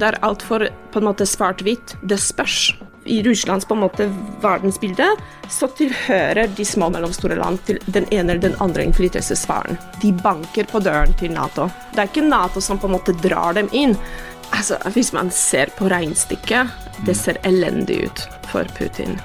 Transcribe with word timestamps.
det 0.00 0.10
er 0.10 0.20
altfor 0.26 0.68
på 0.92 1.00
en 1.00 1.08
måte 1.08 1.26
svart-hvitt. 1.28 1.96
Det 2.02 2.18
spørs. 2.20 2.74
I 3.08 3.22
Russlands 3.24 3.64
på 3.64 3.72
en 3.72 3.80
måte 3.80 4.04
verdensbilde 4.42 5.06
så 5.48 5.68
tilhører 5.78 6.50
de 6.56 6.64
små 6.66 6.90
og 6.90 6.96
mellomstore 6.98 7.38
land 7.40 7.62
til 7.64 7.78
den 7.86 8.04
ene 8.12 8.34
eller 8.34 8.42
den 8.50 8.56
andre 8.60 8.84
innflytelsessfæren. 8.84 9.78
De 10.02 10.12
banker 10.12 10.68
på 10.68 10.82
døren 10.84 11.14
til 11.16 11.32
Nato. 11.32 11.70
Det 11.94 12.02
er 12.02 12.10
ikke 12.10 12.26
Nato 12.28 12.60
som 12.60 12.80
på 12.80 12.90
en 12.90 12.98
måte 12.98 13.16
drar 13.24 13.56
dem 13.56 13.70
inn. 13.72 13.96
Altså, 14.52 14.76
Hvis 14.92 15.12
man 15.12 15.30
ser 15.30 15.72
på 15.76 15.88
regnestykket, 15.88 16.68
det 17.06 17.16
ser 17.16 17.40
elendig 17.44 18.04
ut 18.06 18.28
for 18.52 18.68
Putin. 18.78 19.20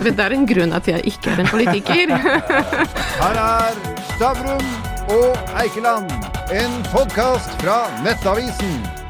Det 0.00 0.14
er 0.20 0.32
en 0.32 0.46
grunn 0.46 0.72
at 0.72 0.88
jeg 0.88 1.04
ikke 1.04 1.30
er 1.30 1.44
en 1.44 1.52
politiker. 1.52 2.16
Her 3.22 3.40
er 3.44 3.78
Stavrum 4.14 4.66
og 5.14 5.56
Eikeland, 5.60 6.10
en 6.52 6.76
podkast 6.92 7.56
fra 7.62 7.84
Nettavisen. 8.04 9.03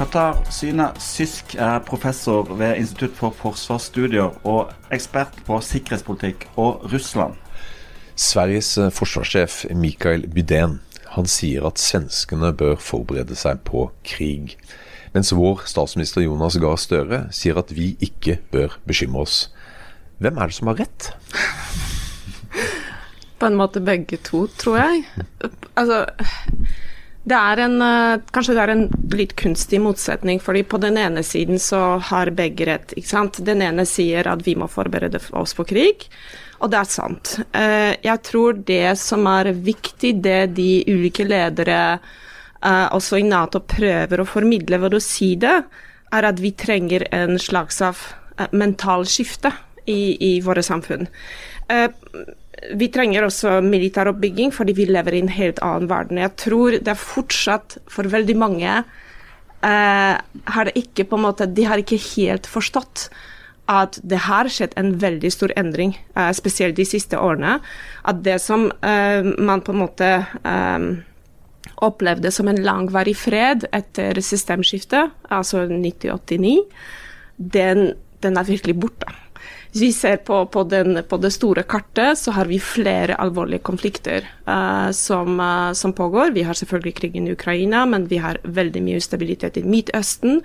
Qatar 0.00 0.38
Syne 0.48 0.86
Sysk 0.96 1.58
er 1.60 1.82
professor 1.84 2.46
ved 2.56 2.78
Institutt 2.80 3.18
for 3.18 3.34
forsvarsstudier 3.36 4.38
og 4.48 4.70
ekspert 4.96 5.34
på 5.44 5.58
sikkerhetspolitikk 5.60 6.46
og 6.56 6.86
Russland. 6.88 7.34
Sveriges 8.16 8.70
eh, 8.80 8.88
forsvarssjef 8.96 9.66
Mikael 9.76 10.24
Bydén 10.24 10.78
han 11.18 11.28
sier 11.28 11.68
at 11.68 11.82
svenskene 11.82 12.54
bør 12.56 12.80
forberede 12.80 13.36
seg 13.36 13.60
på 13.68 13.90
krig. 14.00 14.56
Mens 15.12 15.34
vår 15.36 15.66
statsminister 15.68 16.24
Jonas 16.24 16.56
Gahr 16.64 16.80
Støre 16.80 17.26
sier 17.36 17.60
at 17.60 17.76
vi 17.76 17.92
ikke 18.00 18.38
bør 18.54 18.80
bekymre 18.88 19.26
oss. 19.26 19.50
Hvem 20.16 20.40
er 20.40 20.48
det 20.48 20.56
som 20.62 20.72
har 20.72 20.80
rett? 20.80 21.10
På 23.36 23.52
en 23.52 23.60
måte 23.60 23.84
begge 23.84 24.16
to, 24.24 24.46
tror 24.56 24.80
jeg. 24.80 25.04
Altså 25.76 26.06
det 27.28 27.36
er 27.36 27.60
en, 27.66 27.82
eh, 27.82 28.20
kanskje 28.32 28.54
det 28.56 28.62
er 28.62 28.72
en 28.72 28.86
litt 29.12 29.34
kunstig 29.36 29.80
motsetning, 29.80 30.40
fordi 30.40 30.62
på 30.64 30.80
den 30.80 30.96
ene 30.96 31.22
siden 31.22 31.58
så 31.60 32.00
har 32.00 32.30
begge 32.32 32.66
rett. 32.66 32.94
ikke 32.96 33.08
sant? 33.08 33.44
Den 33.44 33.60
ene 33.62 33.84
sier 33.86 34.26
at 34.26 34.42
vi 34.46 34.54
må 34.54 34.68
forberede 34.68 35.20
oss 35.32 35.52
på 35.54 35.66
krig, 35.68 36.08
og 36.60 36.70
det 36.70 36.78
er 36.78 36.88
sant. 36.88 37.40
Eh, 37.52 37.96
jeg 38.02 38.22
tror 38.22 38.64
det 38.64 38.98
som 38.98 39.26
er 39.26 39.52
viktig, 39.52 40.22
det 40.22 40.54
de 40.54 40.84
ulike 40.88 41.24
ledere 41.24 42.00
uh, 42.62 42.88
også 42.92 43.18
i 43.18 43.22
Nato 43.22 43.60
prøver 43.60 44.20
å 44.20 44.28
formidle 44.28 44.78
ved 44.78 44.94
å 44.94 45.00
si 45.00 45.34
det, 45.36 45.62
er 46.12 46.24
at 46.24 46.40
vi 46.40 46.52
trenger 46.52 47.06
en 47.12 47.38
slags 47.38 47.80
av 47.80 47.96
mental 48.52 49.06
skifte 49.06 49.52
i, 49.86 50.16
i 50.20 50.40
våre 50.40 50.62
samfunn. 50.62 51.06
Vi 52.76 52.90
trenger 52.92 53.24
også 53.24 53.58
militær 53.64 54.10
oppbygging 54.12 54.52
fordi 54.52 54.74
vi 54.76 54.88
lever 54.90 55.16
i 55.16 55.22
en 55.24 55.32
helt 55.32 55.60
annen 55.64 55.88
verden. 55.90 56.20
Jeg 56.20 56.36
tror 56.40 56.76
det 56.76 56.92
er 56.92 57.00
fortsatt 57.00 57.78
for 57.88 58.10
veldig 58.10 58.36
mange 58.40 58.82
har 59.60 60.70
ikke 60.72 61.04
på 61.04 61.18
en 61.18 61.26
måte, 61.26 61.46
De 61.46 61.66
har 61.68 61.80
ikke 61.80 61.98
helt 62.16 62.46
forstått 62.48 63.10
at 63.70 64.00
det 64.02 64.18
har 64.24 64.48
skjedd 64.50 64.72
en 64.80 64.94
veldig 64.98 65.30
stor 65.30 65.52
endring, 65.60 65.92
spesielt 66.34 66.74
de 66.78 66.86
siste 66.88 67.18
årene. 67.18 67.60
At 68.02 68.24
det 68.24 68.40
som 68.42 68.66
man 68.82 69.62
på 69.62 69.74
en 69.74 69.82
måte 69.84 70.08
opplevde 71.80 72.32
som 72.34 72.48
en 72.50 72.58
langvarig 72.64 73.14
fred 73.16 73.68
etter 73.72 74.18
systemskiftet, 74.24 75.12
altså 75.30 75.68
1989, 75.68 76.56
den, 77.38 77.92
den 78.24 78.40
er 78.40 78.48
virkelig 78.48 78.76
borte. 78.80 79.12
Hvis 79.70 79.82
vi 79.82 79.92
ser 79.94 80.16
på, 80.26 80.40
på, 80.50 80.64
den, 80.66 80.98
på, 81.06 81.16
det 81.22 81.30
store 81.30 81.62
kartet, 81.62 82.18
så 82.18 82.34
har 82.34 82.48
vi 82.50 82.58
flere 82.58 83.14
alvorlige 83.22 83.62
konflikter 83.62 84.24
uh, 84.48 84.90
som, 84.90 85.38
uh, 85.38 85.70
som, 85.78 85.92
pågår. 85.94 86.32
Vi 86.34 86.42
har 86.42 86.58
selvfølgelig 86.58 86.94
krigen 86.98 87.28
i 87.28 87.36
Ukraina, 87.36 87.84
men 87.86 88.08
vi 88.10 88.18
har 88.18 88.40
veldig 88.42 88.82
mye 88.82 88.98
ustabilitet 88.98 89.60
i 89.60 89.62
Midtøsten. 89.62 90.40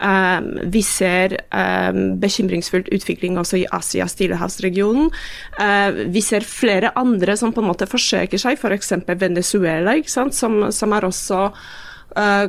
Um, 0.00 0.48
vi 0.72 0.80
ser 0.88 1.36
um, 1.52 2.16
bekymringsfull 2.22 2.88
utvikling 2.96 3.36
også 3.36 3.60
i 3.60 3.68
Asia-Stillehavsregionen. 3.68 5.12
Uh, 5.60 6.08
vi 6.08 6.24
ser 6.24 6.48
flere 6.48 6.94
andre 6.96 7.36
som 7.36 7.52
på 7.52 7.60
en 7.60 7.68
måte 7.74 7.90
forsøker 7.90 8.40
seg, 8.40 8.56
f.eks. 8.56 8.96
Venezuela, 9.20 9.98
som, 10.08 10.32
som 10.72 10.96
er 10.96 11.12
også 11.12 11.50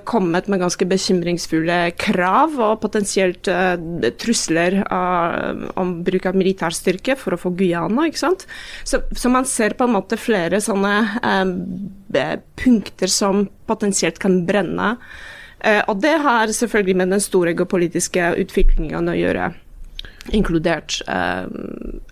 kommet 0.03 0.50
med 0.51 0.59
ganske 0.59 0.85
bekymringsfulle 0.90 1.78
krav 2.00 2.57
og 2.59 2.81
potensielt 2.84 3.47
uh, 3.47 3.75
trusler 4.19 4.79
uh, 4.84 5.69
om 5.79 5.96
bruk 6.03 6.28
av 6.29 6.38
militærstyrke 6.40 7.16
for 7.19 7.35
å 7.35 7.40
få 7.40 7.53
Guyana. 7.57 8.07
ikke 8.09 8.22
sant? 8.22 8.47
Så, 8.84 9.01
så, 9.16 9.31
man 9.34 9.47
ser 9.50 9.78
på 9.79 9.88
en 9.88 9.96
måte 9.96 10.19
flere 10.19 10.59
sånne 10.63 10.94
punkter 12.59 13.09
som 13.09 13.47
potensielt 13.69 14.19
kan 14.22 14.44
brenne. 14.46 14.97
og 15.88 16.01
det 16.03 16.18
har 16.22 16.51
selvfølgelig 16.51 16.95
med 17.00 17.13
den 17.16 17.24
store 17.24 17.56
geopolitiske 17.56 18.34
utviklingen 18.44 19.09
å 19.09 19.16
gjøre 19.16 19.53
inkludert 20.31 21.01
eh, 21.07 21.45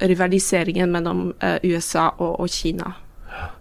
rivaliseringen 0.07 0.91
mellom 0.91 1.31
eh, 1.39 1.57
USA 1.63 2.09
og, 2.18 2.39
og 2.39 2.50
Kina. 2.50 2.94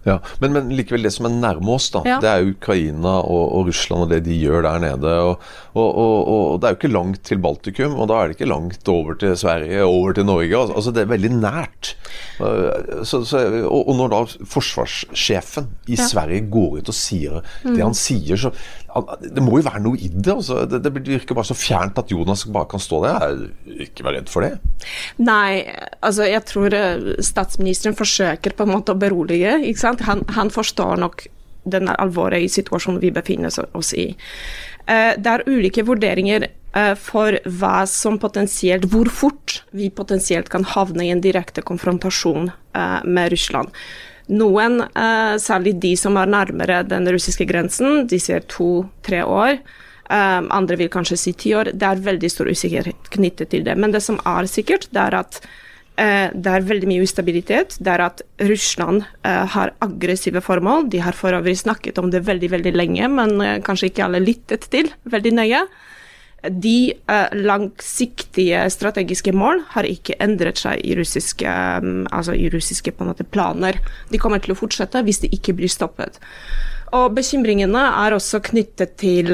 Ja, 0.03 0.17
men, 0.41 0.55
men, 0.55 0.71
likevel, 0.73 1.05
det 1.05 1.11
som 1.13 1.27
er 1.29 1.35
nærme 1.35 1.75
oss, 1.75 1.91
da, 1.93 2.01
ja. 2.07 2.17
det 2.23 2.29
er 2.31 2.47
Ukraina 2.49 3.19
og, 3.21 3.43
og, 3.53 3.67
Russland 3.69 4.07
og 4.07 4.09
det 4.13 4.23
de 4.25 4.37
gjør 4.41 4.65
der 4.65 4.81
nede. 4.81 5.13
Og, 5.21 5.45
og, 5.77 6.17
og, 6.25 6.59
det 6.61 6.67
er 6.67 6.73
jo 6.73 6.79
ikke 6.79 6.93
langt 6.93 7.21
til 7.29 7.41
Baltikum, 7.43 7.95
og 8.01 8.09
da 8.09 8.17
er 8.17 8.31
det 8.31 8.39
ikke 8.39 8.49
langt 8.49 8.91
over 8.91 9.19
til 9.21 9.37
Sverige, 9.37 9.83
over 9.85 10.17
til 10.17 10.25
Norge. 10.25 10.49
Altså, 10.49 10.77
altså 10.81 10.95
det 10.95 11.03
er 11.03 11.13
veldig 11.13 11.33
nært. 11.37 11.93
Så, 13.05 13.21
så, 13.29 13.43
og, 13.69 13.93
når 13.99 14.13
da 14.13 14.21
forsvarssjefen 14.49 15.69
i 15.87 15.97
ja. 15.99 16.07
Sverige 16.09 16.47
går 16.51 16.81
ut 16.81 16.91
og 16.91 16.97
sier 16.97 17.41
mm. 17.41 17.75
det 17.75 17.83
han 17.83 17.97
sier, 17.97 18.39
så 18.41 18.53
Det 19.21 19.39
må 19.39 19.55
jo 19.55 19.63
være 19.63 19.79
noe 19.85 19.95
i 19.95 20.09
det. 20.11 20.33
Altså. 20.33 20.65
Det, 20.67 20.81
det 20.83 20.91
virker 21.05 21.37
bare 21.37 21.47
så 21.47 21.55
fjernt 21.55 22.01
at 22.01 22.09
Jonas 22.11 22.43
bare 22.51 22.67
kan 22.73 22.81
stå 22.81 22.99
der. 23.05 23.45
Ikke 23.85 24.03
vær 24.03 24.17
redd 24.17 24.27
for 24.27 24.43
det. 24.43 24.57
Nei, 25.21 25.63
altså 26.03 26.27
jeg 26.27 26.43
tror 26.49 26.75
eh, 26.75 27.05
statsministeren 27.23 27.95
forsøker 27.95 28.57
på 28.57 28.67
en 28.67 28.73
måte 28.73 28.91
å 28.91 28.99
berolige 28.99 29.60
ikke 29.63 29.83
sant? 29.83 30.01
Han, 30.07 30.25
han 30.35 30.51
forstår 30.53 30.99
nok 31.01 31.25
den 31.63 31.89
alvoret 31.89 32.41
i 32.41 32.49
situasjonen 32.49 33.01
vi 33.01 33.11
befinner 33.13 33.53
oss 33.77 33.93
i. 33.93 34.11
Uh, 34.89 35.13
det 35.17 35.29
er 35.29 35.45
ulike 35.47 35.85
vurderinger 35.85 36.47
uh, 36.75 36.93
for 36.97 37.37
hva 37.45 37.83
som 37.89 38.17
potensielt, 38.21 38.87
hvor 38.91 39.11
fort 39.13 39.61
vi 39.77 39.91
potensielt 39.93 40.49
kan 40.49 40.65
havne 40.65 41.05
i 41.05 41.11
en 41.13 41.21
direkte 41.21 41.63
konfrontasjon 41.65 42.49
uh, 42.49 42.99
med 43.05 43.31
Russland. 43.35 43.69
Noen, 44.31 44.77
særlig 45.43 45.73
de 45.83 45.89
som 45.99 46.15
er 46.15 46.29
nærmere 46.29 46.77
den 46.87 47.03
russiske 47.11 47.43
grensen, 47.49 48.05
de 48.07 48.15
sier 48.21 48.45
to-tre 48.47 49.25
år. 49.27 49.57
andre 50.07 50.77
vil 50.79 50.91
kanskje 50.93 51.17
si 51.17 51.33
ti 51.33 51.51
år. 51.57 51.73
Det 51.73 51.83
er 51.83 52.03
veldig 52.05 52.29
stor 52.31 52.47
usikkerhet 52.47 53.09
knyttet 53.11 53.49
til 53.51 53.65
det. 53.65 53.75
Men 53.75 53.91
det 53.91 53.99
som 54.05 54.21
er 54.23 54.47
sikkert, 54.47 54.87
det 54.93 55.01
er 55.03 55.17
at 55.19 55.41
Eh, 55.41 55.69
det 56.33 56.49
er 56.51 56.65
veldig 56.65 56.87
mye 56.89 57.05
ustabilitet. 57.05 57.75
Det 57.83 57.91
er 57.93 58.01
at 58.07 58.23
Russland 58.49 59.03
eh, 59.27 59.45
har 59.53 59.73
aggressive 59.85 60.41
formål. 60.41 60.87
De 60.89 61.01
har 61.03 61.17
for 61.17 61.35
øvrig 61.35 61.57
snakket 61.59 61.99
om 62.01 62.09
det 62.13 62.23
veldig 62.25 62.49
veldig 62.55 62.73
lenge, 62.73 63.09
men 63.11 63.35
eh, 63.41 63.59
kanskje 63.65 63.91
ikke 63.91 64.05
alle 64.07 64.23
lyttet 64.23 64.69
til 64.73 64.89
veldig 65.11 65.33
nøye. 65.37 65.65
De 66.41 66.95
langsiktige 67.37 68.63
strategiske 68.73 69.29
mål 69.29 69.59
har 69.75 69.85
ikke 69.85 70.15
endret 70.25 70.57
seg 70.57 70.79
i 70.81 70.95
russiske, 70.97 71.51
altså 72.09 72.33
i 72.33 72.47
russiske 72.49 72.95
måte, 72.97 73.27
planer. 73.29 73.77
De 74.09 74.17
kommer 74.17 74.41
til 74.41 74.55
å 74.55 74.57
fortsette 74.57 75.03
hvis 75.05 75.21
de 75.21 75.29
ikke 75.37 75.53
blir 75.59 75.69
stoppet. 75.69 76.17
Og 76.97 77.13
bekymringene 77.13 77.83
er 78.07 78.17
også 78.17 78.41
knyttet 78.49 78.97
til 79.03 79.29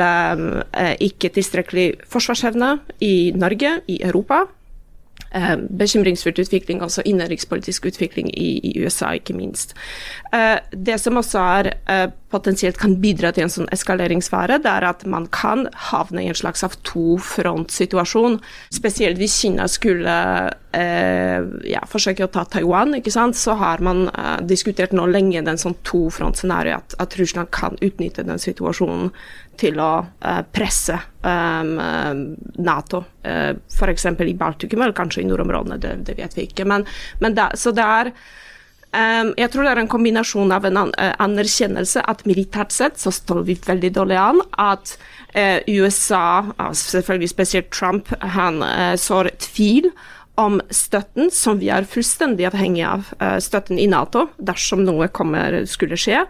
ikke 1.07 1.31
tilstrekkelig 1.39 1.87
forsvarsevne 2.11 2.75
i 3.07 3.31
Norge, 3.39 3.77
i 3.87 4.01
Europa 4.03 4.43
Eh, 4.43 4.66
bekymringsfull 5.79 6.39
utvikling, 6.39 6.81
altså 6.81 7.01
innenrikspolitisk 7.05 7.85
utvikling 7.85 8.29
i, 8.37 8.59
i, 8.63 8.83
USA, 8.83 9.11
ikke 9.11 9.33
minst. 9.33 9.75
Eh, 10.33 10.57
det 10.85 10.99
som 11.01 11.17
også 11.17 11.39
er 11.39 11.71
eh, 11.89 12.09
potensielt 12.31 12.77
kan 12.79 12.97
bidra 12.99 13.31
til 13.31 13.45
en 13.45 13.51
sånn 13.51 13.69
eskaleringsfare, 13.73 14.59
det 14.63 14.71
er 14.71 14.85
at 14.89 15.05
man 15.07 15.27
kan 15.31 15.67
havne 15.89 16.25
i 16.25 16.29
en 16.31 16.37
slags 16.37 16.63
av 16.65 16.75
to-front-situasjon. 16.87 18.39
Spesielt 18.75 19.19
hvis 19.21 19.37
Kina 19.39 19.67
skulle 19.71 20.15
eh, 20.75 21.47
ja, 21.71 21.83
forsøke 21.87 22.27
å 22.27 22.31
ta 22.33 22.43
Taiwan, 22.51 22.97
ikke 22.99 23.13
sant? 23.15 23.39
så 23.39 23.55
har 23.59 23.83
man 23.85 24.07
eh, 24.11 24.37
diskutert 24.49 24.95
nå 24.95 25.07
lenge 25.11 25.43
den 25.47 25.61
sånn 25.61 25.77
to-front-scenario, 25.87 26.81
at, 26.81 26.97
at 26.99 27.19
Russland 27.19 27.51
kan 27.55 27.79
utnytte 27.79 28.27
den 28.27 28.41
situasjonen 28.41 29.13
til 29.57 29.79
å 29.81 29.91
eh, 30.03 30.41
presse 30.53 30.97
um, 31.23 31.77
Nato, 32.59 33.05
eh, 33.23 33.53
f.eks. 33.55 34.09
i 34.11 34.35
Baltikum, 34.37 34.83
eller 34.83 34.97
kanskje 34.97 35.23
i 35.23 35.29
nordområdene, 35.29 35.79
det, 35.81 35.95
det 36.09 36.17
vet 36.19 36.37
vi 36.37 36.49
ikke. 36.49 36.67
Men, 36.67 36.85
men 37.23 37.39
da, 37.39 37.49
så 37.55 37.73
det 37.75 37.87
er 37.87 38.11
Jeg 38.97 39.51
tror 39.53 39.65
det 39.65 39.71
er 39.75 39.79
en 39.83 39.89
kombinasjon 39.91 40.51
av 40.55 40.65
en 40.65 40.79
an 40.81 40.91
anerkjennelse 40.97 42.01
at 42.09 42.23
militært 42.25 42.73
sett 42.73 42.97
så 42.97 43.11
står 43.13 43.43
vi 43.45 43.57
veldig 43.61 43.91
dårlig 43.93 44.17
an. 44.17 44.41
At 44.57 44.95
uh, 45.37 45.59
USA, 45.69 46.47
selvfølgelig 46.73 47.29
spesielt 47.29 47.69
Trump, 47.69 48.09
han 48.21 48.63
sår 48.97 49.29
tvil 49.43 49.91
om 50.41 50.57
støtten, 50.73 51.29
som 51.33 51.61
vi 51.61 51.69
er 51.73 51.85
fullstendig 51.89 52.45
avhengig 52.49 52.83
av, 52.85 53.07
støtten 53.41 53.79
i 53.81 53.87
Nato, 53.89 54.27
dersom 54.37 54.83
noe 54.85 55.07
kommer, 55.09 55.63
skulle 55.69 55.97
skje. 55.97 56.23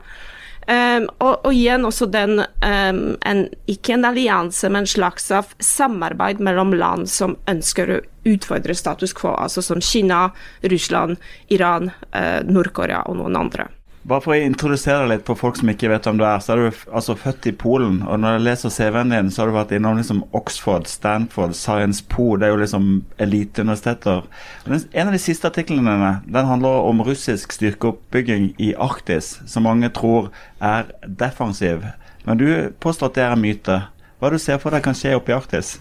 Um, 0.68 1.06
og, 1.24 1.46
og, 1.48 1.54
igjen 1.56 1.88
også 1.88 2.10
den 2.12 2.42
um, 2.42 2.98
en, 3.24 3.46
Ikke 3.72 3.94
en 3.96 4.04
allianse, 4.10 4.68
men 4.68 4.84
en 4.84 4.90
slags 4.92 5.30
av 5.32 5.54
samarbeid 5.64 6.42
mellom 6.44 6.74
land 6.76 7.08
som 7.08 7.38
ønsker 7.48 7.94
å 7.94 8.02
utfordre 8.28 8.76
status 8.76 9.16
quo, 9.16 9.32
altså 9.40 9.64
som 9.64 9.80
Kina, 9.80 10.26
Russland, 10.68 11.16
Iran, 11.56 11.94
uh, 12.12 12.44
Nord-Korea 12.44 13.06
og 13.08 13.22
noen 13.22 13.40
andre. 13.40 13.70
Bare 14.08 14.24
for 14.24 14.32
å 14.32 14.40
introdusere 14.40 15.02
deg 15.02 15.10
litt 15.12 15.24
på 15.28 15.36
folk 15.36 15.58
som 15.60 15.68
ikke 15.68 15.90
vet 15.92 16.06
hvem 16.08 16.20
du 16.22 16.24
er, 16.24 16.40
så 16.40 16.54
er 16.54 16.62
du 16.62 16.84
altså 16.96 17.16
født 17.20 17.50
i 17.50 17.52
Polen. 17.60 17.98
Og 18.08 18.22
når 18.24 18.38
jeg 18.38 18.44
leser 18.46 18.72
CV-en 18.72 19.12
din, 19.12 19.32
så 19.34 19.42
har 19.42 19.50
du 19.50 19.56
vært 19.58 19.74
innom 19.76 20.00
liksom 20.00 20.22
Oxford, 20.38 20.88
Stanford, 20.88 21.58
Science 21.60 22.06
Po. 22.08 22.30
Det 22.40 22.48
er 22.48 22.54
jo 22.54 22.62
liksom 22.62 22.88
eliteuniversiteter. 23.26 24.24
En 24.72 25.12
av 25.12 25.12
de 25.12 25.20
siste 25.20 25.52
artiklene 25.52 25.92
dine 25.92 26.14
den 26.24 26.48
handler 26.48 26.88
om 26.88 27.04
russisk 27.04 27.52
styrkeoppbygging 27.58 28.54
i 28.64 28.72
Arktis, 28.80 29.42
som 29.44 29.68
mange 29.68 29.92
tror 29.92 30.32
er 30.64 30.88
defensiv. 31.04 31.84
Men 32.24 32.40
du 32.40 32.48
påstår 32.80 33.12
at 33.12 33.20
det 33.20 33.28
er 33.28 33.36
en 33.36 33.44
myte. 33.44 33.82
Hva 34.18 34.32
du 34.34 34.40
ser 34.42 34.58
for 34.58 34.74
deg 34.74 34.82
kan 34.82 34.96
skje 34.98 35.12
oppe 35.14 35.30
i 35.30 35.36
Arktis? 35.36 35.76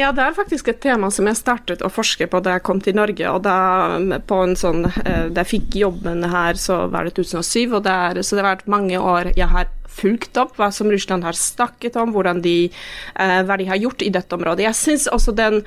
ja, 0.00 0.12
det 0.14 0.22
er 0.22 0.36
faktisk 0.36 0.68
et 0.70 0.78
tema 0.84 1.10
som 1.10 1.26
jeg 1.26 1.40
startet 1.40 1.82
å 1.82 1.90
forske 1.90 2.28
på 2.30 2.40
da 2.44 2.54
jeg 2.54 2.64
kom 2.68 2.78
til 2.84 2.94
Norge. 2.94 3.26
og 3.26 3.42
da 3.42 3.98
sånn, 4.54 4.86
eh, 4.86 5.26
Da 5.28 5.42
jeg 5.42 5.50
fikk 5.50 5.80
jobben 5.80 6.22
her, 6.22 6.54
så 6.54 6.86
var 6.90 7.04
det 7.04 7.16
2007. 7.18 7.74
og 7.74 7.82
det 7.82 8.24
Så 8.24 8.36
det 8.36 8.44
har 8.44 8.56
vært 8.56 8.70
mange 8.70 8.96
år 8.98 9.32
jeg 9.34 9.48
har 9.48 9.66
fulgt 9.88 10.36
opp 10.38 10.56
hva 10.56 10.70
som 10.72 10.90
Russland 10.90 11.24
har 11.24 11.32
snakket 11.32 11.96
om, 11.96 12.14
de, 12.42 12.70
eh, 13.16 13.42
hva 13.42 13.58
de 13.58 13.64
har 13.64 13.76
gjort 13.76 14.02
i 14.02 14.10
dette 14.10 14.32
området. 14.32 14.62
Jeg 14.62 14.74
synes 14.74 15.08
også 15.08 15.34
den 15.34 15.64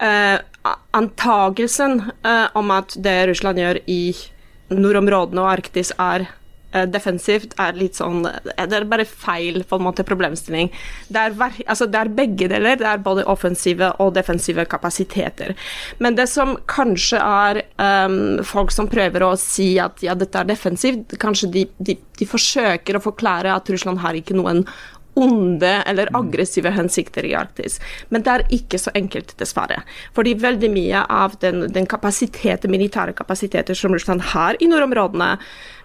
eh, 0.00 0.38
antagelsen 0.92 2.10
eh, 2.24 2.48
om 2.54 2.70
at 2.70 2.96
det 2.98 3.28
Russland 3.28 3.58
gjør 3.58 3.80
i 3.86 4.16
nordområdene 4.70 5.40
og 5.40 5.52
Arktis 5.52 5.92
er 5.98 6.28
defensivt 6.72 7.54
er 7.60 7.76
litt 7.78 7.96
sånn 7.96 8.26
eh, 8.28 8.64
Det 8.68 8.76
er 8.76 8.86
bare 8.88 9.06
feil 9.08 9.62
på 9.68 9.78
en 9.78 9.86
måte 9.86 10.04
problemstilling. 10.06 10.68
Det 11.08 11.22
er, 11.22 11.36
altså, 11.66 11.88
det 11.88 12.02
er, 12.02 12.12
begge 12.18 12.48
deler. 12.50 12.76
Det 12.80 12.88
er 12.88 13.00
både 13.04 13.24
offensive 13.30 13.90
og 14.02 14.12
defensive 14.18 14.66
kapasiteter. 14.68 15.54
Men 16.02 16.18
det 16.18 16.28
som 16.28 16.56
kanskje 16.68 17.22
er 17.22 17.62
um, 17.78 18.38
folk 18.44 18.72
som 18.74 18.90
prøver 18.90 19.24
å 19.24 19.32
si 19.40 19.76
at 19.80 20.02
ja, 20.04 20.16
dette 20.18 20.40
er 20.40 20.48
defensivt, 20.48 21.16
kanskje 21.22 21.50
de, 21.54 21.64
de, 21.78 21.96
de 22.18 22.28
forsøker 22.28 22.98
å 22.98 23.04
forklare 23.04 23.54
at 23.54 23.68
Russland 23.72 24.02
har 24.04 24.18
ikke 24.18 24.36
noen 24.36 24.64
onde 25.18 25.70
eller 25.90 26.10
aggressive 26.14 26.70
hensikter 26.70 27.26
i 27.26 27.32
Arktis. 27.34 27.80
Men 28.12 28.22
det 28.22 28.34
er 28.34 28.44
ikke 28.54 28.78
så 28.78 28.92
enkelt, 28.98 29.34
dessverre. 29.40 29.80
Fordi 30.14 30.36
veldig 30.38 30.70
mye 30.70 31.02
av 31.10 31.34
den, 31.42 31.64
den 31.74 31.88
kapasiteten, 31.90 32.70
militære 32.70 33.16
kapasiteter 33.18 33.78
som 33.78 33.96
Russland 33.96 34.28
har 34.34 34.60
i 34.62 34.70
nordområdene, 34.70 35.32
Eh, 35.38 35.77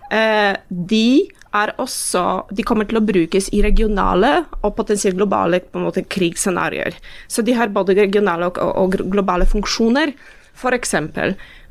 de 0.69 1.07
er 1.54 1.74
også 1.81 2.24
De 2.54 2.65
kommer 2.65 2.88
til 2.89 3.00
å 3.00 3.06
brukes 3.06 3.50
i 3.54 3.62
regionale 3.65 4.44
og 4.62 4.75
potensielt 4.77 5.18
globale 5.19 5.62
på 5.62 5.80
en 5.80 5.88
måte, 5.88 6.06
krigsscenarioer. 6.06 6.98
Så 7.27 7.45
de 7.45 7.56
har 7.57 7.74
både 7.74 7.98
regionale 8.00 8.50
og, 8.50 8.57
og 8.57 8.98
globale 9.13 9.45
funksjoner. 9.50 10.15
F.eks. 10.54 10.94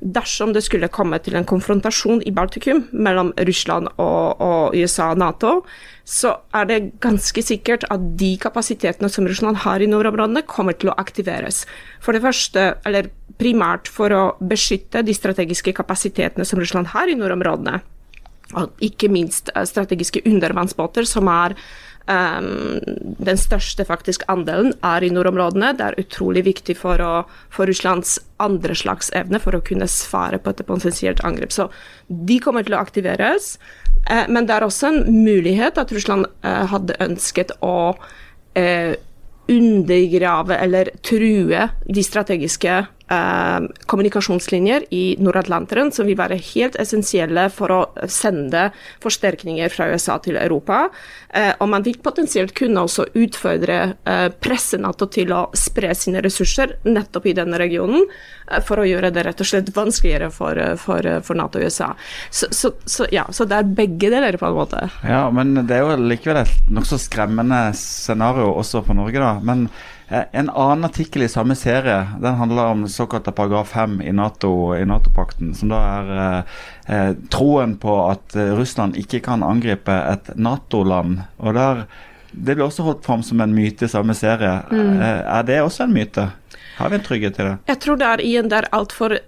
dersom 0.01 0.53
det 0.53 0.65
skulle 0.67 0.91
komme 0.91 1.21
til 1.23 1.37
en 1.39 1.47
konfrontasjon 1.47 2.25
i 2.27 2.33
Baltikum 2.35 2.89
mellom 2.91 3.31
Russland 3.47 3.87
og, 3.95 4.43
og, 4.43 4.75
USA 4.75 5.13
og 5.13 5.21
Nato, 5.23 5.53
så 6.03 6.35
er 6.59 6.67
det 6.67 6.81
ganske 7.03 7.45
sikkert 7.47 7.87
at 7.95 8.09
de 8.19 8.33
kapasitetene 8.43 9.11
som 9.11 9.29
Russland 9.31 9.63
har 9.63 9.83
i 9.83 9.87
nordområdene, 9.87 10.43
kommer 10.51 10.75
til 10.75 10.91
å 10.91 10.99
aktiveres. 10.99 11.63
For 12.03 12.15
det 12.15 12.25
første, 12.27 12.73
eller 12.83 13.13
primært 13.39 13.87
for 13.87 14.15
å 14.15 14.25
beskytte 14.43 15.05
de 15.07 15.15
strategiske 15.15 15.75
kapasitetene 15.79 16.47
som 16.47 16.59
Russland 16.59 16.91
har 16.91 17.11
i 17.11 17.19
nordområdene 17.19 17.79
ikke 18.83 19.11
minst 19.13 19.51
eh, 19.55 19.65
strategiske 19.69 20.23
undervannsbåter, 20.29 21.07
som 21.09 21.29
er 21.33 21.55
um, 22.07 22.81
den 23.23 23.39
største 23.41 23.87
faktisk 23.89 24.25
andelen 24.33 24.73
er 24.87 25.05
i 25.05 25.11
nordområdene. 25.13 25.73
Det 25.79 25.87
er 25.87 26.01
utrolig 26.03 26.45
viktig 26.49 26.77
for, 26.79 27.03
å, 27.03 27.13
for 27.53 27.71
Russlands 27.71 28.19
andre 28.43 28.77
slags 28.79 29.13
evne 29.19 29.41
for 29.43 29.57
å 29.57 29.63
kunne 29.65 29.89
svare 29.91 30.41
på 30.43 30.53
et 30.53 30.65
potensielt 30.69 31.23
angrep. 31.27 31.55
Så 31.55 31.69
de 32.09 32.41
kommer 32.43 32.67
til 32.67 32.77
å 32.77 32.83
aktiveres. 32.83 33.57
Uh, 34.11 34.27
men 34.29 34.49
det 34.49 34.57
er 34.57 34.67
også 34.67 34.93
en 34.93 35.23
mulighet 35.23 35.81
at 35.81 35.95
Russland 35.95 36.29
uh, 36.45 36.67
hadde 36.73 37.01
ønsket 37.03 37.55
å 37.63 37.95
uh, 37.95 38.95
undergrave 39.51 40.57
eller 40.57 40.91
true 41.03 41.69
de 41.85 42.05
strategiske 42.05 42.83
eh, 43.13 43.69
kommunikasjonslinjer 43.87 44.87
i 44.95 45.03
Nord-Atlanteren 45.23 45.93
som 45.93 46.09
vil 46.09 46.19
være 46.19 46.41
helt 46.53 46.79
essensielle 46.81 47.49
for 47.53 47.75
å 47.75 47.81
sende 48.11 48.71
forsterkninger 49.03 49.73
fra 49.73 49.91
USA 49.93 50.19
til 50.25 50.39
Europa. 50.41 50.87
Eh, 51.29 51.53
og 51.59 51.71
man 51.73 51.85
vil 51.85 52.01
potensielt 52.03 52.55
kunne 52.57 52.85
også 52.87 53.09
utfordre 53.19 53.79
eh, 54.09 54.29
presse 54.43 54.81
Nato 54.81 55.09
til 55.13 55.33
å 55.35 55.45
spre 55.57 55.93
sine 55.99 56.23
ressurser 56.25 56.77
nettopp 56.89 57.29
i 57.31 57.37
denne 57.37 57.61
regionen, 57.61 58.07
eh, 58.51 58.63
for 58.65 58.83
å 58.83 58.89
gjøre 58.89 59.13
det 59.15 59.27
rett 59.29 59.45
og 59.45 59.49
slett 59.49 59.73
vanskeligere 59.77 60.31
for, 60.35 60.59
eh, 60.59 60.75
for, 60.81 61.09
for 61.27 61.39
Nato 61.39 61.61
og 61.61 61.69
USA. 61.69 61.93
Så, 62.31 62.51
så, 62.51 62.73
så, 62.85 63.09
ja, 63.13 63.27
så 63.31 63.47
det 63.49 63.61
er 63.61 63.73
begge 63.83 64.13
deler, 64.13 64.39
på 64.41 64.49
en 64.49 64.57
måte. 64.57 64.85
Ja, 65.07 65.25
men 65.35 65.55
det 65.69 65.77
er 65.77 65.85
jo 65.85 65.97
likevel 66.01 66.43
et 66.45 66.71
nokså 66.73 66.99
skremmende 67.01 67.65
scenario 67.77 68.53
også 68.57 68.85
for 68.87 68.99
Norge, 68.99 69.21
da. 69.21 69.35
Men 69.45 69.67
en 70.13 70.51
annen 70.51 70.85
artikkel 70.85 71.23
i 71.23 71.29
samme 71.29 71.55
serie 71.57 72.07
den 72.21 72.35
handler 72.35 72.73
om 72.75 72.85
såkalte 72.89 73.33
paragraf 73.33 73.73
5 73.73 74.01
i 74.03 74.13
Nato-pakten, 74.13 75.53
NATO 75.53 75.59
som 75.59 75.73
da 75.73 75.81
er 75.81 76.13
eh, 76.17 76.57
eh, 76.95 77.11
troen 77.33 77.77
på 77.81 77.97
at 78.11 78.37
eh, 78.37 78.53
Russland 78.59 78.99
ikke 79.01 79.23
kan 79.25 79.45
angripe 79.47 79.95
et 79.95 80.33
Nato-land. 80.37 81.23
og 81.39 81.55
der, 81.55 81.87
Det 82.33 82.57
blir 82.57 82.67
også 82.67 82.83
holdt 82.83 83.05
fram 83.05 83.23
som 83.23 83.41
en 83.41 83.55
myte 83.55 83.85
i 83.85 83.89
samme 83.89 84.15
serie. 84.15 84.63
Mm. 84.71 85.01
Eh, 85.01 85.21
er 85.39 85.43
det 85.49 85.63
også 85.63 85.85
en 85.85 85.97
myte? 85.97 86.31
Har 86.77 86.89
vi 86.89 86.97
en 86.97 87.05
trygghet 87.05 87.39
i 87.39 87.49
det? 87.49 87.57
Jeg 87.69 87.81
tror 87.81 87.97
det 88.01 88.07
er 88.07 88.21
igjen 88.25 88.49
der 88.49 88.69
altfor 88.73 89.19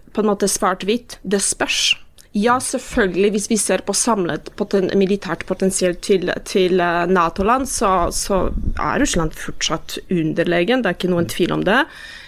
svart-hvitt. 0.48 1.18
Det 1.22 1.42
spørs. 1.42 1.94
Ja, 2.34 2.56
selvfølgelig. 2.60 3.30
Hvis 3.30 3.44
vi 3.46 3.56
ser 3.62 3.84
på 3.86 3.94
samlet 3.94 4.48
poten 4.58 4.88
militært 4.98 5.44
potensielt 5.46 6.00
til, 6.02 6.32
til 6.42 6.80
uh, 6.82 7.04
Nato-land, 7.06 7.68
så, 7.70 8.08
så, 8.10 8.48
er 8.74 8.98
Russland 8.98 9.36
fortsatt 9.38 10.00
underlegen. 10.10 10.82
Det 10.82 10.90
er 10.90 10.98
ikke 10.98 11.12
noen 11.12 11.28
tvil 11.30 11.54
om 11.54 11.62
det. 11.62 11.84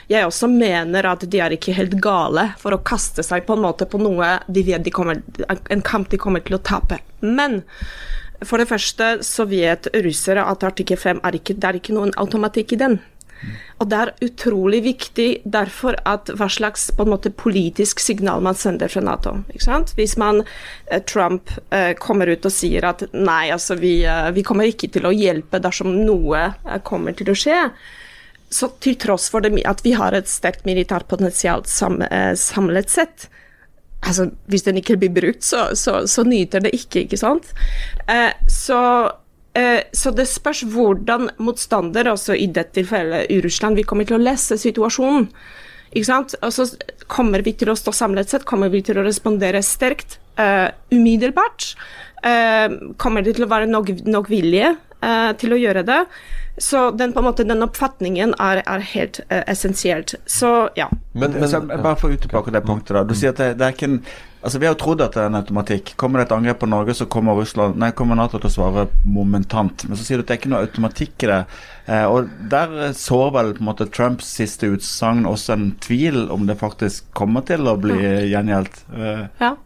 Jeg 0.06 0.28
også 0.28 0.46
mener 0.52 1.08
at 1.10 1.26
de 1.26 1.40
er 1.42 1.56
ikke 1.56 1.74
helt 1.74 1.98
gale 1.98 2.52
for 2.60 2.76
å 2.76 2.84
kaste 2.86 3.24
seg 3.26 3.48
på 3.48 3.56
en 3.56 3.64
måte 3.64 3.88
på 3.90 3.98
noe 3.98 4.36
de 4.46 4.62
vet 4.68 4.86
de 4.86 4.94
kommer, 4.94 5.24
en 5.50 5.82
kamp 5.82 6.06
de 6.12 6.22
kommer 6.22 6.46
til 6.46 6.60
å 6.60 6.62
tape. 6.62 7.00
Men 7.26 7.64
for 8.46 8.62
det 8.62 8.68
første 8.70 9.10
så 9.26 9.48
vet 9.50 9.90
russere 10.06 10.46
at 10.46 10.62
artikkel 10.70 11.02
5 11.02 11.24
er 11.26 11.40
ikke, 11.40 11.58
det 11.58 11.66
er 11.66 11.80
ikke 11.80 11.98
noen 11.98 12.14
automatikk 12.14 12.76
i 12.76 12.82
den. 12.84 13.00
Og 13.76 13.88
det 13.90 13.98
er 13.98 14.12
utrolig 14.24 14.80
viktig 14.86 15.28
derfor 15.44 15.98
at 16.08 16.30
hva 16.38 16.48
slags 16.52 16.88
måte, 16.96 17.32
politisk 17.36 18.00
signal 18.00 18.40
man 18.44 18.56
sender 18.56 18.88
fra 18.88 19.02
Nato. 19.04 19.34
Hvis 19.52 20.16
man, 20.16 20.42
eh, 20.86 21.02
Trump 21.04 21.52
eh, 21.70 21.92
kommer 22.00 22.30
ut 22.32 22.46
og 22.48 22.54
sier 22.54 22.86
at 22.88 23.04
nei, 23.12 23.50
altså 23.52 23.76
vi, 23.76 23.98
eh, 24.08 24.30
vi, 24.32 24.44
kommer 24.46 24.68
ikke 24.68 24.88
til 24.94 25.06
å 25.06 25.12
hjelpe 25.12 25.60
dersom 25.60 25.92
noe 26.06 26.54
kommer 26.84 27.16
til 27.16 27.30
å 27.30 27.36
skje, 27.36 27.60
så 28.48 28.70
til 28.80 28.96
tross 28.96 29.28
for 29.28 29.44
det, 29.44 29.52
at 29.68 29.82
vi 29.84 29.92
har 29.98 30.14
et 30.16 30.30
sterkt 30.30 30.64
militært 30.64 31.08
potensial 31.10 31.66
sam, 31.66 32.00
samlet 32.38 32.90
sett, 32.90 33.28
altså 34.06 34.28
Hvis 34.46 34.62
den 34.62 34.76
ikke 34.78 34.94
blir 35.00 35.10
brukt, 35.10 35.42
så, 35.42 35.74
så, 35.74 36.04
så 36.06 36.22
nyter 36.22 36.62
det 36.62 36.70
ikke, 36.76 37.08
ikke 37.08 37.18
sant. 37.18 37.48
Så 38.46 38.78
så 39.96 40.10
det 40.12 40.26
spørs 40.28 40.66
hvordan 40.68 41.30
motstander, 41.40 42.10
altså 42.10 42.34
i 42.36 42.44
dette 42.52 42.74
tilfellet 42.76 43.30
i 43.32 43.38
Russland, 43.40 43.78
vi 43.78 43.86
kommer 43.88 44.04
til 44.04 44.18
å 44.18 44.20
lese 44.20 44.58
situasjonen. 44.60 45.30
Ikke 45.96 46.08
sant? 46.08 46.34
Og 46.44 46.52
så 46.52 46.66
kommer 47.10 47.44
vi 47.46 47.54
til 47.56 47.70
å 47.72 47.76
stå 47.78 47.94
samlet 47.94 48.32
sett, 48.32 48.46
kommer 48.48 48.72
vi 48.72 48.82
til 48.84 48.98
å 49.00 49.04
respondere 49.06 49.62
sterkt 49.64 50.18
uh, 50.40 50.68
umiddelbart. 50.92 51.70
Uh, 52.24 52.92
kommer 53.00 53.24
det 53.24 53.36
til 53.36 53.46
å 53.46 53.50
være 53.52 53.70
nok, 53.70 53.92
nok 54.08 54.28
vilje 54.32 54.74
uh, 54.74 55.30
til 55.40 55.54
å 55.54 55.60
gjøre 55.60 55.86
det? 55.86 56.02
Så 56.60 56.88
den, 56.96 57.12
på 57.12 57.20
en 57.20 57.28
måte, 57.28 57.44
den 57.44 57.64
oppfatningen 57.64 58.32
er, 58.40 58.62
er 58.64 58.84
helt 58.94 59.20
essensielt. 59.28 60.14
Så 60.24 60.70
ja. 60.76 60.86
Men, 61.12 61.36
men, 61.36 61.44
så, 61.52 61.60
bare 61.68 61.98
for 62.00 62.08
å 62.08 62.16
utdype 62.16 62.40
det 62.48 62.64
punktet. 62.64 62.94
da. 62.96 63.02
Du 63.04 63.12
sier 63.12 63.34
at 63.34 63.42
det, 63.42 63.50
det 63.60 63.66
er 63.66 63.76
ikke 63.76 63.90
en 63.90 63.98
Altså, 64.46 64.60
Vi 64.62 64.66
har 64.68 64.76
jo 64.76 64.78
trodd 64.78 65.00
at 65.02 65.16
det 65.16 65.24
er 65.24 65.26
en 65.26 65.40
automatikk. 65.40 65.88
Kommer 65.98 66.20
det 66.22 66.28
et 66.28 66.34
angrep 66.36 66.60
på 66.62 66.68
Norge, 66.70 66.94
så 66.94 67.08
kommer 67.10 67.34
Russland, 67.34 67.74
nei, 67.82 67.88
kommer 67.98 68.14
Nato 68.14 68.38
til 68.38 68.46
å 68.46 68.54
svare 68.54 68.84
momentant. 69.02 69.82
Men 69.88 69.98
så 69.98 70.06
sier 70.06 70.20
du 70.20 70.22
at 70.22 70.28
det 70.30 70.36
er 70.36 70.38
ikke 70.38 70.52
noe 70.52 70.60
automatikk 70.68 71.24
i 71.26 71.30
det. 71.32 71.40
Eh, 71.90 72.04
og 72.06 72.30
Der 72.52 72.76
sår 72.94 73.32
vel 73.34 73.50
på 73.56 73.64
en 73.64 73.70
måte 73.72 73.88
Trumps 73.90 74.28
siste 74.38 74.70
utsagn 74.70 75.26
også 75.26 75.56
en 75.56 75.66
tvil 75.82 76.28
om 76.30 76.46
det 76.46 76.60
faktisk 76.62 77.10
kommer 77.18 77.42
til 77.48 77.66
å 77.66 77.74
bli 77.80 77.98
gjengjeldt. 78.30 78.84
Eh, 78.94 79.24
ja. 79.42 79.56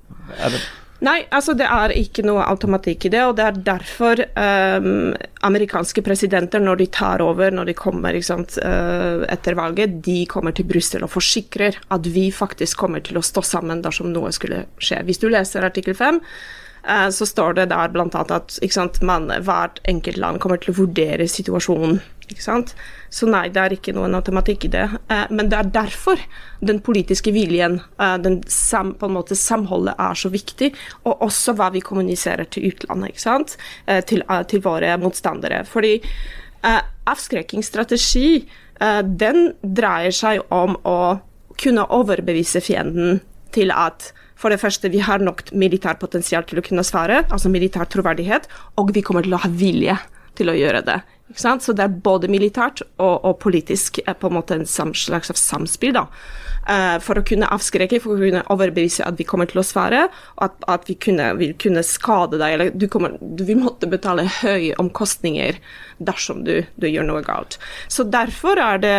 Er 0.41 0.57
det 0.57 0.65
Nei, 1.01 1.23
altså 1.33 1.55
det 1.57 1.65
er 1.65 1.95
ikke 1.97 2.23
noe 2.27 2.45
automatikk 2.45 3.07
i 3.09 3.11
det, 3.15 3.23
og 3.25 3.39
det 3.39 3.45
er 3.47 3.61
derfor 3.65 4.21
um, 4.37 5.15
amerikanske 5.49 6.05
presidenter, 6.05 6.61
når 6.61 6.83
de 6.83 6.89
tar 6.93 7.25
over, 7.25 7.55
når 7.57 7.71
de 7.71 7.75
kommer 7.79 8.19
sant, 8.25 8.59
uh, 8.61 9.25
etter 9.33 9.57
valget, 9.57 9.97
de 10.05 10.19
kommer 10.29 10.53
til 10.57 10.69
Brussel 10.69 11.07
og 11.07 11.15
forsikrer 11.15 11.79
at 11.97 12.09
vi 12.13 12.29
faktisk 12.35 12.83
kommer 12.85 13.01
til 13.05 13.17
å 13.17 13.25
stå 13.25 13.45
sammen 13.49 13.81
dersom 13.85 14.13
noe 14.13 14.33
skulle 14.37 14.67
skje. 14.77 15.01
Hvis 15.09 15.23
du 15.23 15.31
leser 15.33 15.65
artikkel 15.65 15.97
5, 15.97 16.21
eh, 16.21 16.60
så 17.13 17.27
står 17.29 17.59
det 17.59 17.67
der 17.73 17.91
bl.a. 17.93 18.07
at 18.09 18.55
sant, 18.73 19.03
man, 19.05 19.29
hvert 19.45 19.81
enkelt 19.91 20.17
land 20.21 20.41
kommer 20.41 20.61
til 20.61 20.73
å 20.73 20.79
vurdere 20.85 21.27
situasjonen. 21.29 22.01
Så 23.11 23.27
nei, 23.27 23.49
det 23.51 23.61
er 23.61 23.75
ikke 23.75 23.95
noen 23.97 24.15
automatikk 24.15 24.69
i 24.69 24.73
det. 24.73 24.85
Eh, 25.11 25.25
men 25.35 25.51
det 25.51 25.59
er 25.59 25.73
derfor 25.75 26.21
den 26.61 26.81
politiske 26.81 27.33
viljen, 27.35 27.81
eh, 27.99 28.17
den 28.23 28.41
sam, 28.47 28.95
på 28.95 29.09
en 29.09 29.17
måte 29.17 29.35
samholdet, 29.35 29.95
er 29.99 30.15
så 30.15 30.31
viktig. 30.31 30.73
Og 31.05 31.27
også 31.27 31.57
hva 31.59 31.71
vi 31.75 31.81
kommuniserer 31.81 32.47
til 32.47 32.71
utlandet, 32.71 33.57
til, 34.07 34.23
til, 34.49 34.63
våre 34.63 34.97
motstandere. 34.99 35.65
Fordi 35.67 36.01
avskrekkingsstrategi, 37.09 38.47
den 39.03 39.53
dreier 39.63 40.13
seg 40.13 40.43
om 40.53 40.77
å 40.85 41.21
kunne 41.61 41.87
overbevise 41.93 42.61
fienden 42.65 43.21
til 43.53 43.73
at 43.73 44.13
for 44.41 44.53
det 44.53 44.61
første, 44.63 44.89
vi 44.89 45.03
har 45.05 45.21
nok 45.21 45.51
militært 45.53 46.01
potensial 46.01 46.47
til 46.49 46.61
å 46.61 46.65
kunne 46.65 46.85
svare, 46.87 47.25
altså 47.29 47.53
militær 47.53 47.89
troverdighet, 47.93 48.49
og 48.81 48.95
vi 48.97 49.05
kommer 49.05 49.27
til 49.27 49.37
å 49.37 49.43
ha 49.43 49.51
vilje 49.53 49.99
til 50.39 50.49
å 50.49 50.57
gjøre 50.57 50.85
det. 50.87 51.01
Så 51.37 51.75
det 51.77 51.85
er 51.85 51.99
både 52.03 52.31
militært 52.31 52.81
og, 52.99 53.27
og 53.27 53.37
politisk 53.43 54.01
eh, 54.03 54.17
på 54.19 54.31
en 54.31 54.39
måte 54.39 54.57
en 54.57 54.67
slags 54.67 55.31
samspill. 55.39 55.95
da. 55.95 56.07
Uh, 56.61 56.99
for 57.01 57.17
å 57.17 57.25
kunne 57.25 57.49
avskrekke, 57.49 57.99
for 58.05 58.15
å 58.15 58.21
kunne 58.21 58.43
overbevise 58.53 59.07
at 59.07 59.17
vi 59.19 59.25
kommer 59.27 59.49
til 59.49 59.63
å 59.63 59.65
svare, 59.65 60.03
og 60.37 60.43
at, 60.45 60.59
at 60.71 60.91
vi 60.91 60.97
kunne, 61.01 61.31
vil 61.39 61.55
kunne 61.59 61.83
skade 61.87 62.37
deg, 62.37 62.53
eller 62.53 62.73
du, 62.77 62.85
kommer, 62.93 63.17
du, 63.21 63.47
vil 63.49 63.63
måtte 63.63 63.89
betale 63.91 64.27
høye 64.43 64.77
omkostninger 64.79 65.57
dersom 66.05 66.45
du, 66.45 66.59
du 66.77 66.87
gjør 66.91 67.09
noe 67.09 67.25
galt. 67.27 67.57
Så 67.89 68.05
derfor 68.05 68.61
er 68.61 68.83
det 68.85 68.97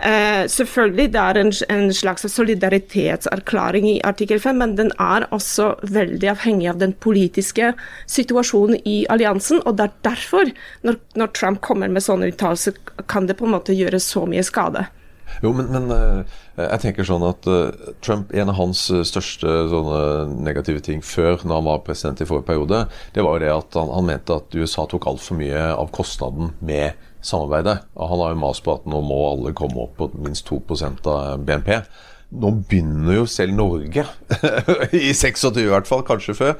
Eh, 0.00 0.46
selvfølgelig 0.48 1.12
det 1.12 1.20
er 1.20 1.38
en, 1.40 1.50
en 1.68 1.90
slags 1.92 2.24
solidaritetserklæring 2.32 3.88
i 3.90 4.00
artikkel 4.04 4.40
5, 4.40 4.56
men 4.56 4.76
den 4.78 4.92
er 4.96 5.26
også 5.30 5.74
veldig 5.82 6.30
avhengig 6.32 6.70
av 6.72 6.78
den 6.80 6.94
politiske 6.96 7.74
situasjonen 8.08 8.80
i 8.88 9.04
alliansen. 9.12 9.60
og 9.66 9.76
det 9.76 9.84
er 9.90 9.98
derfor, 10.10 10.54
når, 10.82 10.96
når 11.14 11.34
Trump 11.36 11.60
kommer 11.60 11.88
med 11.88 12.06
sånne 12.06 12.30
uttalelser, 12.32 12.78
kan 13.08 13.28
det 13.28 13.36
på 13.36 13.44
en 13.44 13.54
måte 13.58 13.76
gjøre 13.76 14.00
så 14.00 14.24
mye 14.24 14.46
skade. 14.46 14.86
Jo, 15.44 15.52
men, 15.52 15.68
men 15.70 15.92
uh, 15.92 16.24
jeg 16.58 16.80
tenker 16.82 17.06
sånn 17.06 17.22
at 17.22 17.46
uh, 17.46 17.70
Trump, 18.02 18.32
En 18.34 18.50
av 18.50 18.56
hans 18.58 18.82
uh, 18.90 19.04
største 19.06 19.46
sånne 19.70 20.00
negative 20.42 20.82
ting 20.84 21.04
før 21.06 21.44
når 21.44 21.60
han 21.60 21.68
var 21.68 21.84
president 21.86 22.20
i 22.20 22.26
forrige 22.28 22.48
periode, 22.48 22.82
det 23.14 23.24
var 23.24 23.36
jo 23.36 23.44
det 23.44 23.52
at 23.54 23.78
han, 23.78 23.92
han 23.94 24.08
mente 24.10 24.40
at 24.40 24.58
USA 24.58 24.88
tok 24.90 25.06
altfor 25.12 25.38
mye 25.38 25.68
av 25.70 25.92
kostnaden 25.94 26.50
med 26.58 26.98
samarbeidet. 27.26 27.80
Han 27.96 28.22
har 28.22 28.32
jo 28.34 28.40
mast 28.42 28.64
på 28.66 28.76
at 28.76 28.86
nå 28.88 29.02
må 29.04 29.18
alle 29.32 29.56
komme 29.56 29.84
opp 29.84 29.98
på 29.98 30.10
minst 30.20 30.48
2 30.50 30.60
av 31.10 31.44
BNP. 31.44 31.82
Nå 32.30 32.50
begynner 32.70 33.16
jo 33.16 33.22
selv 33.26 33.56
Norge, 33.58 34.04
i 34.94 35.10
26 35.10 35.56
i 35.58 35.66
hvert 35.66 35.88
fall, 35.88 36.04
kanskje 36.06 36.36
før, 36.38 36.52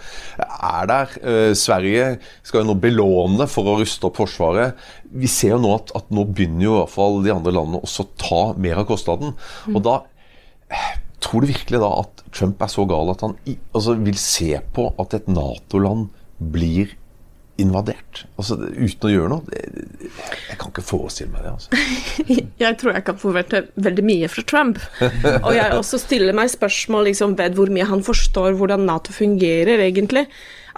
er 0.42 0.88
der. 0.90 1.12
Eh, 1.22 1.50
Sverige 1.54 2.16
skal 2.42 2.64
jo 2.64 2.72
nå 2.72 2.74
belåne 2.82 3.46
for 3.50 3.70
å 3.70 3.76
ruste 3.78 4.08
opp 4.08 4.18
Forsvaret. 4.18 4.80
Vi 5.14 5.30
ser 5.30 5.54
jo 5.54 5.60
nå 5.62 5.76
at, 5.76 5.92
at 5.94 6.10
nå 6.10 6.26
begynner 6.26 6.66
jo 6.66 6.74
i 6.74 6.80
hvert 6.80 6.94
fall 6.96 7.20
de 7.22 7.34
andre 7.36 7.54
landene 7.54 7.84
også 7.86 8.08
å 8.08 8.10
ta 8.18 8.42
mer 8.58 8.82
av 8.82 8.88
kostnaden. 8.90 9.36
Mm. 9.70 9.78
Og 9.78 9.86
da 9.86 10.00
Tror 11.20 11.42
du 11.44 11.50
virkelig 11.50 11.80
da 11.82 11.88
at 12.00 12.22
Trump 12.32 12.62
er 12.64 12.70
så 12.72 12.86
gal 12.88 13.10
at 13.12 13.20
han 13.24 13.34
altså, 13.44 13.96
vil 14.00 14.16
se 14.16 14.54
på 14.72 14.86
at 15.02 15.16
et 15.18 15.26
Nato-land 15.28 16.06
blir 16.40 16.94
invadert. 17.60 18.24
Altså, 18.40 18.56
uten 18.58 19.08
å 19.08 19.12
gjøre 19.12 19.32
noe. 19.32 19.58
Jeg 20.50 20.58
kan 20.60 20.72
ikke 20.72 20.84
forestille 20.84 21.32
meg 21.32 21.44
det. 21.46 21.52
Altså. 21.56 21.82
jeg 22.64 22.78
tror 22.80 22.96
jeg 22.96 23.06
kan 23.06 23.20
forvente 23.20 23.64
veldig 23.80 24.06
mye 24.06 24.30
fra 24.32 24.46
Trump. 24.52 24.80
Og 25.46 25.52
jeg 25.56 25.76
også 25.76 26.00
stiller 26.02 26.36
meg 26.36 26.52
spørsmål 26.52 27.10
liksom, 27.10 27.36
ved 27.38 27.58
hvor 27.58 27.72
mye 27.72 27.88
han 27.90 28.04
forstår 28.06 28.56
hvordan 28.58 28.88
Nato 28.88 29.14
fungerer, 29.14 29.82
egentlig. 29.84 30.26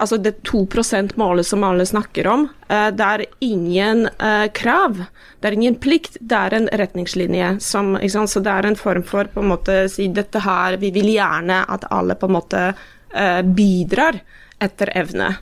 Altså 0.01 0.17
det 0.17 0.39
2 0.47 0.65
%-målet 0.73 1.45
som 1.45 1.63
alle 1.63 1.85
snakker 1.85 2.27
om, 2.27 2.47
uh, 2.71 2.89
det 2.91 3.09
er 3.09 3.25
ingen 3.45 4.07
uh, 4.17 4.47
krav. 4.55 5.03
Det 5.39 5.49
er 5.49 5.57
ingen 5.57 5.77
plikt, 5.81 6.17
det 6.19 6.39
er 6.39 6.57
en 6.57 6.69
retningslinje. 6.81 7.57
Som, 7.61 7.95
så 8.01 8.41
det 8.43 8.53
er 8.53 8.69
en 8.69 8.79
form 8.79 9.05
for 9.05 9.29
på 9.29 9.43
en 9.43 9.51
måte 9.53 9.83
si 9.91 10.07
dette 10.13 10.41
her 10.43 10.79
Vi 10.81 10.89
vil 10.95 11.11
gjerne 11.13 11.63
at 11.69 11.85
alle 11.93 12.17
på 12.17 12.29
en 12.29 12.37
måte 12.39 12.63
uh, 12.73 13.41
bidrar 13.43 14.19
etter 14.63 14.91
evne. 14.97 15.33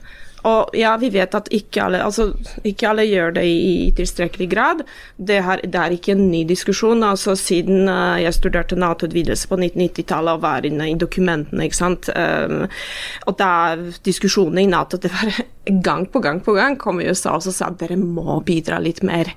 Og 0.48 0.74
ja, 0.74 0.96
vi 0.98 1.12
vet 1.14 1.34
at 1.38 1.48
ikke 1.54 1.84
alle, 1.84 2.00
altså, 2.02 2.32
ikke 2.66 2.88
alle 2.90 3.04
gjør 3.06 3.36
det 3.38 3.44
i, 3.46 3.58
i 3.86 3.90
tilstrekkelig 3.94 4.48
grad. 4.50 4.82
Det, 5.16 5.38
her, 5.46 5.62
det, 5.62 5.78
er 5.78 5.94
ikke 5.94 6.16
en 6.16 6.24
ny 6.32 6.42
diskusjon. 6.48 7.04
altså 7.06 7.36
Siden 7.38 7.88
uh, 7.88 8.18
jeg 8.22 8.34
studerte 8.34 8.78
Nato-utvidelse 8.78 9.48
på 9.48 9.60
1990-tallet 9.60 10.32
og 10.34 10.42
var 10.42 10.66
inne 10.66 10.90
i 10.90 10.98
dokumentene, 10.98 11.68
ikke 11.68 11.78
sant. 11.78 12.10
Um, 12.16 12.66
og 13.30 13.38
da 13.38 13.52
diskusjonene 14.04 14.66
i 14.66 14.70
Nato 14.70 14.98
det 15.02 15.12
var 15.14 15.44
gang 15.64 16.06
på 16.06 16.18
gang 16.18 16.40
på 16.42 16.54
gang 16.56 16.76
kom 16.76 17.00
USA 17.00 17.36
og 17.36 17.44
sa 17.46 17.68
at 17.68 17.78
dere 17.78 17.96
må 17.98 18.40
bidra 18.46 18.80
litt 18.82 19.02
mer. 19.06 19.30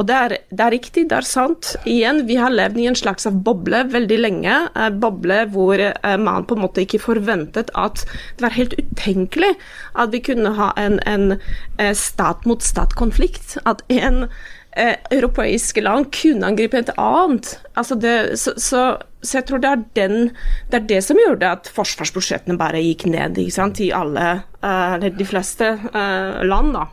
Og 0.00 0.08
det 0.08 0.16
er, 0.16 0.34
det 0.48 0.64
er, 0.64 0.72
riktig, 0.72 1.06
det 1.10 1.18
er 1.18 1.28
sant. 1.28 1.74
Igjen, 1.88 2.22
vi 2.28 2.38
har 2.40 2.52
levd 2.52 2.80
i 2.80 2.86
en 2.88 2.96
slags 2.96 3.28
boble 3.44 3.82
veldig 3.92 4.18
lenge. 4.20 4.56
Uh, 4.76 4.88
boble 4.92 5.42
hvor 5.52 5.80
uh, 5.80 6.16
man 6.20 6.48
på 6.48 6.56
en 6.56 6.64
måte 6.64 6.84
ikke 6.84 7.02
forventet 7.04 7.72
at 7.76 8.06
det 8.36 8.46
var 8.46 8.56
helt 8.56 8.76
utenkelig 8.80 9.52
at 9.96 10.12
vi 10.12 10.22
kunne 10.24 10.54
ha 10.56 10.70
en, 10.80 10.98
en 11.08 11.38
eh, 11.80 11.92
stat-mot-stat-konflikt. 11.96 13.56
At 13.68 13.82
en 13.92 14.26
eh, 14.76 14.96
europeiske 15.10 15.82
land 15.84 16.10
kunne 16.14 16.46
angripe 16.50 16.78
et 16.78 16.92
annet. 17.00 17.56
Altså 17.74 17.98
det, 18.00 18.16
så, 18.40 18.54
så, 18.56 18.82
så, 19.22 19.38
jeg 19.38 19.48
tror 19.48 19.62
det 19.64 19.72
er, 19.72 19.86
den, 19.98 20.18
det 20.70 20.80
er 20.80 20.90
det 20.92 21.00
som 21.06 21.20
gjorde 21.20 21.54
at 21.58 21.72
forsvarsbudsjettene 21.74 22.58
bare 22.60 22.84
gikk 22.84 23.08
ned 23.10 23.40
i 23.40 23.90
alle, 23.94 24.28
eller 24.62 25.16
de 25.16 25.26
fleste 25.28 25.72
uh, 25.94 26.44
land. 26.46 26.76
da. 26.76 26.86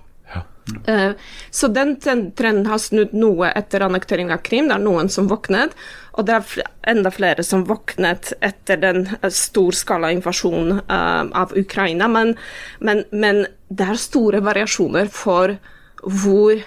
Uh, 0.88 1.12
så 1.50 1.68
den 1.68 1.98
trenden 2.02 2.66
har 2.70 2.80
snudd 2.80 3.12
noe 3.18 3.50
etter 3.52 3.84
annektering 3.84 4.32
av 4.32 4.44
Krim. 4.46 4.70
Det 4.70 4.78
er 4.78 4.84
noen 4.84 5.10
som 5.12 5.28
våknet, 5.32 5.76
og 6.16 6.28
det 6.28 6.38
er 6.38 6.70
enda 6.94 7.12
flere 7.14 7.44
som 7.46 7.66
våknet 7.68 8.34
etter 8.44 8.80
den 8.80 9.08
storskala 9.28 10.14
invasjonen 10.16 10.84
uh, 10.88 11.26
av 11.36 11.56
Ukraina. 11.58 12.08
Men, 12.12 12.36
men, 12.80 13.04
men, 13.12 13.46
det 13.74 13.90
er 13.90 14.00
store 14.00 14.44
variasjoner 14.46 15.10
for 15.12 15.58
hvor 16.04 16.60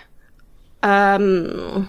um, 0.87 1.87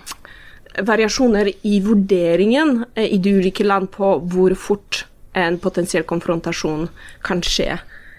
Variasjoner 0.88 1.52
i 1.66 1.80
vurderingen 1.82 2.84
i 3.02 3.18
de 3.18 3.32
ulike 3.40 3.66
land 3.66 3.90
på 3.94 4.12
hvor 4.30 4.54
fort 4.60 5.06
en 5.38 5.58
potensiell 5.62 6.06
konfrontasjon 6.06 6.88
kan 7.26 7.42
skje. 7.46 7.78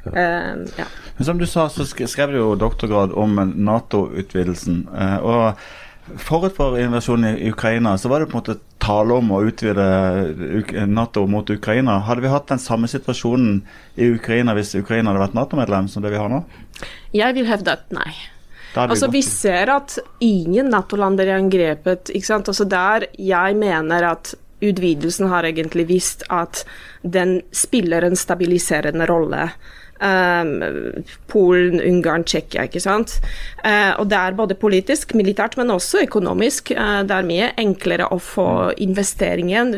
Uh, 0.09 0.65
ja. 0.79 0.87
Som 1.23 1.39
du 1.39 1.47
sa, 1.47 1.69
så 1.71 1.87
skrev 1.87 2.33
du 2.35 2.41
jo 2.41 2.55
doktorgrad 2.59 3.15
om 3.15 3.39
Nato-utvidelsen. 3.55 4.87
Uh, 4.95 5.19
og 5.23 5.45
Forut 6.17 6.55
for 6.57 6.79
invasjonen 6.81 7.37
i 7.37 7.51
Ukraina 7.51 7.99
så 7.99 8.09
var 8.09 8.21
det 8.21 8.31
på 8.31 8.39
en 8.39 8.41
måte 8.41 8.57
tale 8.81 9.17
om 9.19 9.33
å 9.35 9.43
utvide 9.45 10.87
Nato 10.89 11.27
mot 11.29 11.51
Ukraina. 11.51 11.99
Hadde 12.07 12.25
vi 12.25 12.33
hatt 12.33 12.49
den 12.49 12.63
samme 12.63 12.89
situasjonen 12.89 13.61
i 14.01 14.09
Ukraina 14.15 14.55
hvis 14.57 14.73
Ukraina 14.79 15.13
hadde 15.13 15.27
vært 15.27 15.37
Nato-medlem 15.37 15.91
som 15.93 16.05
det 16.05 16.15
vi 16.15 16.21
har 16.21 16.33
nå? 16.33 16.41
Jeg 17.13 17.37
vil 17.37 17.49
hevde 17.51 17.77
at 17.77 17.93
nei. 17.93 18.09
Altså, 18.77 19.09
vi 19.11 19.23
ser 19.25 19.71
at 19.73 19.99
ingen 20.21 20.71
Nato-land 20.71 21.21
er 21.21 21.37
angrepet. 21.39 22.11
ikke 22.15 22.27
sant? 22.27 22.49
Altså, 22.49 22.65
Der 22.65 23.07
jeg 23.19 23.57
mener 23.57 24.11
at 24.11 24.35
utvidelsen 24.63 25.29
har 25.29 25.47
egentlig 25.47 25.87
vist 25.89 26.25
at 26.31 26.65
den 27.03 27.43
spiller 27.53 28.05
en 28.05 28.17
stabiliserende 28.17 29.07
rolle. 29.07 29.51
Um, 29.99 31.03
Polen, 31.27 31.81
Ungarn, 31.83 32.23
Tsjekkia, 32.25 32.69
ikke 32.69 32.83
sant. 32.83 33.17
Uh, 33.65 33.99
og 33.99 34.07
det 34.13 34.19
er 34.19 34.37
både 34.39 34.55
politisk, 34.59 35.15
militært, 35.19 35.57
men 35.59 35.73
også 35.75 36.05
økonomisk. 36.05 36.71
Uh, 36.77 37.03
det 37.09 37.17
er 37.17 37.27
mye 37.27 37.49
enklere 37.59 38.07
å 38.15 38.19
få 38.23 38.49
investeringer 38.79 39.73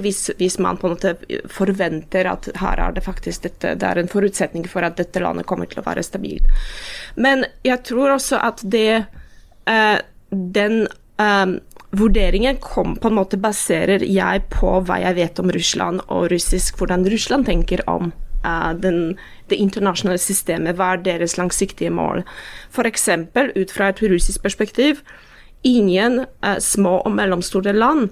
hvis, 0.00 0.22
hvis, 0.38 0.58
man 0.64 0.80
på 0.80 0.88
en 0.88 0.94
måte 0.96 1.14
forventer 1.52 2.30
at 2.30 2.48
her 2.60 2.80
er 2.80 2.96
det 2.96 3.04
faktisk 3.04 3.44
dette, 3.48 3.74
det 3.76 3.86
er 3.86 4.00
en 4.00 4.08
forutsetning 4.10 4.64
for 4.70 4.86
at 4.86 4.96
dette 5.00 5.20
landet 5.20 5.48
kommer 5.48 5.68
til 5.68 5.82
å 5.82 5.86
være 5.86 6.04
stabilt. 6.06 6.48
Men 7.20 7.44
jeg 7.66 7.84
tror 7.90 8.16
også 8.16 8.40
at 8.40 8.64
det 8.64 9.04
uh, 9.68 9.98
den 10.30 10.86
um, 11.20 11.58
vurderingen 11.90 12.56
kom 12.62 12.96
på 12.96 13.10
en 13.10 13.18
måte 13.18 13.38
baserer 13.40 14.04
jeg 14.06 14.44
på 14.52 14.78
hva 14.86 15.00
jeg 15.02 15.18
vet 15.18 15.40
om 15.42 15.50
Russland 15.52 16.04
og 16.08 16.30
russisk, 16.32 16.78
hvordan 16.78 17.06
Russland 17.10 17.48
tenker 17.50 17.82
om 17.90 18.12
den, 18.42 19.18
det 19.50 19.58
internasjonale 19.60 20.20
systemet, 20.20 20.78
hva 20.78 20.94
er 20.94 21.04
deres 21.04 21.36
langsiktige 21.38 21.92
mål. 21.92 22.24
F.eks. 22.72 23.08
ut 23.56 23.74
fra 23.74 23.90
et 23.90 24.02
russisk 24.02 24.42
perspektiv, 24.42 25.02
ingen 25.66 26.24
eh, 26.24 26.58
små 26.58 27.00
og 27.04 27.12
mellomstore 27.18 27.74
land 27.76 28.10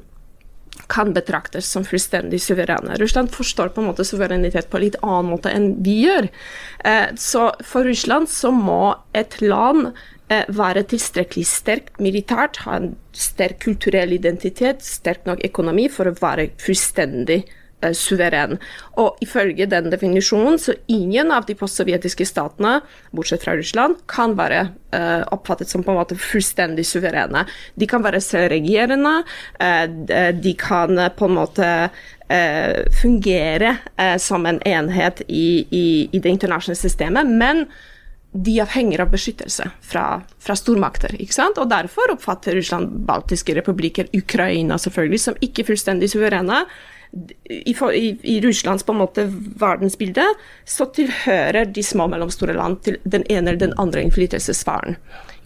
kan 0.88 1.10
betraktes 1.12 1.66
som 1.72 1.84
fullstendig 1.84 2.38
suverene. 2.40 2.96
Russland 3.00 3.32
forstår 3.34 3.72
på 3.74 3.82
en 3.82 3.88
måte 3.90 4.06
suverenitet 4.06 4.68
på 4.70 4.78
en 4.78 4.84
litt 4.84 5.00
annen 5.02 5.32
måte 5.32 5.50
enn 5.52 5.72
vi 5.84 6.02
gjør. 6.04 6.28
Eh, 6.84 7.08
så 7.18 7.50
for 7.64 7.88
Russland 7.88 8.30
så 8.32 8.52
må 8.54 8.94
et 9.16 9.40
land 9.42 9.92
være 10.28 10.82
tilstrekkelig 10.90 11.46
sterkt 11.48 12.02
militært, 12.04 12.58
ha 12.66 12.74
en 12.76 12.90
sterk 13.16 13.62
kulturell 13.64 14.12
identitet, 14.12 14.82
sterk 14.84 15.24
nok 15.24 15.40
økonomi 15.48 15.86
for 15.88 16.10
å 16.10 16.12
være 16.20 16.50
fullstendig 16.60 17.38
eh, 17.46 17.54
suveren. 17.94 18.58
Og 18.98 19.18
ifølge 19.24 19.68
den 19.70 19.90
definisjonen 19.92 20.58
så 20.58 20.74
ingen 20.90 21.32
av 21.34 21.46
de 21.48 21.56
postsovjetiske 21.58 22.26
statene, 22.28 22.78
bortsett 23.14 23.44
fra 23.44 23.56
Russland, 23.58 24.00
kan 24.10 24.34
være 24.38 24.64
uh, 24.96 25.24
oppfattet 25.34 25.70
som 25.70 25.84
på 25.86 25.94
en 25.94 26.00
måte 26.00 26.18
fullstendig 26.18 26.86
suverene. 26.88 27.44
De 27.78 27.88
kan 27.90 28.04
være 28.04 28.22
selvregjerende, 28.24 29.14
uh, 29.62 30.32
de 30.34 30.54
kan 30.58 31.04
på 31.16 31.30
en 31.30 31.36
måte 31.38 31.72
fungere 32.92 33.70
som 34.20 34.44
en 34.44 34.58
enhet 34.68 35.22
i, 35.32 35.64
i, 35.72 35.84
i 36.12 36.18
det 36.20 36.28
internasjonale 36.28 36.76
systemet, 36.76 37.30
men 37.40 37.62
de 38.32 38.58
avhenger 38.60 39.00
av 39.00 39.10
beskyttelse 39.12 39.70
fra, 39.80 40.04
fra, 40.38 40.56
stormakter. 40.56 41.14
ikke 41.16 41.34
sant? 41.34 41.58
Og 41.60 41.70
Derfor 41.70 42.12
oppfatter 42.12 42.58
Russland 42.58 42.92
baltiske 43.08 43.56
republikker, 43.56 44.10
Ukraina 44.12 44.78
selvfølgelig, 44.78 45.20
som 45.22 45.38
ikke 45.44 45.64
fullstendig 45.70 46.10
suverene. 46.12 46.64
I, 47.48 47.72
i, 47.72 48.08
i 48.22 48.40
Russlands 48.44 48.82
på 48.84 48.92
en 48.92 49.00
måte 49.00 49.24
verdensbilde 49.60 50.26
så 50.68 50.86
tilhører 50.92 51.70
de 51.72 51.82
små 51.82 52.04
og 52.04 52.12
mellomstore 52.12 52.56
land 52.56 52.82
til 52.84 52.98
den 53.04 53.24
ene 53.32 53.54
eller 53.54 53.62
den 53.62 53.78
andre 53.80 54.02
innflytelsessfæren. 54.04 54.98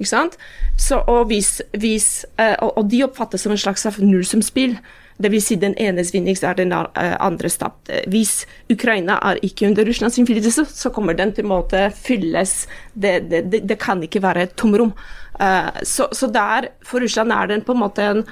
Så, 0.03 0.99
eh, 1.07 2.57
og, 2.59 2.79
og 2.79 2.91
de 2.91 3.05
oppfattes 3.07 3.47
som 3.47 3.55
en 3.55 3.63
slags 3.63 3.87
nullsumspill. 3.99 4.77
Dvs. 5.23 5.45
Si 5.47 5.57
den 5.61 5.75
enes 5.79 6.11
vinningst 6.15 6.43
er 6.43 6.57
den 6.59 6.73
eh, 6.73 7.17
andre 7.21 7.49
tapt. 7.49 7.91
Hvis 8.11 8.47
Ukraina 8.73 9.19
er 9.23 9.39
ikke 9.45 9.69
under 9.69 9.87
Russlands 9.87 10.19
innflytelse, 10.19 10.65
så 10.67 10.91
kommer 10.91 11.15
den 11.15 11.33
til 11.33 11.45
en 11.45 11.53
måte 11.53 11.91
fylles. 11.95 12.67
Det, 12.95 13.21
det, 13.31 13.45
det, 13.53 13.63
det 13.69 13.79
kan 13.79 14.03
ikke 14.03 14.23
være 14.25 14.49
et 14.49 14.57
tomrom. 14.57 14.95
Uh, 15.41 15.71
så, 15.83 16.09
så 16.13 16.29
der, 16.29 16.69
for 16.85 17.01
Russland 17.01 17.33
er 17.33 17.47
den 17.47 17.63
på 17.65 17.73
en 17.73 17.81
måte 17.81 18.05
en 18.05 18.25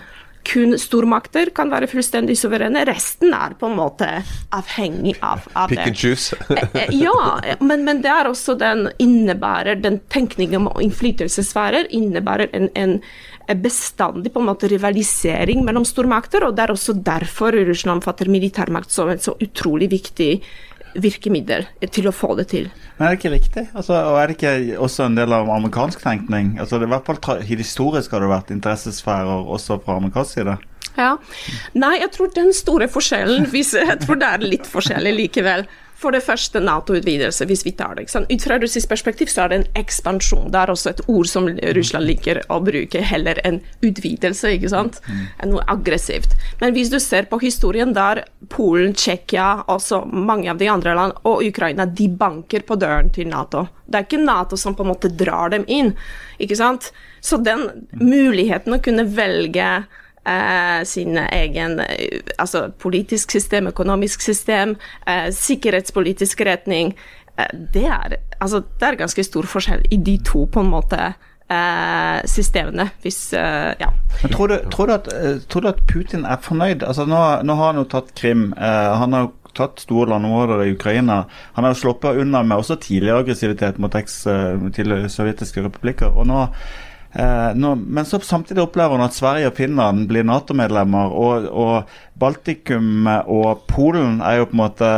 kun 0.47 0.76
stormakter 0.80 1.50
kan 1.54 1.70
være 1.73 1.88
fullstendig 1.90 2.37
suverene. 2.38 2.85
Resten 2.88 3.35
er 3.37 3.54
på 3.61 3.68
en 3.68 3.76
måte 3.78 4.09
avhengig 4.56 5.16
av, 5.25 5.44
av 5.54 5.73
Pick 5.73 5.82
and 5.85 5.99
choose. 5.99 6.37
Eh, 6.50 6.92
ja, 6.94 7.56
men, 7.61 7.85
men, 7.87 8.00
det 8.04 8.11
er 8.12 8.28
også 8.30 8.54
den 8.59 8.87
innebærer 9.02 9.78
Den 9.80 9.99
tenkningen 10.12 10.68
om 10.68 10.80
innflytelsessfærer 10.82 11.90
innebærer 11.97 12.50
en, 12.56 12.68
en 12.78 12.99
bestandig 13.61 14.32
på 14.32 14.42
en 14.42 14.49
måte 14.50 14.68
rivalisering 14.70 15.64
mellom 15.66 15.85
stormakter, 15.88 16.44
og 16.47 16.54
det 16.56 16.64
er 16.64 16.75
også 16.75 16.94
derfor 17.02 17.56
Russland 17.66 18.04
fatter 18.06 18.30
militærmakt 18.30 18.92
som 18.94 19.11
et 19.11 19.25
så 19.25 19.35
utrolig 19.42 19.90
viktig 19.90 20.32
virkemiddel 20.94 21.66
til 21.92 22.09
å 22.11 22.14
få 22.14 22.35
det 22.38 22.49
til. 22.52 22.70
Men 22.99 23.06
er 23.06 23.14
det 23.14 23.20
ikke 23.20 23.35
riktig? 23.35 23.64
Altså, 23.75 23.94
og 23.94 24.18
Er 24.20 24.30
det 24.30 24.37
ikke 24.38 24.78
også 24.78 25.06
en 25.06 25.18
del 25.18 25.32
av 25.32 25.50
amerikansk 25.50 26.02
tenkning? 26.02 26.56
Altså, 26.61 26.78
det 26.78 26.88
i 26.88 26.92
hvert 26.94 27.06
fall 27.06 27.44
Historisk 27.47 28.12
har 28.12 28.25
det 28.25 28.32
vært 28.32 28.50
interessesfærer 28.54 29.47
også 29.56 29.80
fra 29.85 29.99
amerikansk 30.00 30.40
side? 30.40 30.56
Ja. 30.97 31.14
Nei, 31.78 31.94
jeg 32.00 32.11
tror 32.16 32.32
den 32.35 32.50
store 32.56 32.88
forskjellen 32.90 33.47
Jeg 33.52 34.00
tror 34.02 34.18
det 34.20 34.26
er 34.28 34.44
litt 34.44 34.66
forskjellig 34.68 35.14
likevel. 35.25 35.66
For 36.00 36.14
det 36.16 36.23
første 36.25 36.62
Nato-utvidelse, 36.64 37.45
hvis 37.45 37.62
vi 37.66 37.75
tar 37.76 37.99
det. 37.99 38.07
Ut 38.09 38.45
fra 38.47 38.57
russisk 38.62 38.88
perspektiv 38.88 39.28
så 39.28 39.45
er 39.45 39.50
det 39.52 39.59
en 39.59 39.66
ekspansjon. 39.83 40.49
Det 40.52 40.62
er 40.62 40.73
også 40.73 40.95
et 40.95 41.02
ord 41.12 41.28
som 41.28 41.49
Russland 41.76 42.09
liker 42.09 42.40
å 42.49 42.61
bruke, 42.64 43.02
heller 43.04 43.40
enn 43.45 43.61
utvidelse, 43.85 44.54
ikke 44.57 44.73
sant. 44.73 45.00
enn 45.38 45.52
Noe 45.52 45.66
aggressivt. 45.69 46.33
Men 46.62 46.73
hvis 46.76 46.92
du 46.92 46.97
ser 47.02 47.28
på 47.28 47.40
historien 47.42 47.92
der 47.97 48.23
Polen, 48.49 48.95
Tsjekkia, 48.97 49.66
også 49.69 50.07
mange 50.09 50.49
av 50.50 50.61
de 50.62 50.71
andre 50.73 50.97
land, 50.97 51.21
og 51.28 51.45
Ukraina, 51.45 51.85
de 51.85 52.09
banker 52.09 52.64
på 52.64 52.80
døren 52.80 53.12
til 53.12 53.28
Nato. 53.28 53.66
Det 53.85 54.00
er 54.00 54.09
ikke 54.09 54.25
Nato 54.25 54.57
som 54.57 54.76
på 54.78 54.87
en 54.87 54.92
måte 54.95 55.12
drar 55.12 55.52
dem 55.52 55.69
inn, 55.69 55.92
ikke 56.40 56.57
sant. 56.57 56.92
Så 57.21 57.37
den 57.45 57.66
muligheten 57.92 58.73
å 58.73 58.80
kunne 58.80 59.04
velge 59.04 59.83
eh, 60.24 60.84
sin 60.84 61.18
egen 61.18 61.80
eh, 61.80 62.20
altså 62.38 62.68
politisk 62.78 63.30
system, 63.30 63.66
økonomisk 63.66 64.20
system, 64.20 64.76
eh, 65.06 65.30
sikkerhetspolitisk 65.32 66.40
retning. 66.40 66.94
Eh, 67.38 67.56
det, 67.74 67.86
er, 67.86 68.16
altså, 68.40 68.62
det 68.80 68.88
er 68.88 69.00
ganske 69.00 69.24
stor 69.24 69.48
forskjell 69.48 69.84
i 69.90 69.96
de 69.96 70.18
to, 70.26 70.46
på 70.46 70.64
en 70.64 70.72
måte. 70.72 71.12
Eh, 71.50 72.20
systemene, 72.30 72.92
hvis 73.02 73.32
eh, 73.34 73.74
Ja. 73.80 73.88
Men 74.22 74.32
tror 74.32 74.48
du, 74.48 74.58
tror, 74.70 74.86
du 74.86 74.92
at, 74.94 75.08
tror 75.48 75.64
du, 75.64 75.68
at, 75.68 75.80
Putin 75.88 76.24
er 76.24 76.38
fornøyd? 76.42 76.84
Altså, 76.86 77.08
nå, 77.10 77.18
nå 77.42 77.56
har 77.58 77.72
han 77.72 77.80
jo 77.80 77.88
tatt 77.90 78.12
Krim. 78.14 78.52
han 78.56 79.12
har 79.12 79.25
jo 79.25 79.32
tatt 79.56 79.80
store 79.82 80.12
landområder 80.12 80.62
i 80.62 80.76
Ukraina. 80.76 81.25
Han 81.56 81.66
har 81.66 81.75
sluppet 81.75 82.21
unna 82.23 82.45
med 82.47 82.62
også 82.62 82.76
tidligere 82.78 83.25
aggressivitet 83.25 83.80
mot 83.82 83.95
eks, 83.99 84.21
tidligere 84.76 85.10
sovjetiske 85.10 85.64
republikker. 85.64 86.14
og 86.14 86.28
nå 86.30 86.45
Eh, 87.12 87.54
nå, 87.54 87.75
men 87.75 88.06
så 88.06 88.20
samtidig 88.23 88.62
opplever 88.62 88.94
hun 88.94 89.02
at 89.02 89.16
Sverige 89.16 89.50
og 89.50 89.56
Finland 89.58 90.06
blir 90.10 90.26
Nato-medlemmer. 90.26 91.10
Og, 91.10 91.50
og, 91.50 91.96
Baltikum 92.20 93.06
og 93.08 93.62
Polen 93.70 94.18
er 94.20 94.42
jo 94.42 94.49
på 94.50 94.52
en 94.52 94.60
måte 94.60 94.88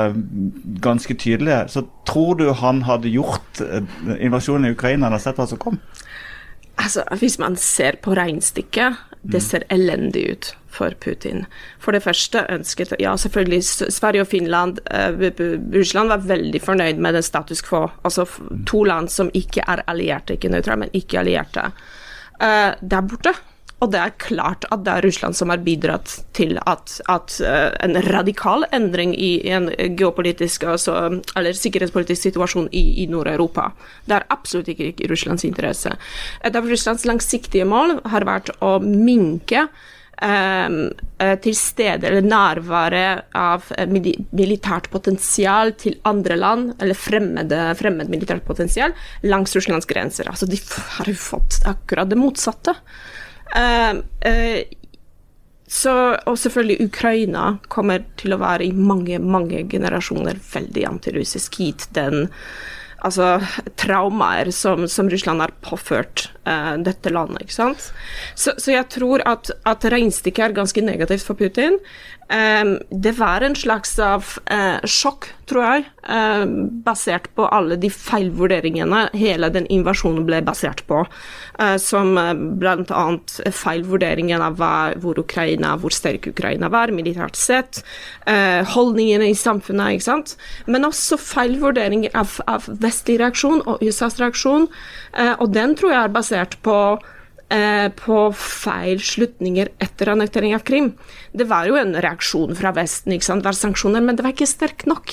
ganske 0.82 1.14
tydelige. 1.14 1.68
Så 1.70 1.84
tror 2.08 2.34
du 2.40 2.48
han 2.58 2.82
hadde 2.88 3.12
gjort 3.12 3.62
eh, 3.62 3.84
invasjonen 4.18 4.68
i 4.68 4.74
Ukraina 4.76 5.08
eller 5.08 5.22
sett 5.22 5.38
hva 5.40 5.46
som 5.48 5.60
kom? 5.62 5.78
Altså, 6.82 7.04
Hvis 7.20 7.38
man 7.38 7.56
ser 7.56 8.00
på 8.02 8.16
regnestykket, 8.18 8.98
det 9.22 9.38
mm. 9.38 9.46
ser 9.46 9.64
elendig 9.70 10.26
ut 10.32 10.50
for 10.72 10.96
Putin. 11.00 11.44
For 11.78 11.92
det 11.92 12.02
første 12.02 12.42
ønsket 12.50 12.94
Ja, 12.98 13.14
selvfølgelig, 13.16 13.62
Sverige 13.64 14.24
og 14.24 14.26
Finland 14.26 14.80
uh, 14.90 15.12
Russland 15.76 16.08
var 16.08 16.24
veldig 16.26 16.60
fornøyd 16.64 16.98
med 16.98 17.14
den 17.14 17.22
status 17.22 17.62
quo. 17.62 17.86
Altså 18.04 18.26
to 18.66 18.82
land 18.84 19.08
som 19.08 19.30
ikke 19.34 19.62
er 19.68 19.84
allierte, 19.86 20.34
ikke 20.34 20.50
nøytrale, 20.50 20.80
men 20.84 20.96
ikke 20.96 21.20
allierte 21.20 21.70
uh, 22.42 22.74
der 22.80 23.08
borte. 23.08 23.34
Og 23.82 23.90
det 23.90 23.98
er 23.98 24.12
klart 24.22 24.66
at 24.70 24.84
det 24.86 24.92
er 24.92 25.02
Russland 25.02 25.34
som 25.34 25.50
har 25.50 25.62
bidratt 25.64 26.12
til 26.38 26.54
at, 26.70 27.00
at 27.10 27.34
uh, 27.42 27.70
en 27.82 27.98
radikal 28.12 28.62
endring 28.70 29.14
i, 29.18 29.32
en 29.50 29.66
geopolitisk 29.98 30.68
altså, 30.70 30.94
eller 31.34 31.58
sikkerhetspolitisk 31.58 32.28
situasjon 32.28 32.68
i, 32.70 32.84
i 33.02 33.08
Nord-Europa. 33.10 33.72
Det 34.06 34.20
er 34.20 34.28
absolutt 34.30 34.70
ikke 34.70 34.92
i 34.92 35.10
Russlands 35.10 35.42
interesse. 35.48 35.96
Et 36.46 36.54
av 36.54 36.68
Russlands 36.70 37.08
langsiktige 37.10 37.66
mål 37.66 37.98
har 38.14 38.28
vært 38.28 38.54
å 38.62 38.76
minke 38.84 39.66
til 41.42 41.56
stede 41.58 42.06
eller 42.06 42.22
nærvære 42.22 43.06
av 43.34 43.64
militært 43.90 44.86
potensial 44.92 45.72
til 45.80 45.96
andre 46.06 46.36
land, 46.38 46.68
eller 46.78 46.94
fremmede, 46.94 47.58
fremmed 47.80 48.12
militært 48.12 48.44
potensial, 48.46 48.94
langs 49.26 49.56
Russlands 49.56 49.88
grenser. 49.90 50.30
Altså, 50.30 50.46
de 50.46 50.60
har 50.98 51.10
jo 51.10 51.16
fått 51.18 51.58
akkurat 51.66 52.12
det 52.12 52.20
motsatte. 52.20 52.76
Uh, 53.50 53.98
uh, 54.28 54.60
så, 55.72 55.92
og 56.28 56.36
selvfølgelig 56.36 56.84
Ukraina 56.84 57.46
kommer 57.72 58.04
til 58.20 58.34
å 58.34 58.40
være 58.42 58.66
i 58.66 58.74
mange, 58.76 59.16
mange 59.24 59.62
generasjoner 59.72 60.36
veldig 60.44 60.84
antirussisk 60.84 61.56
hit. 61.62 61.86
Den 61.96 62.26
altså, 63.00 63.38
traumaer 63.80 64.50
som, 64.52 64.84
som, 64.84 65.08
Russland 65.08 65.40
har 65.40 65.54
påført 65.64 66.26
uh, 66.48 66.74
dette 66.82 67.12
landet. 67.12 67.46
ikke 67.46 67.58
sant? 67.58 67.90
Så, 68.34 68.56
så 68.58 68.74
jeg 68.74 68.88
tror 68.92 69.24
at, 69.28 69.52
at 69.68 69.84
regnestykket 69.84 70.48
er 70.48 70.58
ganske 70.60 70.84
negativt 70.84 71.26
for 71.26 71.38
Putin. 71.38 71.78
Um, 72.32 72.78
det 72.90 73.12
var 73.12 73.40
en 73.40 73.56
slags 73.56 73.98
av 73.98 74.24
uh, 74.48 74.80
sjokk, 74.88 75.26
tror 75.50 75.64
jeg, 75.66 75.82
uh, 76.08 76.46
basert 76.86 77.26
på 77.36 77.44
alle 77.44 77.76
de 77.76 77.90
feilvurderingene 77.92 79.02
hele 79.12 79.50
den 79.52 79.66
invasjonen 79.74 80.24
ble 80.24 80.38
basert 80.46 80.80
på. 80.88 81.02
Uh, 81.58 81.76
som 81.76 82.14
bl.a. 82.56 83.02
feilvurderingen 83.52 84.40
av 84.40 84.62
hvor 85.02 85.20
Ukraina, 85.20 85.74
hvor 85.76 85.92
sterk 85.92 86.30
Ukraina 86.30 86.70
var 86.72 86.94
militært 86.94 87.36
sett. 87.36 87.82
holdningene 88.72 89.28
i 89.28 89.36
samfunnet, 89.36 89.96
ikke 89.98 90.06
sant. 90.06 90.34
Men 90.66 90.86
også 90.88 91.18
feilvurderinger 91.20 92.14
av, 92.16 92.38
av 92.48 92.68
vestlig 92.80 93.18
reaksjon 93.20 93.60
og 93.66 93.82
USAs 93.84 94.18
reaksjon. 94.20 94.68
og 95.38 95.52
den 95.52 95.74
tror 95.76 95.92
jeg 95.92 96.00
er 96.00 96.14
basert 96.14 96.31
på 96.62 96.78
Eh, 97.52 97.88
på 97.92 98.18
feil 98.38 99.00
slutninger 99.04 99.68
etter 99.82 100.08
annektering 100.08 100.54
av 100.56 100.62
Krim. 100.64 100.92
Det 101.36 101.44
var 101.50 101.66
jo 101.68 101.74
en 101.76 101.92
reaksjon 102.00 102.54
fra 102.56 102.70
Vesten, 102.72 103.12
ikke 103.12 103.26
sant? 103.26 103.42
det 103.42 103.50
var 103.50 103.58
sanksjoner, 103.58 104.00
men 104.00 104.16
det 104.16 104.24
var 104.24 104.32
ikke 104.32 104.48
sterk 104.48 104.86
nok. 104.88 105.12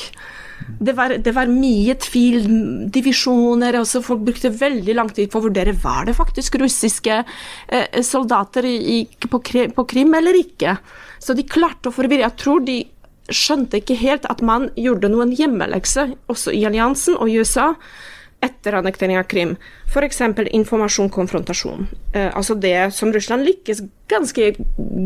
Det 0.80 0.94
var, 0.96 1.18
det 1.20 1.34
var 1.36 1.52
mye 1.52 1.98
tvil, 2.00 2.46
divisjoner, 2.96 3.76
altså 3.82 4.00
folk 4.06 4.24
brukte 4.28 4.54
veldig 4.56 4.96
lang 4.96 5.12
tid 5.16 5.32
på 5.32 5.42
å 5.42 5.46
vurdere 5.50 5.74
var 5.84 6.08
det 6.08 6.16
faktisk 6.16 6.56
russiske 6.62 7.18
eh, 7.18 8.00
soldater 8.08 8.68
i, 8.70 9.02
på, 9.26 9.42
på, 9.76 9.86
Krim 9.92 10.16
eller 10.16 10.40
ikke. 10.40 10.78
Så 11.20 11.36
de 11.36 11.48
klarte 11.48 11.92
å 11.92 11.96
forvirre. 11.96 12.24
Jeg 12.28 12.40
tror 12.40 12.64
de 12.64 12.78
skjønte 13.28 13.82
ikke 13.82 14.00
helt 14.00 14.30
at 14.32 14.40
man 14.46 14.70
gjorde 14.80 15.12
noen 15.12 15.36
hjemmelekse, 15.36 16.08
også 16.32 16.56
i 16.56 16.64
alliansen 16.70 17.20
og 17.20 17.28
i 17.28 17.42
USA 17.44 17.74
etter 18.42 18.74
annektering 18.74 19.18
av 19.20 19.24
Krim. 19.24 19.56
F.eks. 19.88 20.22
informasjon, 20.52 21.10
konfrontasjon. 21.10 21.88
Eh, 22.14 22.30
altså 22.38 22.56
det 22.56 22.94
som 22.96 23.12
Russland 23.14 23.44
lykkes 23.46 23.82
ganske 24.10 24.54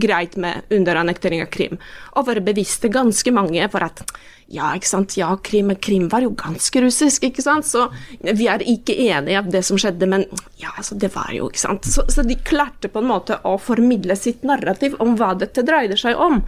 greit 0.01 0.35
med 0.35 0.61
under 0.69 1.01
annektering 1.01 1.41
av 1.41 1.49
Krim. 1.53 1.79
Å 2.13 2.23
være 2.27 2.45
bevisste 2.45 2.91
ganske 2.93 3.33
mange 3.33 3.65
for 3.73 3.85
at 3.85 4.05
ja, 4.53 4.69
ikke 4.77 4.87
sant, 4.87 5.15
ja, 5.17 5.31
Krim, 5.41 5.71
Krim 5.81 6.07
var 6.11 6.21
jo 6.25 6.33
ganske 6.37 6.81
russisk, 6.83 7.23
ikke 7.25 7.41
sant, 7.41 7.65
så 7.65 7.87
vi 8.21 8.45
er 8.51 8.61
ikke 8.69 8.93
enige 9.07 9.39
av 9.39 9.47
det 9.49 9.63
som 9.65 9.79
skjedde, 9.81 10.05
men 10.09 10.25
ja, 10.61 10.69
altså, 10.75 10.97
det 10.99 11.09
var 11.15 11.31
jo, 11.33 11.47
ikke 11.49 11.63
sant. 11.63 11.87
Så, 11.89 12.05
så 12.11 12.25
de 12.27 12.37
klarte 12.45 12.91
på 12.91 13.01
en 13.01 13.09
måte 13.09 13.39
å 13.49 13.55
formidle 13.57 14.17
sitt 14.19 14.43
narrativ 14.45 14.99
om 15.01 15.15
hva 15.17 15.31
dette 15.39 15.65
dreide 15.65 15.97
seg 15.97 16.19
om. 16.21 16.43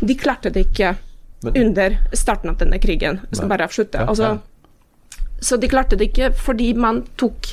De 0.00 0.16
klarte 0.18 0.50
det 0.50 0.66
ikke 0.70 0.96
Men, 1.44 1.54
under 1.66 1.98
starten 2.16 2.50
av 2.50 2.58
denne 2.64 2.80
krigen. 2.82 3.20
Jeg 3.28 3.42
skal 3.42 3.52
bare 3.52 3.68
avslutte. 3.68 4.02
Altså, 4.08 4.38
så 5.40 5.58
de 5.60 5.70
klarte 5.70 5.98
det 5.98 6.10
ikke 6.10 6.30
fordi 6.36 6.72
man 6.78 7.02
tok 7.18 7.50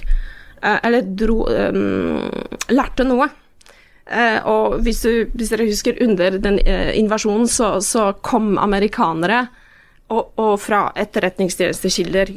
eh, 0.61 0.77
Eller 0.83 1.03
dro 1.03 1.43
um, 1.47 2.29
Lærte 2.71 3.05
noe. 3.07 3.27
Uh, 4.03 4.39
og 4.51 4.77
hvis, 4.83 5.01
du, 5.05 5.29
hvis, 5.31 5.51
dere 5.53 5.67
husker, 5.69 5.99
under 6.03 6.37
den 6.43 6.59
invasjonen 6.59 7.47
så, 7.47 7.77
så 7.79 8.11
kom 8.23 8.57
amerikanere 8.59 9.45
og, 10.13 10.33
og 10.39 10.53
fra 10.61 10.81
etterretningstjenestekilder, 10.99 12.31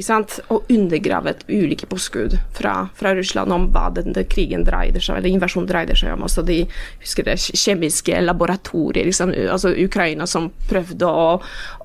og 0.54 0.70
undergravet 0.72 1.44
ulike 1.48 1.88
påskudd 1.90 2.38
fra, 2.56 2.74
fra, 2.96 3.12
Russland 3.16 3.52
om 3.52 3.68
hva 3.74 3.88
denne 3.94 4.24
krigen 4.30 4.64
dreide 4.66 5.02
seg, 5.02 5.18
eller 5.18 5.34
invasjonen 5.34 5.68
dreide 5.68 5.96
seg 5.98 6.14
om. 6.14 6.24
Altså 6.26 6.44
de 6.46 6.62
husker 7.02 7.26
det, 7.28 7.36
kjemiske 7.46 8.20
laboratorier, 8.24 9.06
liksom, 9.08 9.34
altså 9.52 9.74
Ukraina 9.76 10.26
som 10.30 10.48
prøvde 10.70 11.10
å, 11.10 11.28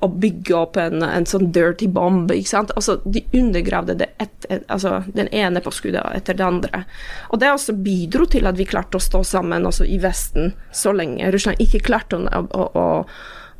å 0.02 0.10
bygge 0.24 0.56
opp 0.58 0.78
en, 0.80 1.04
en, 1.06 1.28
sånn 1.28 1.50
dirty 1.54 1.88
bomb. 1.92 2.32
Altså, 2.32 2.98
de 3.04 3.24
undergravde 3.36 3.98
det 4.02 4.10
et, 4.22 4.48
et, 4.48 4.64
altså, 4.72 5.00
den 5.12 5.30
ene 5.34 5.62
påskuddet 5.64 6.16
etter 6.16 6.38
det 6.38 6.46
andre. 6.46 6.84
Og 7.30 7.42
det 7.42 7.52
også 7.52 7.76
bidro 7.76 8.26
til 8.30 8.48
at 8.48 8.58
vi 8.58 8.68
klarte 8.68 8.98
å 8.98 9.02
stå 9.02 9.22
sammen 9.26 9.68
også 9.68 9.86
i 9.88 9.98
Vesten 10.02 10.52
så 10.74 10.94
lenge. 10.96 11.30
Russland 11.32 11.60
ikke 11.62 11.82
klarte 11.84 12.18
å, 12.18 12.44
å, 12.52 12.84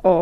å, 0.09 0.15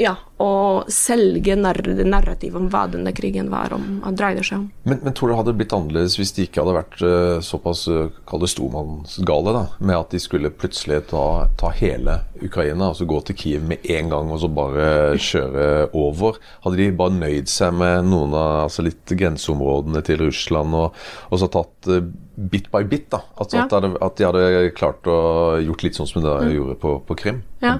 ja, 0.00 0.16
og 0.42 0.90
selge 0.90 1.54
narrativet 1.54 2.56
om 2.58 2.66
hva 2.72 2.84
denne 2.90 3.12
krigen 3.14 3.52
var 3.52 3.74
om, 3.76 4.00
dreide 4.18 4.42
seg 4.42 4.58
om. 4.58 4.64
Men, 4.82 4.98
men, 5.04 5.14
tror 5.14 5.30
du 5.30 5.32
det 5.32 5.38
hadde 5.38 5.54
blitt 5.60 5.74
annerledes 5.76 6.16
hvis 6.18 6.34
de 6.34 6.46
ikke 6.48 6.64
hadde 6.64 6.74
vært 6.74 7.04
uh, 7.06 7.38
såpass 7.44 7.84
uh, 7.86 8.08
stormannsgale, 8.50 9.54
da, 9.54 9.62
med 9.78 9.96
at 10.00 10.16
de 10.16 10.22
skulle 10.22 10.50
plutselig 10.50 11.04
ta, 11.12 11.46
ta, 11.60 11.70
hele 11.78 12.18
Ukraina, 12.42 12.90
altså 12.90 13.06
gå 13.08 13.20
til 13.28 13.38
Kiev 13.38 13.68
med 13.68 13.86
en 13.94 14.10
gang 14.10 14.34
og 14.34 14.42
så 14.42 14.50
bare 14.50 14.88
kjøre 15.22 15.68
over? 15.94 16.42
Hadde 16.66 16.82
de 16.82 16.90
bare 16.98 17.14
nøyd 17.14 17.50
seg 17.50 17.78
med 17.78 18.10
noen 18.10 18.34
av 18.34 18.64
altså 18.66 18.84
litt 18.86 19.14
grenseområdene 19.14 20.02
til 20.06 20.26
Russland 20.26 20.74
og, 20.78 21.00
og 21.30 21.40
så 21.40 21.50
tatt 21.54 21.92
uh, 21.94 22.02
bit 22.34 22.70
by 22.70 22.84
bit. 22.84 23.10
da, 23.10 23.20
altså 23.34 23.56
ja. 23.56 23.64
at, 23.64 23.84
at, 24.02 24.16
de 24.18 24.26
hadde 24.26 24.70
klart 24.76 25.06
å 25.06 25.16
gjort 25.62 25.84
litt 25.86 25.98
sånn 25.98 26.08
som 26.10 26.24
de 26.24 26.32
mm. 26.32 26.52
gjorde 26.54 26.76
på, 26.82 26.94
på, 27.06 27.16
Krim. 27.18 27.42
Ja. 27.62 27.76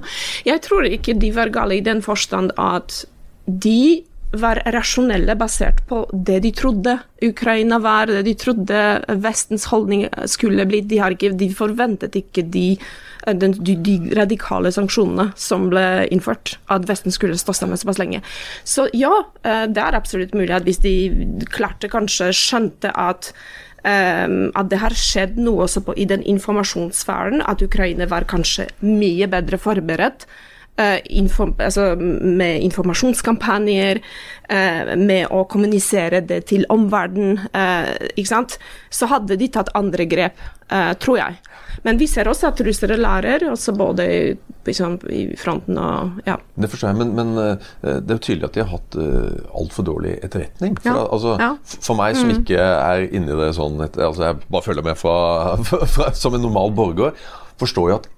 Jeg 0.46 0.62
tror 0.64 0.86
ikke 0.86 1.16
de 1.18 1.30
var 1.34 1.50
gale 1.54 1.78
i 1.78 1.84
den 1.84 2.02
forstand 2.04 2.43
at 2.60 3.04
de 3.46 4.04
var 4.34 4.60
rasjonelle 4.74 5.36
basert 5.38 5.80
på 5.88 6.00
det 6.12 6.40
de 6.44 6.50
trodde 6.56 6.96
Ukraina 7.22 7.78
var, 7.78 8.10
det 8.10 8.24
de 8.26 8.34
trodde 8.38 8.78
Vestens 9.22 9.68
holdning 9.70 10.06
skulle 10.30 10.66
bli. 10.68 10.82
De, 10.90 10.98
ikke, 10.98 11.32
de 11.38 11.48
forventet 11.54 12.16
ikke 12.18 12.42
de, 12.42 12.66
de, 13.26 13.76
de, 13.76 13.96
radikale 14.18 14.72
sanksjonene 14.74 15.30
som 15.40 15.68
ble 15.72 16.06
innført, 16.14 16.56
at 16.72 16.88
Vesten 16.88 17.14
skulle 17.14 17.38
stå 17.40 17.54
sammen 17.56 17.80
såpass 17.80 18.00
lenge. 18.02 18.24
Så 18.64 18.88
ja, 18.96 19.12
eh, 19.44 19.66
det 19.70 19.84
er 19.84 19.98
absolutt 19.98 20.34
mulig 20.36 20.54
at 20.56 20.66
hvis 20.66 20.82
de 20.84 20.96
klarte, 21.54 21.92
kanskje 21.92 22.32
skjønte 22.34 22.94
at 22.94 23.32
Um, 23.84 24.46
at 24.56 24.70
det 24.72 24.78
har 24.80 24.94
skjedd 24.96 25.34
noe 25.36 25.66
også 25.66 25.82
på, 25.84 25.92
i 26.00 26.06
den 26.08 26.22
informasjonssfæren, 26.24 27.42
at 27.44 27.60
Ukraina 27.60 28.06
var 28.08 28.24
kanskje 28.24 28.64
mye 28.80 29.28
bedre 29.28 29.58
forberedt. 29.60 30.24
Uh, 30.74 30.98
inform, 31.06 31.52
altså 31.62 31.92
med 31.94 32.64
informasjonskampanjer, 32.66 34.00
uh, 34.50 34.96
med 34.98 35.28
å 35.30 35.44
kommunisere 35.46 36.18
det 36.26 36.40
til 36.50 36.64
omverdenen, 36.66 37.44
uh, 37.54 38.64
så 38.90 39.06
hadde 39.06 39.36
de 39.38 39.46
tatt 39.54 39.70
andre 39.78 40.02
grep, 40.10 40.40
tror 40.98 41.18
jeg. 41.20 41.36
Men 41.86 41.98
vi 42.00 42.08
ser 42.08 42.26
også 42.26 42.48
at 42.48 42.60
russere 42.64 42.96
lærer, 42.98 43.44
også 43.52 43.74
både 43.76 44.06
liksom, 44.66 44.96
i 45.12 45.36
fronten 45.38 45.76
og 45.78 46.24
ja. 46.26 46.38
Det 46.56 46.70
forstår 46.72 46.90
jeg, 46.90 46.98
men, 47.02 47.12
men, 47.14 47.34
eh, 47.38 48.00
det 48.00 48.10
er 48.10 48.18
jo 48.18 48.24
tydelig 48.24 48.48
at 48.48 48.56
de 48.56 48.64
har 48.64 48.72
hatt 48.72 48.96
altfor 49.60 49.86
dårlig 49.86 50.16
etterretning. 50.24 50.78
For, 50.80 50.90
ja. 50.90 51.04
altså, 51.04 51.36
ja. 51.44 51.52
for 51.84 52.00
meg 52.00 52.18
som 52.18 52.32
mm. 52.32 52.34
ikke 52.40 52.66
er 52.72 53.04
inni 53.10 53.38
det 53.38 53.52
sånn 53.58 53.78
altså 53.84 54.30
Jeg 54.30 54.40
bare 54.48 54.66
følger 54.66 54.88
med 54.88 54.98
fra, 54.98 55.16
fra, 55.94 56.10
som 56.16 56.34
en 56.34 56.46
normal 56.48 56.74
borger, 56.74 57.14
forstår 57.60 57.92
jo 57.92 58.00
at 58.00 58.10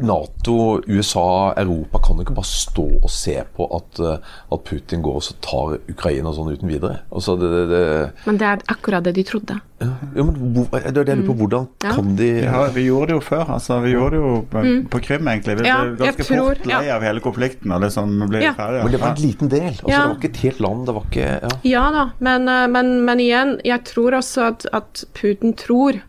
Nato, 0.00 0.80
USA, 0.86 1.52
Europa 1.56 1.98
kan 1.98 2.16
jo 2.16 2.24
ikke 2.24 2.36
bare 2.38 2.48
stå 2.48 2.84
og 3.02 3.10
se 3.12 3.34
på 3.56 3.66
at, 3.76 4.00
eh, 4.00 4.30
at 4.54 4.64
Putin 4.64 5.02
går 5.04 5.18
og 5.20 5.42
tar 5.44 5.74
Ukraina 5.92 6.32
sånn 6.32 6.48
uten 6.54 6.70
videre. 6.70 7.02
Altså 7.12 7.36
det, 7.36 7.50
det, 7.52 7.64
det... 7.68 7.82
Men 8.24 8.38
det 8.40 8.48
er 8.48 8.62
akkurat 8.72 9.04
det 9.04 9.12
de 9.18 9.24
trodde. 9.28 9.58
Ja, 9.82 9.90
ja 10.16 10.24
men 10.24 10.38
Det 10.54 10.80
er 10.80 10.96
det 10.96 11.04
jeg 11.12 11.26
på. 11.26 11.34
Mm. 11.34 11.40
Hvordan 11.42 11.66
ja. 11.84 11.94
kan 11.96 12.14
de 12.16 12.28
ja, 12.44 12.62
Vi 12.72 12.86
gjorde 12.86 13.10
det 13.10 13.16
jo 13.18 13.24
før. 13.26 13.44
altså 13.56 13.80
Vi 13.84 13.92
gjorde 13.92 14.16
det 14.16 14.22
jo 14.22 14.30
på, 14.52 14.62
mm. 14.66 14.78
på 14.92 15.00
Krim, 15.04 15.28
egentlig. 15.28 15.56
Vi 15.58 15.66
ble 15.66 15.96
ganske 16.00 16.28
tror, 16.28 16.54
fort 16.54 16.70
lei 16.70 16.82
av 16.94 17.04
hele 17.06 17.24
konflikten. 17.24 17.74
og 17.74 17.84
liksom 17.84 18.14
ble 18.30 18.44
ferdig. 18.56 18.84
Men 18.86 18.96
det 18.96 19.02
var 19.02 19.12
en 19.12 19.24
liten 19.26 19.52
del. 19.52 19.68
altså 19.74 19.90
Det 19.90 19.98
var 19.98 20.16
ikke 20.16 20.32
et 20.32 20.42
helt 20.46 20.64
land. 20.68 20.86
det 20.86 20.96
var 20.96 21.10
ikke... 21.10 21.28
Ja, 21.68 21.84
da, 21.94 22.06
men, 22.18 22.48
eh, 22.48 22.64
men, 22.72 22.94
men, 23.04 23.20
igjen, 23.20 23.58
jeg 23.68 23.84
tror 23.92 24.16
også 24.22 24.48
at, 24.54 24.66
at 24.72 25.04
Putin 25.18 25.52
tror 25.58 26.00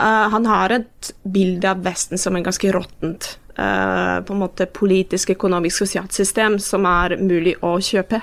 han 0.00 0.46
har 0.48 0.72
et 0.72 1.10
bilde 1.28 1.68
av 1.68 1.82
Vesten 1.84 2.20
som 2.20 2.36
en 2.36 2.44
ganske 2.46 2.72
råttent 2.72 3.34
uh, 3.60 4.24
på 4.24 4.32
en 4.32 4.38
måte 4.40 4.66
politisk, 4.66 5.30
økonomisk, 5.30 5.82
sosialt 5.84 6.14
system 6.16 6.58
som 6.62 6.86
er 6.88 7.16
mulig 7.20 7.56
å 7.66 7.76
kjøpe. 7.82 8.22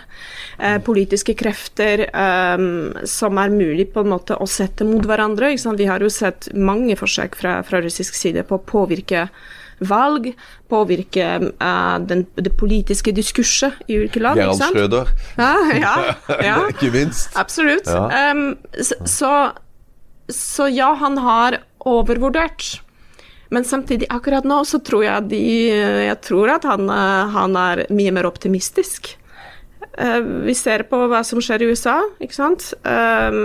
Uh, 0.58 0.78
politiske 0.86 1.36
krefter 1.38 2.08
um, 2.12 2.96
som 3.08 3.38
er 3.42 3.54
mulig 3.54 3.90
på 3.94 4.04
en 4.04 4.12
måte 4.16 4.38
å 4.38 4.50
sette 4.50 4.88
mot 4.88 5.06
hverandre. 5.06 5.54
Vi 5.78 5.90
har 5.90 6.04
jo 6.04 6.12
sett 6.14 6.50
mange 6.56 6.98
forsøk 7.00 7.38
fra, 7.40 7.60
fra 7.68 7.84
russisk 7.84 8.18
side 8.18 8.48
på 8.48 8.60
å 8.60 8.66
påvirke 8.66 9.28
valg, 9.78 10.32
påvirke 10.72 11.28
uh, 11.62 11.98
den, 12.02 12.26
det 12.34 12.56
politiske 12.58 13.14
diskurset 13.14 13.78
i 13.86 14.00
ulike 14.00 14.24
land. 14.24 14.42
Gerhard 14.42 14.74
Schrøder. 14.74 15.14
Ja, 15.38 15.54
ja, 15.78 15.96
ja. 16.42 16.58
Ikke 16.74 16.92
minst. 16.96 17.30
Absolutt. 17.38 17.86
Ja. 17.86 18.34
Um, 18.34 18.58
så, 18.74 18.98
så 19.06 19.32
så 20.28 20.68
ja, 20.68 20.94
han 21.00 21.18
har 21.18 21.58
overvurdert. 21.88 22.82
Men 23.50 23.64
samtidig, 23.64 24.10
akkurat 24.12 24.44
nå, 24.48 24.60
så 24.68 24.82
tror 24.84 25.06
jeg, 25.06 25.30
de, 25.32 25.44
jeg 26.08 26.18
tror 26.26 26.52
at 26.58 26.68
han, 26.68 26.90
han, 27.32 27.56
er 27.56 27.86
mye 27.96 28.12
mer 28.16 28.28
optimistisk. 28.28 29.14
Eh, 29.98 30.20
vi 30.20 30.54
ser 30.56 30.84
på 30.92 31.00
hva 31.10 31.24
som 31.26 31.42
skjer 31.42 31.64
i 31.64 31.70
USA, 31.72 31.96
ikke 32.22 32.36
sant. 32.36 32.70
Eh, 32.86 33.38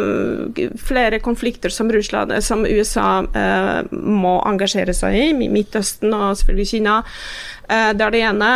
flere 0.77 1.21
konflikter 1.25 1.73
som, 1.73 1.89
Russland, 1.93 2.35
som 2.45 2.67
USA 2.69 3.23
eh, 3.25 3.81
må 3.93 4.35
engasjere 4.49 4.93
seg 4.97 5.17
i, 5.17 5.49
Midtøsten 5.53 6.13
og 6.13 6.37
selvfølgelig 6.41 6.71
Kina. 6.75 7.01
Det 7.73 8.05
er 8.05 8.11
det 8.13 8.21
ene. 8.27 8.49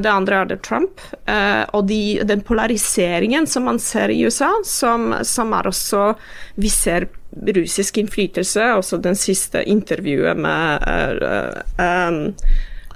Det 0.00 0.08
andre 0.08 0.36
er 0.40 0.46
det 0.48 0.56
Trump. 0.64 1.02
Og 1.76 1.82
de, 1.84 2.22
den 2.24 2.40
polariseringen 2.46 3.48
som 3.50 3.66
man 3.68 3.80
ser 3.82 4.08
i 4.14 4.22
USA, 4.24 4.48
som, 4.64 5.10
som 5.26 5.52
er 5.52 5.68
også 5.68 6.04
Vi 6.56 6.70
ser 6.72 7.10
russisk 7.56 7.98
innflytelse. 7.98 8.74
Også 8.78 9.00
den 9.02 9.18
siste 9.18 9.64
intervjuet 9.68 10.38
med 10.38 10.86
uh, 10.86 11.60
um, 11.78 12.22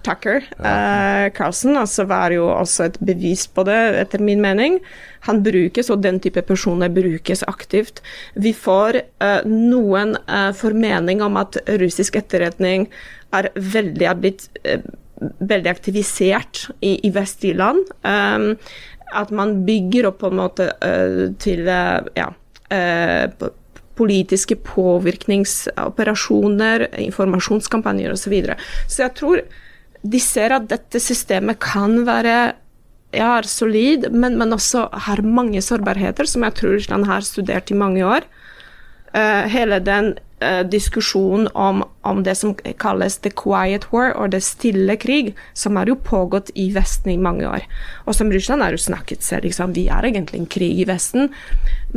Tucker 0.07 0.45
uh, 0.63 1.29
Carlsen 1.35 1.77
altså 1.77 2.07
var 2.09 2.33
jo 2.33 2.47
også 2.53 2.89
et 2.89 2.99
bevis 3.05 3.47
på 3.51 3.65
det, 3.69 3.79
etter 4.03 4.23
min 4.23 4.41
mening. 4.43 4.79
Han 5.27 5.43
brukes, 5.45 5.91
og 5.91 6.03
den 6.05 6.21
type 6.23 6.43
personer 6.47 6.93
brukes 6.93 7.43
aktivt. 7.51 8.03
Vi 8.35 8.55
får 8.55 9.03
uh, 9.25 9.43
noen 9.49 10.17
uh, 10.29 10.53
formening 10.57 11.23
om 11.25 11.39
at 11.41 11.59
russisk 11.83 12.21
etterretning 12.21 12.89
er 13.37 13.51
veldig 13.55 14.07
er 14.09 14.17
blitt 14.23 14.49
veldig 15.19 15.71
aktivisert 15.73 16.69
i, 16.79 16.95
i 17.05 17.11
vestlige 17.13 17.59
land. 17.59 17.83
Um, 18.07 18.55
at 19.19 19.33
man 19.35 19.65
bygger 19.67 20.11
opp 20.11 20.21
på 20.21 20.29
en 20.29 20.37
måte 20.37 20.67
til 21.41 21.65
ja, 21.65 22.27
politiske 23.99 24.57
påvirkningsoperasjoner, 24.69 26.89
informasjonskampanjer 27.09 28.11
osv. 28.15 28.23
Så, 28.23 28.31
videre. 28.33 28.55
så 28.87 29.03
jeg 29.07 29.13
tror 29.19 29.37
de 30.03 30.21
ser 30.23 30.55
at 30.55 30.69
dette 30.71 31.01
systemet 31.03 31.59
kan 31.63 32.05
være 32.07 32.55
ja, 33.17 33.43
solid, 33.43 34.11
men, 34.13 34.37
men, 34.39 34.53
også 34.53 34.89
har 35.07 35.25
mange 35.25 35.63
sårbarheter, 35.65 36.29
som 36.29 36.45
jeg 36.45 36.59
tror 36.59 36.75
Russland 36.77 37.09
har 37.09 37.25
studert 37.25 37.71
i 37.73 37.79
mange 37.79 38.05
år. 38.05 38.27
Uh, 39.17 39.49
hele 39.49 39.79
den 39.81 40.11
uh, 40.45 40.61
diskusjonen 40.69 41.49
om, 41.57 41.81
om, 42.05 42.21
det 42.25 42.35
som 42.37 42.53
kalles 42.79 43.17
the 43.25 43.33
quiet 43.33 43.87
war, 43.93 44.13
og 44.13 44.35
det 44.35 44.43
stille 44.45 44.99
krig, 45.01 45.33
som 45.57 45.81
har 45.81 45.89
jo 45.89 45.97
pågått 45.97 46.53
i 46.55 46.69
Vesten 46.75 47.15
i 47.15 47.17
mange 47.17 47.49
år. 47.49 47.65
Og 48.05 48.15
som 48.15 48.33
Russland 48.33 48.63
har 48.63 48.77
jo 48.77 48.85
snakket 48.85 49.25
selv, 49.25 49.49
liksom, 49.49 49.73
vi 49.73 49.89
er 49.89 50.05
egentlig 50.05 50.43
en 50.43 50.53
krig 50.59 50.85
i 50.85 50.89
Vesten, 50.89 51.33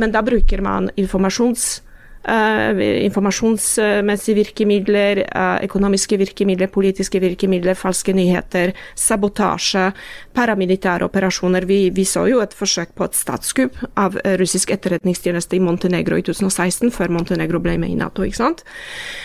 men 0.00 0.16
da 0.16 0.24
bruker 0.24 0.64
man 0.64 0.88
informasjons 0.96 1.82
informasjonsmessige 2.22 4.36
virkemidler, 4.38 5.24
økonomiske 5.64 6.16
virkemidler, 6.20 6.70
politiske 6.70 7.20
virkemidler, 7.20 7.74
falske 7.74 8.12
nyheter, 8.14 8.72
sabotasje, 8.94 9.88
paramilitære 10.34 11.08
operasjoner. 11.08 11.66
Vi, 11.66 11.90
vi, 11.90 12.04
så 12.04 12.26
jo 12.30 12.40
et 12.44 12.54
forsøk 12.54 12.94
på 12.94 13.08
et 13.08 13.18
statskupp 13.18 13.80
av 13.98 14.18
russisk 14.40 14.70
etterretningstjeneste 14.74 15.58
i 15.58 15.62
Montenegro 15.62 16.20
i 16.20 16.26
2016, 16.26 16.92
før 16.94 17.10
Montenegro 17.18 17.58
ble 17.62 17.76
med 17.82 17.90
i 17.90 17.98
Nato. 17.98 18.22
ikke 18.22 18.38
sant? 18.38 18.62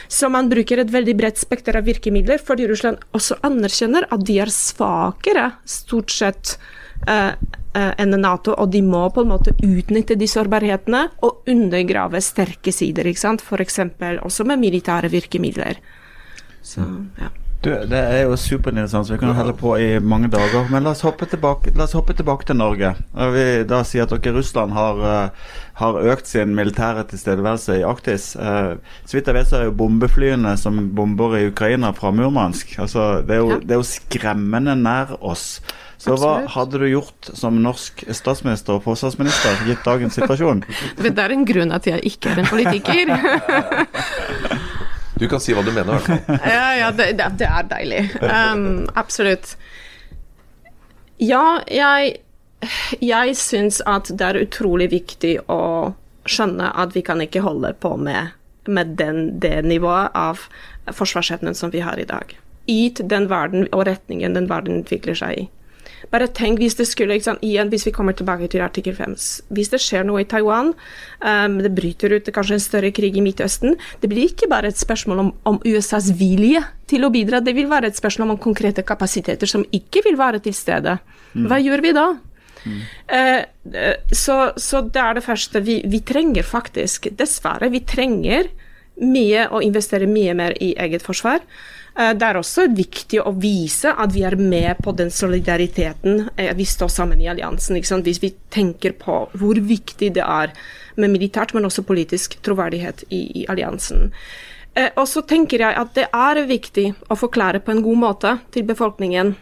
Så 0.10 0.32
man 0.34 0.50
bruker 0.50 0.82
et 0.82 0.94
veldig 0.94 1.16
bredt 1.20 1.42
spekter 1.42 1.78
av 1.78 1.86
virkemidler, 1.88 2.42
fordi 2.42 2.68
Russland 2.70 3.04
også 3.18 3.38
anerkjenner 3.46 4.10
at 4.10 4.26
de 4.26 4.42
er 4.42 4.54
svakere, 4.54 5.52
stort 5.68 6.14
sett. 6.14 6.58
Uh, 7.06 7.36
Eh, 7.78 7.94
enn 8.02 8.16
Nato, 8.22 8.56
og 8.58 8.72
de 8.74 8.80
må 8.82 9.04
på 9.14 9.22
en 9.22 9.32
måte 9.34 9.54
utnytte 9.62 10.16
de 10.18 10.28
sårbarhetene 10.30 11.04
og 11.26 11.50
undergrave 11.52 12.22
sterke 12.26 12.72
sider, 12.74 13.10
ikke 13.10 13.22
sant? 13.22 13.44
f.eks. 13.44 13.80
også 14.24 14.46
med 14.48 14.62
militære 14.64 15.12
virkemidler. 15.14 15.82
Så, 16.66 16.86
ja. 17.20 17.30
Du, 17.62 17.72
det 17.90 17.98
er 17.98 18.28
jo 18.28 18.36
superinteressant, 18.38 19.08
så 19.08 19.16
vi 19.16 19.20
kan 19.24 19.34
holde 19.34 19.54
på 19.58 19.72
i 19.82 19.88
mange 19.98 20.30
dager. 20.30 20.68
Men 20.70 20.86
la 20.86 20.92
oss 20.94 21.02
hoppe 21.06 21.26
tilbake, 21.30 21.74
oss 21.82 21.96
hoppe 21.98 22.14
tilbake 22.18 22.46
til 22.46 22.60
Norge. 22.60 22.92
Og 23.18 23.34
vi 23.34 23.46
da 23.70 23.82
sier 23.88 24.06
at 24.06 24.14
dere 24.14 24.36
Russland 24.36 24.76
har, 24.78 25.02
uh, 25.02 25.56
har, 25.82 25.98
økt 26.14 26.30
sin 26.30 26.54
militære 26.58 27.08
tilstedeværelse 27.10 27.80
i 27.80 27.88
Arktis. 27.88 28.30
Uh, 28.38 28.78
så 29.10 29.18
vidt 29.18 29.32
jeg 29.32 29.40
vet, 29.40 29.50
så 29.50 29.60
er 29.60 29.66
jo 29.72 29.76
bombeflyene 29.80 30.54
som 30.62 30.84
bomber 30.98 31.34
i 31.40 31.48
Ukraina 31.50 31.92
fra 31.98 32.14
Murmansk 32.14 32.78
altså, 32.78 33.24
det, 33.26 33.36
er 33.40 33.42
jo, 33.42 33.60
det 33.64 33.74
er 33.74 33.82
jo 33.82 33.90
skremmende 33.90 34.78
nær 34.78 35.18
oss. 35.18 35.58
Så 35.98 36.14
hva 36.22 36.44
hadde 36.54 36.78
du 36.78 36.86
gjort 36.86 37.32
som 37.34 37.58
norsk 37.64 38.04
statsminister 38.14 38.78
og 38.78 38.84
forsvarsminister 38.86 39.66
gitt 39.66 39.82
dagens 39.82 40.14
situasjon? 40.20 40.62
Det 41.02 41.18
er 41.18 41.34
en 41.34 41.48
grunn 41.48 41.74
at 41.74 41.90
jeg 41.90 42.06
ikke 42.06 42.36
er 42.36 42.44
en 42.44 42.52
politiker. 42.54 43.16
du 45.20 45.28
kan 45.30 45.42
si 45.44 45.56
hva 45.56 45.64
du 45.66 45.72
mener, 45.76 46.02
i. 46.02 46.20
Ja, 46.54 46.70
ja, 46.78 46.92
det, 46.96 47.12
det 47.40 47.50
er 47.50 47.68
deilig. 47.70 48.02
Um, 48.22 48.88
absolutt. 48.96 49.56
Ja, 51.18 51.60
jeg, 51.72 52.18
jeg 53.02 53.38
syns 53.40 53.82
at 53.90 54.12
det 54.14 54.28
er 54.28 54.42
utrolig 54.46 54.92
viktig 54.94 55.38
å 55.50 55.94
skjønne 56.28 56.70
at 56.76 56.96
vi 56.96 57.04
kan 57.06 57.22
ikke 57.24 57.46
holde 57.46 57.74
på 57.82 57.96
med, 57.98 58.36
med 58.68 58.98
den, 59.00 59.40
det 59.40 59.62
nivået 59.66 60.14
av 60.14 60.46
forsvarsevnen 60.94 61.56
som 61.58 61.74
vi 61.74 61.82
har 61.86 62.00
i 62.00 62.08
dag. 62.08 62.36
Gitt 62.68 63.02
den 63.10 63.30
verden 63.32 63.68
og 63.72 63.88
retningen 63.88 64.36
den 64.36 64.50
verden 64.52 64.84
utvikler 64.84 65.18
seg 65.18 65.40
i. 65.40 65.46
Bare 66.14 66.28
tenk 66.32 66.62
hvis 66.62 66.78
det 66.80 66.86
skulle, 66.88 67.18
sant, 67.24 67.42
igjen, 67.46 67.70
hvis 67.72 67.88
vi 67.88 67.94
kommer 67.96 68.16
tilbake 68.18 68.48
til 68.52 68.64
artikkel 68.64 68.96
5 68.96 69.16
Hvis 69.56 69.72
det 69.74 69.80
skjer 69.84 70.06
noe 70.08 70.22
i 70.24 70.28
Taiwan, 70.30 70.74
um, 71.22 71.58
det 71.64 71.74
bryter 71.76 72.16
ut 72.16 72.30
kanskje 72.34 72.58
en 72.58 72.64
større 72.64 72.92
krig 72.96 73.18
i 73.18 73.24
Midtøsten, 73.24 73.78
det 74.02 74.12
blir 74.12 74.30
ikke 74.30 74.50
bare 74.52 74.72
et 74.72 74.80
spørsmål 74.80 75.24
om, 75.26 75.34
om, 75.50 75.60
USAs 75.66 76.12
vilje 76.20 76.62
til 76.88 77.04
å 77.04 77.12
bidra, 77.14 77.42
det 77.44 77.56
vil 77.58 77.70
være 77.72 77.92
et 77.92 78.00
spørsmål 78.00 78.36
om 78.36 78.42
konkrete 78.42 78.86
kapasiteter 78.88 79.50
som 79.50 79.66
ikke 79.76 80.06
vil 80.06 80.20
være 80.20 80.42
til 80.46 80.56
stede. 80.56 80.98
Mm. 81.34 81.50
Hva 81.50 81.60
gjør 81.64 81.84
vi 81.84 81.96
da? 81.98 82.08
Mm. 82.68 82.80
Uh, 83.12 83.98
så, 84.14 84.38
så, 84.56 84.84
det 84.86 85.04
er 85.04 85.18
det 85.18 85.26
første. 85.26 85.64
Vi, 85.66 85.82
vi 85.90 86.04
trenger 86.06 86.48
faktisk, 86.48 87.10
dessverre, 87.18 87.72
vi 87.74 87.84
trenger 87.88 88.52
mye 88.98 89.50
å 89.54 89.62
investere 89.62 90.10
mye 90.10 90.34
mer 90.38 90.56
i 90.64 90.72
eget 90.80 91.04
forsvar. 91.06 91.44
Eh, 91.98 92.14
det 92.14 92.28
er 92.28 92.38
også 92.38 92.68
viktig 92.78 93.22
å 93.24 93.34
vise 93.42 93.90
at 93.90 94.14
vi 94.14 94.22
er 94.28 94.38
med 94.38 94.78
på 94.86 94.94
den 94.98 95.10
solidariteten 95.14 96.28
eh, 96.36 96.54
vi 96.58 96.66
står 96.66 96.92
sammen 96.94 97.22
i 97.22 97.30
alliansen. 97.32 97.80
Hvis 98.06 98.22
vi 98.22 98.36
tenker 98.54 98.94
på 99.00 99.24
hvor 99.34 99.58
viktig 99.58 100.12
det 100.18 100.26
er 100.26 100.54
med 100.98 101.14
militært, 101.14 101.56
men 101.58 101.66
også 101.66 101.86
politisk 101.88 102.38
troverdighet 102.46 103.04
i, 103.10 103.24
i 103.42 103.48
alliansen. 103.50 104.12
Eh, 104.78 104.92
og 104.94 105.08
så 105.10 105.26
tenker 105.26 105.66
jeg 105.66 105.78
at 105.82 105.94
det 105.98 106.08
er 106.14 106.44
viktig 106.46 106.92
å 107.10 107.18
forklare 107.18 107.64
på 107.66 107.74
en 107.74 107.84
god 107.86 108.02
måte 108.06 108.38
til 108.54 108.68
befolkningen 108.70 109.34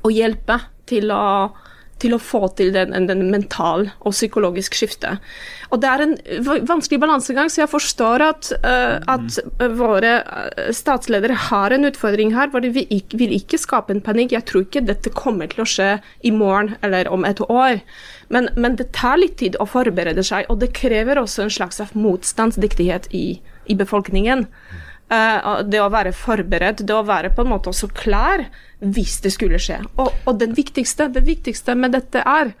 og 0.00 0.12
hjelpe 0.14 0.58
til 0.90 1.12
å 1.14 1.22
til 2.00 2.16
å 2.16 2.20
få 2.22 2.48
til 2.58 2.72
den, 2.74 2.94
den 3.08 3.26
mental 3.32 3.88
og 4.00 4.14
psykologisk 4.14 4.76
skifte. 4.78 5.16
Og 5.70 5.80
Det 5.82 5.90
er 5.90 6.02
en 6.02 6.14
vanskelig 6.66 6.98
balansegang, 7.02 7.50
så 7.52 7.62
jeg 7.62 7.70
forstår 7.70 8.24
at, 8.26 8.50
uh, 8.64 8.98
at 9.14 9.38
våre 9.78 10.16
eh, 10.18 10.70
statsledere 10.74 11.36
har 11.48 11.74
en 11.74 11.86
utfordring 11.86 12.34
her, 12.34 12.50
hvor 12.50 12.64
de 12.64 12.72
vil 12.74 12.90
ikke, 12.90 13.20
vil 13.20 13.36
ikke 13.36 13.60
skape 13.60 13.94
en 13.94 14.02
panikk. 14.02 14.34
Jeg 14.34 14.48
tror 14.50 14.66
ikke 14.66 14.84
dette 14.88 15.14
kommer 15.14 15.50
til 15.50 15.62
å 15.62 15.68
skje 15.68 15.90
i 16.26 16.34
morgen 16.34 16.74
eller 16.82 17.10
om 17.12 17.26
et 17.28 17.42
år. 17.46 17.80
Men, 18.34 18.50
men 18.56 18.76
det 18.80 18.90
tar 18.96 19.20
litt 19.22 19.38
tid 19.42 19.58
å 19.62 19.68
forberede 19.70 20.24
seg, 20.26 20.50
og 20.50 20.60
det 20.62 20.72
krever 20.76 21.22
også 21.22 21.46
en 21.46 21.54
slags 21.54 21.82
motstandsdyktighet 21.94 23.10
i, 23.14 23.40
i 23.70 23.78
befolkningen. 23.78 24.48
Uh, 25.10 25.64
det 25.66 25.80
å 25.82 25.88
være 25.90 26.12
forberedt, 26.14 26.84
det 26.86 26.94
å 26.94 27.02
være 27.02 27.32
på 27.34 27.42
en 27.42 27.50
måte 27.50 27.72
også 27.72 27.88
klar 27.90 28.44
hvis 28.78 29.18
det 29.24 29.32
skulle 29.34 29.58
skje. 29.58 29.80
Og, 29.98 30.12
og 30.22 30.38
det, 30.38 30.52
viktigste, 30.54 31.08
det 31.10 31.24
viktigste 31.26 31.74
med 31.74 31.96
dette 31.96 32.22
er 32.22 32.52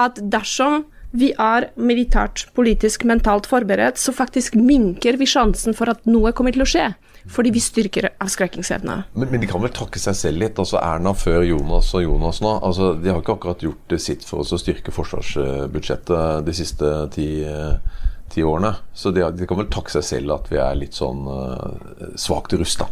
at 0.00 0.16
dersom 0.32 0.86
vi 1.12 1.34
er 1.36 1.68
militært, 1.76 2.46
politisk, 2.56 3.04
mentalt 3.04 3.44
forberedt, 3.44 4.00
så 4.00 4.14
faktisk 4.16 4.56
minker 4.56 5.18
vi 5.20 5.28
sjansen 5.28 5.76
for 5.76 5.92
at 5.92 6.00
noe 6.08 6.32
kommer 6.32 6.56
til 6.56 6.64
å 6.64 6.68
skje. 6.68 6.86
Fordi 7.30 7.52
vi 7.54 7.60
styrker 7.62 8.08
avskrekkingsevna. 8.24 8.96
Men, 9.12 9.28
men, 9.28 9.42
de 9.44 9.50
kan 9.50 9.60
vel 9.62 9.70
takke 9.76 10.00
seg 10.00 10.16
selv 10.18 10.40
litt? 10.42 10.56
altså 10.58 10.80
Erna 10.80 11.12
før 11.14 11.44
Jonas 11.46 11.92
og 11.94 12.06
Jonas 12.06 12.40
nå. 12.42 12.56
altså 12.56 12.94
De 12.98 13.12
har 13.12 13.20
ikke 13.20 13.36
akkurat 13.36 13.62
gjort 13.62 13.94
sitt 14.00 14.24
for 14.26 14.42
å 14.42 14.58
styrke 14.58 14.94
forsvarsbudsjettet 14.96 16.48
de 16.48 16.56
siste 16.56 16.96
ti 17.14 17.28
årene 17.44 18.10
ti 18.32 18.44
årene. 18.46 18.74
Så 18.94 19.12
de, 19.14 19.24
de, 19.36 19.46
kan 19.48 19.60
vel 19.60 19.70
takke 19.72 19.92
seg 19.98 20.06
selv 20.06 20.36
at 20.38 20.50
vi 20.52 20.60
er 20.62 20.78
litt 20.78 20.98
sånn 20.98 21.24
uh, 21.28 22.12
svakt 22.18 22.56
rusta. 22.58 22.88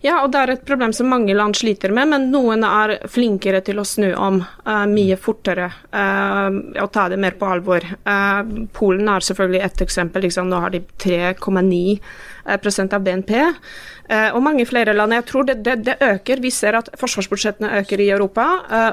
Ja, 0.00 0.22
og 0.24 0.30
det 0.32 0.40
er 0.40 0.50
et 0.54 0.62
problem 0.64 0.94
som 0.96 1.10
mange 1.12 1.34
land 1.36 1.58
sliter 1.58 1.92
med, 1.92 2.08
men 2.08 2.30
noen 2.32 2.64
er 2.64 2.94
flinkere 3.12 3.60
til 3.64 3.82
å 3.82 3.84
snu 3.84 4.08
om 4.16 4.38
uh, 4.40 4.86
mye 4.88 5.18
fortere 5.20 5.66
uh, 5.92 6.48
og 6.80 6.88
ta 6.94 7.04
det 7.12 7.18
mer 7.20 7.36
på 7.36 7.50
alvor. 7.52 7.84
Polen 8.76 9.12
er 9.12 9.26
selvfølgelig 9.26 9.60
et 9.66 9.84
eksempel. 9.84 10.24
Liksom, 10.24 10.48
nå 10.48 10.62
har 10.64 10.72
de 10.72 10.80
3,9 11.04 11.98
av 12.50 13.04
BNP. 13.04 13.32
Og 14.34 14.40
mange 14.42 14.64
flere 14.66 14.92
land. 14.92 15.14
Jeg 15.14 15.24
tror 15.28 15.44
det, 15.46 15.60
det, 15.64 15.76
det, 15.86 15.94
øker. 16.02 16.40
Vi 16.42 16.50
ser 16.50 16.74
at 16.74 16.88
forsvarsbudsjettene 16.98 17.70
øker 17.78 18.00
i 18.02 18.08
Europa. 18.10 18.46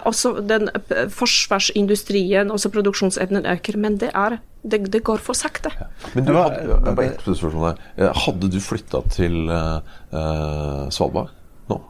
Også 0.06 0.36
den 0.46 0.70
forsvarsindustrien, 1.10 2.52
også 2.54 2.70
produksjonsevnen 2.70 3.46
øker. 3.50 3.78
Men 3.82 3.98
det 3.98 4.12
er 4.14 4.38
det, 4.62 4.94
det, 4.94 5.04
går 5.04 5.18
for 5.24 5.34
sakte. 5.34 5.72
Ja. 5.80 5.90
Men 6.14 6.26
du, 6.28 6.34
hadde. 6.38 7.76
Hadde 8.26 8.52
du 8.52 8.60
flytta 8.62 9.02
til 9.14 9.50
uh, 9.50 10.88
Svalbard 10.94 11.34
nå? 11.72 11.82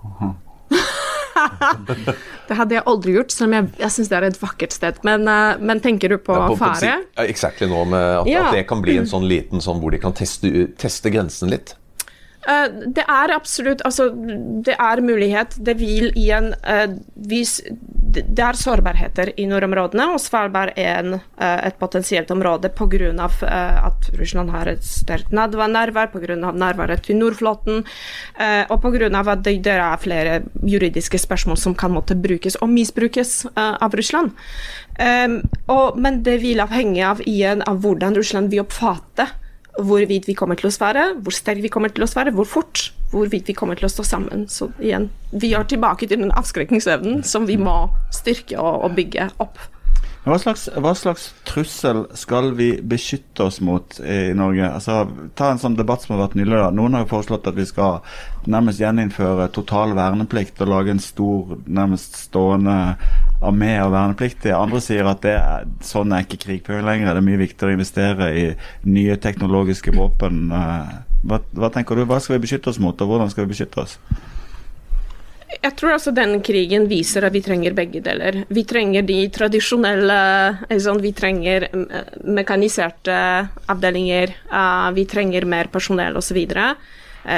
Det 2.47 2.57
hadde 2.59 2.77
jeg 2.77 2.85
aldri 2.91 3.15
gjort, 3.17 3.33
selv 3.33 3.49
om 3.49 3.57
jeg, 3.57 3.71
jeg 3.81 3.95
syns 3.95 4.11
det 4.11 4.19
er 4.19 4.27
et 4.29 4.39
vakkert 4.41 4.75
sted. 4.75 5.01
Men, 5.07 5.27
uh, 5.29 5.57
men 5.59 5.81
tenker 5.83 6.13
du 6.13 6.19
på, 6.21 6.35
ja, 6.37 6.45
på 6.51 6.59
fare? 6.59 6.93
Ja, 7.03 7.25
exactly 7.25 7.69
nå, 7.71 7.83
med 7.91 8.05
at, 8.21 8.31
ja. 8.31 8.45
at, 8.47 8.59
det 8.59 8.67
kan 8.69 8.83
bli 8.85 8.99
en 9.01 9.09
sånn 9.09 9.27
liten 9.29 9.63
sånn 9.63 9.81
hvor 9.83 9.93
de 9.93 10.01
kan 10.01 10.15
teste, 10.17 10.69
teste 10.79 11.13
grensen 11.13 11.53
litt? 11.53 11.75
Uh, 12.47 12.69
det 12.95 13.03
er 13.03 13.33
absolutt 13.35 13.81
Altså, 13.87 14.07
det 14.63 14.77
er 14.79 15.03
mulighet. 15.03 15.57
Det 15.59 15.75
vil 15.81 16.11
igjen 16.15 16.53
uh, 16.63 16.87
vis, 17.29 17.59
det 18.25 18.43
er 18.43 18.57
sårbarheter 18.57 19.31
i 19.39 19.45
nordområdene, 19.49 20.07
og 20.13 20.21
Svalbard 20.21 20.73
er 20.79 20.99
en, 21.01 21.17
uh, 21.19 21.59
et 21.67 21.77
potensielt 21.79 22.31
område 22.33 22.71
pga. 22.73 22.87
Uh, 22.87 23.87
at 23.87 24.09
Russland 24.17 24.51
har 24.53 24.69
et 24.71 24.83
sterkt 24.85 25.33
nærvær, 25.35 26.11
pga. 26.13 26.35
nærværet 26.35 27.03
til 27.05 27.19
Nordflåten, 27.19 27.83
uh, 28.39 28.63
og 28.69 28.81
pga. 28.81 29.07
at 29.07 29.43
det, 29.43 29.57
det, 29.63 29.73
er 29.73 29.97
flere 30.01 30.41
juridiske 30.63 31.17
spørsmål 31.17 31.57
som 31.57 31.75
kan 31.75 31.91
måtte 31.91 32.15
brukes 32.15 32.55
og 32.61 32.69
misbrukes 32.69 33.45
av 33.55 33.93
Russland. 33.93 34.31
Og, 35.67 35.97
men 35.99 36.23
det 36.23 36.39
vil 36.41 36.61
avhenge 36.63 37.03
av, 37.05 37.21
igjen, 37.25 37.61
av 37.67 37.81
hvordan 37.83 38.15
Russland 38.17 38.49
vil 38.49 38.63
oppfatte 38.63 39.27
hvorvidt 39.77 40.27
vi 40.27 40.35
kommer 40.37 40.57
til 40.57 40.69
å 40.69 40.73
svare, 40.73 41.11
hvor 41.21 41.35
sterkt 41.35 41.61
vi 41.61 41.71
kommer 41.73 41.93
til 41.93 42.05
å 42.05 42.09
svare, 42.09 42.33
hvor 42.33 42.47
fort, 42.49 42.87
hvorvidt 43.11 43.47
vi 43.47 43.55
kommer 43.57 43.79
til 43.79 43.87
å 43.87 43.91
stå 43.91 44.05
sammen. 44.07 44.45
Så 44.51 44.69
igjen, 44.83 45.09
vi 45.31 45.53
er 45.55 45.67
tilbake 45.69 46.07
til 46.07 46.21
den 46.23 46.35
avskrekkingsevnen 46.35 47.23
som 47.27 47.47
vi 47.47 47.57
må 47.61 47.87
styrke 48.15 48.59
og, 48.59 48.83
og 48.87 48.95
bygge 48.99 49.31
opp. 49.43 49.59
Hva 50.27 50.35
slags, 50.43 50.65
hva 50.75 50.91
slags, 50.97 51.29
trussel 51.47 52.01
skal 52.19 52.49
vi 52.57 52.81
beskytte 52.83 53.45
oss 53.45 53.61
mot 53.63 53.95
i 54.03 54.33
Norge? 54.35 54.65
Altså, 54.75 55.05
ta 55.39 55.53
en 55.53 55.61
sånn 55.61 55.77
debatt 55.79 56.03
som 56.03 56.17
har 56.17 56.25
vært 56.25 56.35
nylig. 56.35 56.57
da. 56.57 56.67
Noen 56.75 56.97
har 56.97 57.05
jo 57.05 57.13
foreslått 57.13 57.47
at 57.47 57.55
vi 57.55 57.63
skal 57.69 58.01
nærmest 58.43 58.81
gjeninnføre 58.83 59.47
total 59.55 59.95
verneplikt 59.95 60.59
og 60.65 60.73
lage 60.73 60.91
en 60.91 60.99
stor, 61.03 61.55
nærmest 61.63 62.19
stående 62.25 62.75
armé 63.39 63.77
av 63.79 63.93
vernepliktige. 63.95 64.57
Andre 64.57 64.83
sier 64.83 65.07
at 65.07 65.23
det 65.23 65.37
er, 65.39 65.71
sånn 65.85 66.11
er 66.11 66.27
ikke 66.27 66.41
krigføring 66.43 66.83
lenger. 66.89 67.13
Det 67.13 67.23
er 67.23 67.29
mye 67.29 67.43
viktigere 67.45 67.71
å 67.71 67.77
investere 67.79 68.31
i 68.35 68.45
nye 68.89 69.15
teknologiske 69.23 69.95
våpen. 69.95 70.49
Eh, 70.51 70.95
hva, 71.27 71.41
hva 71.59 71.69
tenker 71.73 71.99
du? 71.99 72.05
Hva 72.07 72.21
skal 72.23 72.37
vi 72.37 72.45
beskytte 72.45 72.71
oss 72.71 72.81
mot, 72.81 72.95
og 73.03 73.11
hvordan 73.11 73.31
skal 73.31 73.45
vi 73.45 73.53
beskytte 73.53 73.83
oss? 73.83 73.97
Jeg 75.47 75.73
tror 75.79 75.93
altså 75.95 76.11
den 76.15 76.41
krigen 76.43 76.85
viser 76.89 77.25
at 77.27 77.33
vi 77.35 77.41
trenger 77.43 77.75
begge 77.75 78.01
deler. 78.03 78.41
Vi 78.53 78.63
trenger 78.67 79.05
de 79.07 79.17
tradisjonelle 79.33 80.17
sånn, 80.83 81.01
Vi 81.03 81.13
trenger 81.15 81.67
mekaniserte 82.23 83.17
avdelinger, 83.71 84.35
uh, 84.51 84.91
vi 84.95 85.07
trenger 85.09 85.47
mer 85.47 85.71
personell 85.71 86.19
osv. 86.19 86.39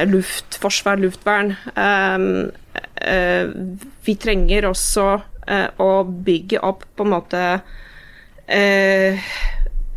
Luft, 0.09 0.57
forsvar, 0.61 0.99
luftvern. 1.01 1.55
Uh, 1.77 2.49
vi 4.05 4.17
trenger 4.19 4.69
også 4.69 5.05
å 5.81 5.91
bygge 6.05 6.59
opp 6.61 6.83
på 6.93 7.05
en 7.07 7.09
måte 7.09 7.43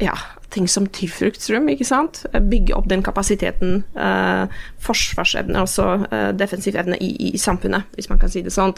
ja, 0.01 0.15
ting 0.53 0.69
som 0.71 0.87
tilfluktsrom, 0.87 1.69
ikke 1.73 1.87
sant. 1.89 2.23
Bygge 2.33 2.77
opp 2.77 2.89
den 2.91 3.05
kapasiteten, 3.05 3.83
eh, 3.97 4.61
forsvarsevne, 4.83 5.59
altså 5.63 5.87
eh, 6.11 6.31
defensiv 6.37 6.77
evne 6.79 6.99
i, 7.01 7.11
i, 7.31 7.39
samfunnet, 7.39 7.91
hvis 7.97 8.09
man 8.11 8.21
kan 8.23 8.33
si 8.33 8.43
det 8.43 8.53
sånn. 8.55 8.75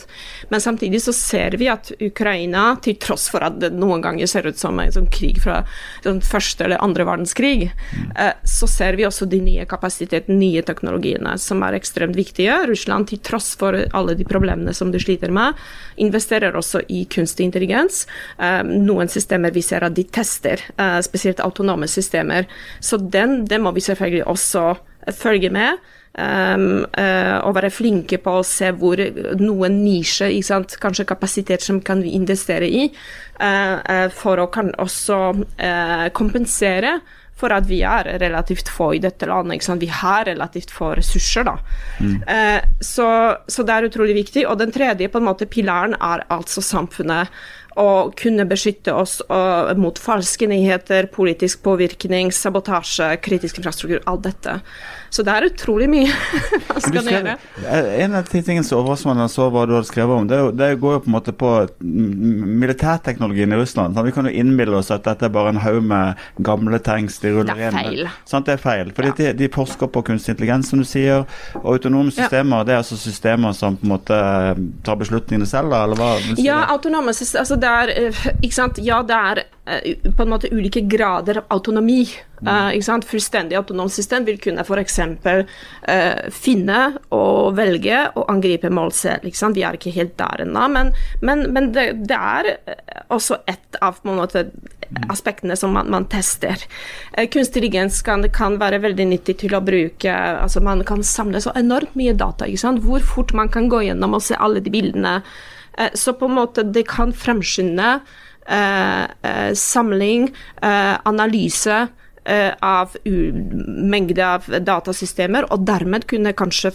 Men 0.50 0.62
samtidig 0.62 1.00
så 1.04 1.14
ser 1.16 1.56
vi 1.60 1.68
at 1.72 1.92
Ukraina, 2.02 2.66
til 2.84 2.98
tross 3.00 3.26
for 3.32 3.44
at 3.46 3.58
det 3.62 3.72
noen 3.76 4.02
ganger 4.04 4.28
ser 4.30 4.48
ut 4.48 4.60
som 4.60 4.80
en 4.80 4.92
sånn 4.92 5.08
krig 5.12 5.40
fra 5.44 5.62
sånn 6.04 6.20
første 6.24 6.66
eller 6.66 6.82
andre 6.84 7.06
verdenskrig, 7.08 7.70
eh, 7.70 8.32
så 8.44 8.68
ser 8.70 8.98
vi 8.98 9.06
også 9.08 9.28
de 9.30 9.40
nye 9.44 9.66
kapasitetene, 9.70 10.38
nye 10.40 10.64
teknologiene, 10.66 11.36
som 11.40 11.62
er 11.64 11.78
ekstremt 11.78 12.18
viktige. 12.18 12.56
Russland, 12.68 13.08
til 13.10 13.22
tross 13.24 13.54
for 13.60 13.78
alle 13.96 14.16
de 14.18 14.28
problemene 14.28 14.74
som 14.76 14.92
de 14.92 15.00
sliter 15.02 15.32
med, 15.34 15.56
investerer 16.00 16.56
også 16.58 16.84
i 16.92 17.04
kunstig 17.10 17.48
intelligens. 17.48 18.04
Eh, 18.38 18.60
noen 18.64 19.10
systemer 19.12 19.54
vi 19.54 19.64
ser 19.64 19.86
at 19.86 19.96
de 19.96 20.04
tester, 20.04 20.60
spesielt 21.04 21.40
autonome 21.42 21.86
systemer. 21.90 22.48
Så 22.82 22.98
den, 22.98 23.44
det 23.48 23.60
må 23.62 23.72
vi 23.74 23.82
selvfølgelig 23.84 24.26
også 24.30 24.64
følge 25.12 25.50
med. 25.52 25.82
Um, 26.14 26.84
uh, 26.94 27.40
og 27.42 27.56
være 27.56 27.72
flinke 27.74 28.20
på 28.22 28.36
å 28.38 28.44
se 28.46 28.68
hvor 28.78 29.00
noen 29.40 29.80
nisjer, 29.82 30.30
kanskje 30.78 31.08
kapasitet 31.10 31.64
som 31.66 31.80
kan 31.82 32.04
vi 32.04 32.12
investere 32.14 32.68
i, 32.70 32.84
uh, 33.40 33.80
uh, 33.82 34.06
for 34.14 34.38
å 34.38 34.46
kan 34.54 34.70
også 34.78 35.18
kompensere 36.14 37.00
for 37.34 37.50
at 37.50 37.66
vi 37.66 37.80
er 37.82 38.06
relativt 38.22 38.70
få 38.70 38.92
i 38.94 39.00
dette 39.02 39.26
landet. 39.26 39.66
Vi 39.82 39.90
har 39.90 40.28
relativt 40.30 40.70
få 40.70 40.92
ressurser, 40.94 41.48
da. 41.48 41.56
Mm. 41.98 42.20
Så, 42.78 43.08
så, 43.50 43.64
det 43.66 43.74
er 43.74 43.88
utrolig 43.88 44.14
viktig. 44.20 44.44
Og 44.46 44.60
den 44.60 44.70
tredje 44.72 45.10
på 45.10 45.18
en 45.18 45.26
måte 45.26 45.48
pilaren 45.50 45.96
er 45.98 46.22
altså 46.30 46.62
samfunnet 46.62 47.34
å 47.80 48.10
kunne 48.18 48.46
beskytte 48.48 48.94
oss 48.94 49.20
mot 49.78 49.98
falske 49.98 50.48
nyheter, 50.50 51.08
politisk 51.14 51.62
påvirkning, 51.66 52.32
sabotasje, 52.34 53.14
kritisk 53.24 53.60
infrastruktur, 53.60 54.02
alt 54.10 54.26
dette. 54.28 54.60
Så 55.14 55.22
det 55.22 55.30
er 55.30 55.46
utrolig 55.46 55.86
mye 55.86 56.10
man 56.72 56.80
skal 56.82 57.06
gjøre. 57.06 57.34
En 58.02 58.16
av 58.18 58.26
de 58.26 58.40
tingene 58.42 58.66
som 58.66 58.80
overrasker 58.80 59.12
meg 59.12 59.20
når 59.20 59.28
jeg 59.28 59.34
så 59.36 59.46
hva 59.54 59.62
du 59.68 59.74
hadde 59.76 59.86
skrevet 59.86 60.22
om, 60.22 60.26
det, 60.30 60.38
det, 60.58 60.70
går 60.82 60.96
jo 60.96 61.02
på 61.04 61.10
en 61.10 61.14
måte 61.14 61.34
på 61.38 61.50
militærteknologien 62.64 63.54
i 63.54 63.60
Russland. 63.60 64.00
Vi 64.08 64.14
kan 64.16 64.26
jo 64.26 64.32
innbille 64.34 64.74
oss 64.80 64.90
at 64.94 65.06
dette 65.06 65.28
er 65.28 65.34
bare 65.34 65.52
en 65.54 65.60
haug 65.62 65.78
med 65.86 66.24
gamle 66.42 66.80
tanks 66.82 67.20
de 67.22 67.30
ruller 67.36 67.54
inn. 67.54 67.62
Det 67.62 67.68
er 67.68 67.76
feil. 67.78 68.10
Sant, 68.26 68.48
det 68.48 68.56
er 68.56 68.64
feil. 68.64 68.90
Fordi 68.96 69.12
ja. 69.12 69.16
de, 69.20 69.28
de, 69.44 69.50
forsker 69.54 69.92
på 69.94 70.02
kunstig 70.08 70.34
intelligens, 70.34 70.72
som 70.72 70.82
du 70.82 70.88
sier. 70.88 71.28
Og 71.62 71.76
autonome 71.76 72.10
systemer, 72.10 72.64
ja. 72.64 72.66
det 72.66 72.74
er 72.74 72.82
altså 72.82 72.98
systemer 72.98 73.54
som 73.54 73.78
på 73.78 73.86
en 73.86 73.94
måte 73.94 74.18
tar 74.86 74.98
beslutningene 74.98 75.46
selv, 75.46 75.76
eller 75.78 76.00
hva? 76.00 76.10
Ja, 76.42 76.64
autonome 76.74 77.14
systemer. 77.14 77.44
Altså 77.44 77.60
det 77.64 77.72
er, 77.72 77.94
eh, 78.04 78.22
ikke 78.42 78.58
sant? 78.60 78.80
Ja, 78.84 79.00
det 79.06 79.20
er 79.32 79.44
Eh, 79.66 80.12
på 80.16 80.22
en 80.22 80.28
måte 80.28 80.48
ulike 80.52 80.80
grader 80.80 81.38
av 81.38 81.44
autonomi. 81.48 82.08
Uh, 82.44 83.00
Fullstendig 83.06 83.56
autonomt 83.56 83.92
system 83.92 84.26
vil 84.26 84.36
kunne 84.38 84.60
f.eks. 84.60 84.98
Uh, 85.24 85.46
eh, 85.88 86.26
finne 86.28 86.80
og 87.16 87.54
velge 87.56 88.02
å 88.12 88.26
angripe 88.28 88.68
mål 88.68 88.92
selv. 88.92 89.24
Vi 89.56 89.64
er 89.64 89.78
ikke 89.78 89.94
helt 89.94 90.18
der 90.18 90.42
ennå, 90.44 90.66
men, 90.68 90.92
men, 91.22 91.46
men 91.56 91.70
det, 91.72 91.86
det, 92.04 92.18
er 92.18 93.08
også 93.08 93.38
et 93.48 93.80
av 93.80 94.02
måte, 94.04 94.50
aspektene 95.08 95.56
som 95.56 95.72
man, 95.72 95.88
man 95.88 96.10
tester. 96.12 96.60
Uh, 97.16 97.24
kunstig 97.24 97.62
intelligens 97.64 98.02
kan, 98.04 98.28
kan, 98.28 98.60
være 98.60 98.82
veldig 98.84 99.08
nyttig 99.14 99.38
til 99.46 99.56
å 99.56 99.64
bruke 99.64 100.12
altså 100.12 100.60
Man 100.60 100.84
kan 100.84 101.00
samle 101.00 101.40
så 101.40 101.56
enormt 101.56 101.96
mye 101.96 102.12
data. 102.12 102.44
Hvor 102.84 103.00
fort 103.00 103.32
man 103.32 103.48
kan 103.48 103.72
gå 103.72 103.86
gjennom 103.88 104.20
og 104.20 104.26
se 104.28 104.36
alle 104.36 104.60
de 104.60 104.74
bildene. 104.74 105.22
Så 105.94 106.14
på 106.14 106.28
en 106.28 106.36
måte 106.38 106.62
det 106.62 106.84
kan 106.88 107.12
fremskynde 107.12 107.98
Eh, 108.46 109.02
eh, 109.02 109.54
samling, 109.54 110.34
eh, 110.62 110.96
analyse 111.02 111.88
av 112.60 112.96
mengde 113.04 114.24
av 114.24 114.46
datasystemer, 114.64 115.44
og 115.52 115.66
dermed 115.68 116.06
kunne 116.08 116.30
kanskje 116.32 116.70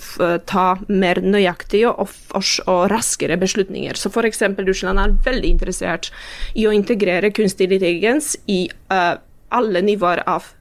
ta 0.45 0.65
mer 0.85 1.17
nøyaktige 1.25 1.89
og, 1.89 2.11
og, 2.37 2.83
raskere 2.91 3.33
beslutninger. 3.41 3.97
Så 3.97 4.11
f.eks. 4.13 4.43
Russland 4.61 5.01
er 5.01 5.15
veldig 5.25 5.49
interessert 5.49 6.11
i 6.53 6.67
å 6.69 6.75
integrere 6.77 7.33
kunstig 7.33 7.65
intelligens 7.65 8.35
i 8.45 8.67
uh, 8.93 9.17
alle 9.49 9.81
nivåer 9.81 10.21
av 10.29 10.51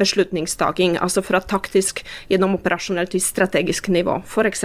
beslutningstaking, 0.00 0.96
altså 1.02 1.22
fra 1.24 1.42
taktisk 1.44 2.00
gjennom 2.30 2.54
operasjonelt 2.56 3.12
til 3.12 3.20
strategisk 3.20 3.90
nivå, 3.92 4.20
f.eks. 4.24 4.64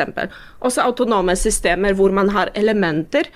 Også 0.64 0.86
autonome 0.86 1.36
systemer 1.40 1.98
hvor 1.98 2.14
man 2.16 2.32
har 2.32 2.54
elementer 2.56 3.28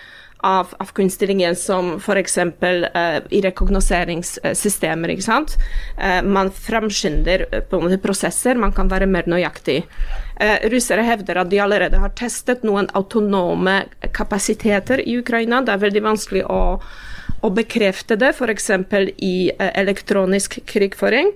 av, 0.45 0.76
av 0.78 0.91
kunstig 0.93 1.58
som 1.58 1.95
f.eks. 1.95 2.38
Uh, 2.38 3.17
i 3.30 3.41
rekognoseringssystemer. 3.41 5.13
ikke 5.13 5.26
sant? 5.26 5.56
Uh, 5.98 6.21
man 6.21 6.52
fremskynder 6.52 7.48
uh, 7.52 7.60
på 7.69 7.82
en 7.82 7.98
prosesser, 8.02 8.56
man 8.56 8.74
kan 8.76 8.91
være 8.91 9.10
mer 9.10 9.30
nøyaktig. 9.32 9.84
Uh, 10.38 10.69
russere 10.69 11.06
hevder 11.08 11.41
at 11.41 11.50
de 11.50 11.62
allerede 11.63 12.02
har 12.02 12.13
testet 12.17 12.65
noen 12.67 12.89
autonome 12.93 13.82
kapasiteter 14.13 15.02
i 15.02 15.17
Ukraina. 15.17 15.63
Det 15.65 15.74
er 15.74 15.86
veldig 15.88 16.06
vanskelig 16.12 16.45
å, 16.45 16.62
å 17.45 17.51
bekrefte 17.53 18.17
det, 18.19 18.34
f.eks. 18.34 18.71
i 19.21 19.36
elektronisk 19.58 20.60
krigføring. 20.69 21.31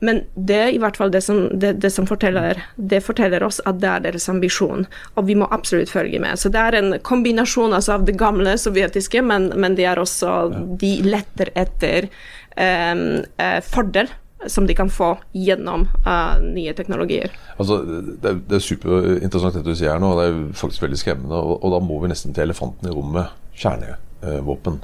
Men 0.00 0.20
det 0.34 0.58
er 0.58 0.72
i 0.72 0.78
hvert 0.78 0.96
fall 0.98 1.10
det 1.10 1.24
som, 1.26 1.40
det, 1.58 1.72
det 1.82 1.90
som 1.90 2.06
forteller, 2.06 2.60
det 2.76 3.00
forteller 3.02 3.42
oss 3.42 3.58
at 3.66 3.80
det 3.82 3.88
er 3.90 4.04
deres 4.06 4.28
ambisjon, 4.30 4.86
og 5.18 5.26
vi 5.26 5.34
må 5.38 5.48
absolutt 5.54 5.90
følge 5.90 6.20
med. 6.22 6.38
Så 6.38 6.52
det 6.54 6.62
er 6.62 6.78
en 6.78 6.94
kombinasjon 7.02 7.74
altså, 7.74 7.96
av 7.96 8.06
det 8.06 8.14
gamle 8.20 8.54
sovjetiske, 8.60 9.24
men, 9.26 9.50
men 9.58 9.74
de 9.78 9.88
er 9.88 9.98
også 9.98 10.36
De 10.78 10.92
letter 11.06 11.50
etter 11.58 12.08
um, 12.54 13.24
fordel 13.66 14.10
som 14.46 14.68
de 14.68 14.74
kan 14.78 14.90
få 14.90 15.16
gjennom 15.34 15.88
uh, 16.06 16.38
nye 16.44 16.70
teknologier. 16.78 17.32
Altså, 17.56 17.80
det, 17.82 18.22
er, 18.22 18.38
det 18.38 18.60
er 18.60 18.62
superinteressant 18.62 19.58
det 19.58 19.64
du 19.66 19.74
sier 19.74 19.96
her 19.96 20.02
nå, 20.02 20.12
det 20.20 20.28
er 20.28 20.38
faktisk 20.60 20.86
veldig 20.86 21.00
skremmende. 21.00 21.40
Og, 21.42 21.58
og 21.58 21.74
da 21.74 21.82
må 21.82 21.98
vi 22.04 22.12
nesten 22.12 22.36
til 22.36 22.46
elefanten 22.46 22.86
i 22.86 22.94
rommet 22.94 23.34
kjernevåpen. 23.58 24.78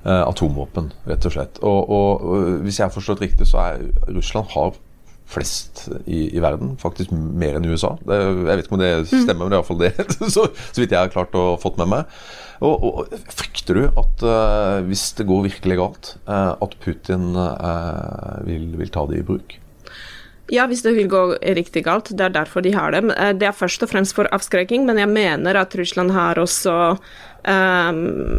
Eh, 0.00 0.22
atomvåpen, 0.24 0.86
rett 1.04 1.26
og 1.28 1.34
slett. 1.34 1.58
Og, 1.60 1.90
og, 1.92 2.22
og, 2.24 2.52
hvis 2.64 2.78
jeg 2.80 2.86
har 2.86 2.94
forstått 2.94 3.20
riktig, 3.20 3.44
så 3.50 3.58
er 3.66 3.82
Russland 4.08 4.48
har 4.54 4.72
flest 5.30 5.82
i, 6.06 6.30
i 6.32 6.40
verden. 6.40 6.72
Faktisk 6.80 7.12
mer 7.12 7.58
enn 7.58 7.68
USA. 7.68 7.92
Det, 8.00 8.16
jeg 8.16 8.46
vet 8.48 8.62
ikke 8.64 8.78
om 8.78 8.80
det 8.80 8.92
stemmer, 9.10 9.42
men 9.44 9.52
det 9.52 9.58
er 9.58 9.60
iallfall 9.60 9.82
det. 9.82 9.92
så, 10.34 10.46
så 10.48 10.80
vidt 10.80 10.94
jeg 10.96 11.02
har 11.02 11.12
klart 11.12 11.36
å 11.36 11.44
fått 11.60 11.76
med 11.82 11.90
meg. 11.92 12.14
Og, 12.64 12.86
og 12.88 13.12
Frykter 13.28 13.76
du 13.76 13.84
at 14.00 14.24
uh, 14.24 14.80
hvis 14.88 15.04
det 15.20 15.28
går 15.28 15.44
virkelig 15.50 15.76
galt, 15.80 16.10
uh, 16.28 16.56
at 16.56 16.74
Putin 16.80 17.30
uh, 17.36 18.40
vil, 18.48 18.70
vil, 18.80 18.90
ta 18.92 19.04
det 19.08 19.20
i 19.20 19.26
bruk? 19.28 19.54
Ja, 20.50 20.64
hvis 20.66 20.82
det 20.82 20.94
vil 20.96 21.12
gå 21.12 21.22
riktig 21.60 21.84
galt. 21.86 22.08
Det 22.10 22.24
er 22.24 22.34
derfor 22.34 22.64
de 22.64 22.72
har 22.74 22.96
dem. 22.96 23.12
Det 23.38 23.46
er 23.46 23.54
først 23.54 23.84
og 23.84 23.92
fremst 23.92 24.16
for 24.16 24.28
avskrekking, 24.34 24.88
men 24.88 24.98
jeg 24.98 25.12
mener 25.12 25.60
at 25.60 25.76
Russland 25.78 26.10
har 26.16 26.40
også 26.42 26.74
um, 27.46 28.32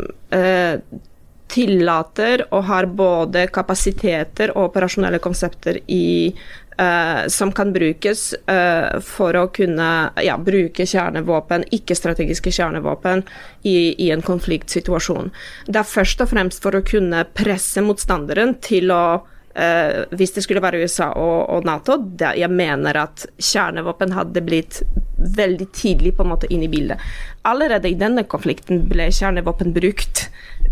tillater 1.51 2.45
og 2.49 2.65
har 2.69 2.87
både 2.87 3.45
kapasiteter 3.53 4.53
og 4.55 4.69
operasjonelle 4.69 5.19
konsepter 5.23 5.81
i, 5.91 6.31
uh, 6.79 7.27
som 7.27 7.51
kan 7.55 7.73
brukes 7.75 8.31
uh, 8.47 8.99
for 9.03 9.37
å 9.37 9.47
kunne 9.53 9.89
ja, 10.23 10.37
bruke 10.39 10.87
kjernevåpen, 10.87 11.67
ikke-strategiske 11.75 12.53
kjernevåpen, 12.55 13.25
i, 13.63 13.75
i, 13.97 14.11
en 14.15 14.23
konfliktsituasjon. 14.25 15.31
Det 15.67 15.83
er 15.83 15.91
først 15.91 16.23
og 16.23 16.31
fremst 16.31 16.63
for 16.63 16.77
å 16.77 16.85
kunne 16.87 17.25
presse 17.35 17.83
motstanderen 17.85 18.57
til 18.63 18.95
å 18.95 19.03
Uh, 19.51 20.07
hvis 20.15 20.31
det 20.31 20.45
skulle 20.45 20.61
være 20.63 20.79
USA 20.79 21.09
og, 21.19 21.49
og 21.51 21.65
Nato, 21.67 21.97
det, 21.99 22.29
jeg 22.39 22.47
mener 22.55 22.95
at 23.01 23.25
kjernevåpen 23.35 24.13
hadde 24.15 24.39
blitt 24.47 24.77
veldig 25.19 25.67
tidlig 25.75 26.13
på 26.15 26.23
en 26.23 26.31
måte 26.31 26.47
inn 26.55 26.63
i 26.63 26.69
bildet. 26.71 27.03
Allerede 27.43 27.91
i 27.91 27.97
denne 27.99 28.23
konflikten 28.31 28.85
ble 28.87 29.09
kjernevåpen 29.11 29.73
brukt 29.75 30.29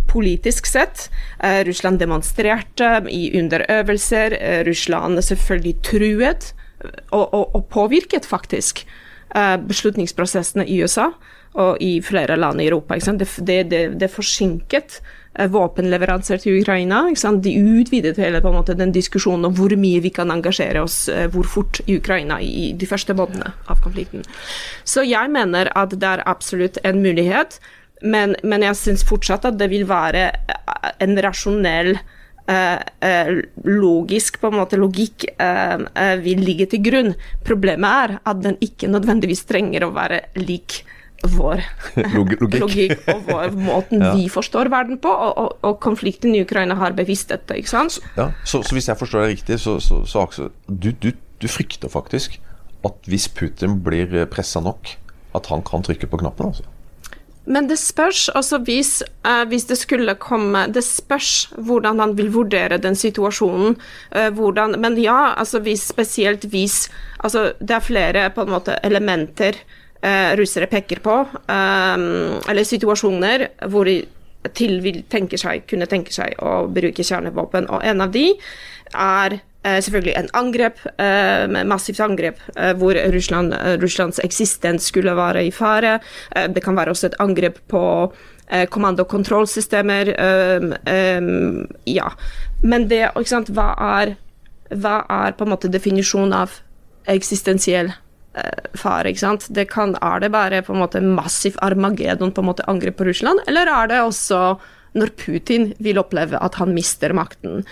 politisk 0.10 0.66
sett. 0.66 1.10
Eh, 1.40 1.64
Russland 1.66 2.00
demonstrerte 2.00 3.04
i 3.10 3.30
underøvelser. 3.40 4.38
Eh, 4.42 4.64
Russland 4.68 5.22
selvfølgelig 5.24 5.76
truet 5.86 6.54
og, 7.12 7.34
og, 7.34 7.56
og 7.56 7.68
påvirket 7.70 8.26
faktisk 8.26 8.86
eh, 9.36 9.56
beslutningsprosessene 9.70 10.68
i 10.68 10.82
USA 10.84 11.12
og 11.60 11.82
i 11.82 11.98
flere 12.06 12.38
land 12.38 12.62
i 12.62 12.68
Europa. 12.68 12.96
Det, 12.96 13.30
det, 13.70 13.82
det, 14.00 14.12
forsinket 14.14 15.00
våpenleveranser 15.50 16.38
til 16.44 16.60
Ukraina. 16.62 17.02
De 17.42 17.54
utvidet 17.58 18.20
hele 18.22 18.42
måte 18.44 18.76
den 18.78 18.92
diskusjonen 18.94 19.50
om 19.50 19.56
hvor 19.58 19.74
mye 19.78 20.02
vi 20.04 20.12
kan 20.14 20.30
engasjere 20.32 20.84
oss 20.84 21.08
hvor 21.34 21.48
fort 21.50 21.82
i 21.88 21.98
Ukraina 21.98 22.38
i 22.42 22.70
de 22.78 22.90
første 22.90 23.16
månedene 23.18 23.54
av 23.66 23.82
konflikten. 23.82 24.26
Så 24.84 25.06
jeg 25.08 25.32
mener 25.34 25.72
at 25.76 25.96
det 25.96 26.12
er 26.12 26.26
absolutt 26.30 26.78
en 26.84 27.02
mulighet, 27.02 27.60
men, 28.02 28.36
men 28.44 28.64
jeg 28.64 28.78
syns 28.80 29.04
fortsatt 29.08 29.48
at 29.50 29.60
det 29.60 29.70
vil 29.72 29.88
være 29.90 30.30
en 31.04 31.20
rasjonell 31.24 31.98
Eh, 32.50 33.10
eh, 33.10 33.28
logisk 33.64 34.40
på 34.42 34.50
en 34.50 34.58
måte 34.58 34.78
logikk 34.80 35.28
eh, 35.38 36.14
vil 36.24 36.40
ligge 36.42 36.66
til 36.72 36.82
grunn. 36.82 37.12
Problemet 37.46 37.90
er 38.06 38.14
at 38.32 38.40
den 38.42 38.56
ikke 38.66 38.90
nødvendigvis 38.90 39.44
trenger 39.46 39.86
å 39.86 39.92
være 39.94 40.24
lik 40.40 40.80
vår 41.36 41.62
logikk 42.16 43.04
og 43.12 43.28
vår 43.28 43.54
måten 43.60 44.02
ja. 44.06 44.16
vi 44.16 44.26
forstår 44.34 44.72
verden 44.74 44.98
på, 45.04 45.12
og, 45.12 45.34
og, 45.38 45.58
og, 45.62 45.78
konflikten 45.84 46.34
i 46.34 46.42
Ukraina 46.42 46.80
har 46.80 46.98
bevisst 46.98 47.30
dette. 47.30 47.60
ikke 47.60 47.70
sant? 47.70 48.00
Ja, 48.18 48.32
så, 48.42 48.64
så 48.66 48.74
hvis 48.74 48.90
jeg 48.90 48.98
forstår 48.98 49.28
deg 49.28 49.36
riktig, 49.36 49.60
så, 49.62 49.78
så, 49.84 50.02
så 50.08 50.50
du, 50.66 50.90
du, 50.90 51.12
du, 51.14 51.48
frykter 51.52 51.92
faktisk 51.92 52.40
at 52.88 53.12
hvis 53.12 53.28
Putin 53.30 53.78
blir 53.86 54.24
pressa 54.32 54.64
nok, 54.64 54.96
at 55.38 55.54
han 55.54 55.62
kan 55.68 55.86
trykke 55.86 56.10
på 56.10 56.24
knappen? 56.24 56.50
altså? 56.50 56.66
Men 57.50 57.68
det 57.70 57.80
spørs 57.82 58.28
altså 58.38 58.60
hvis, 58.66 59.00
uh, 59.26 59.44
hvis, 59.50 59.66
det 59.70 59.78
skulle 59.80 60.16
komme 60.22 60.68
Det 60.74 60.84
spørs 60.86 61.50
hvordan 61.58 62.00
han 62.00 62.16
vil 62.18 62.30
vurdere 62.34 62.78
den 62.78 62.96
situasjonen. 62.96 63.76
Uh, 64.16 64.30
hvordan, 64.38 64.78
men 64.82 64.98
ja, 65.02 65.34
altså 65.38 65.60
hvis, 65.66 65.88
spesielt 65.90 66.46
hvis 66.52 66.90
altså 67.20 67.52
Det 67.60 67.76
er 67.76 67.86
flere 67.86 68.30
på 68.36 68.46
en 68.46 68.54
måte 68.54 68.78
elementer 68.84 69.58
uh, 70.06 70.38
russere 70.40 70.70
peker 70.70 71.02
på, 71.04 71.16
eller 71.50 72.64
situasjoner 72.64 73.48
hvor 73.68 73.90
de 73.90 74.00
til 74.56 74.80
vil 74.84 75.02
tenke 75.12 75.38
seg, 75.38 75.66
kunne 75.68 75.88
tenke 75.90 76.14
seg 76.16 76.38
å 76.40 76.64
bruke 76.72 77.04
kjernevåpen. 77.04 77.68
Og 77.68 77.84
en 77.84 78.06
av 78.06 78.14
de 78.14 78.30
er 78.96 79.40
selvfølgelig 79.64 80.16
en 80.16 80.30
angrep, 80.34 80.80
eh, 80.98 81.64
massivt 81.68 82.00
angrep, 82.00 82.40
eh, 82.56 82.74
hvor 82.74 82.96
Russland, 83.12 83.54
Russlands 83.82 84.20
eksistens 84.24 84.88
skulle 84.88 85.16
være 85.16 85.46
i 85.46 85.52
fare. 85.52 86.00
det 86.50 86.64
kan 86.64 86.76
være 86.76 86.92
også 86.92 87.08
et 87.08 87.20
angrep 87.20 87.60
på 87.68 88.14
kommando- 88.70 89.02
og 89.02 89.10
kontrollsystemer. 89.10 90.06
ja. 91.86 92.10
Men 92.64 92.88
det, 92.88 93.12
hva 93.14 93.76
er, 93.78 94.16
hva 94.72 95.06
er 95.10 95.32
på 95.34 95.44
en 95.44 95.52
måte 95.52 95.72
definisjonen 95.72 96.34
av 96.34 96.52
eksistensiell 97.06 97.94
fare. 98.76 99.10
ikke 99.10 99.20
sant? 99.20 99.48
Det 99.50 99.70
kan, 99.70 99.96
er 100.02 100.20
det 100.20 100.32
bare 100.32 100.62
på 100.62 100.74
en 100.74 100.80
måte 100.80 101.02
massiv 101.02 101.56
armageddon, 101.62 102.32
på 102.32 102.42
en 102.42 102.48
måte 102.48 102.66
angrep 102.68 102.98
på 102.98 103.06
Russland, 103.06 103.40
eller 103.48 103.68
er 103.68 103.88
det 103.88 104.02
også 104.02 104.58
når 104.98 105.14
Putin 105.18 105.74
vil 105.80 106.00
oppleve 106.02 106.40
at 106.42 106.56
han 106.56 106.74
mister 106.74 107.14
makten? 107.14 107.64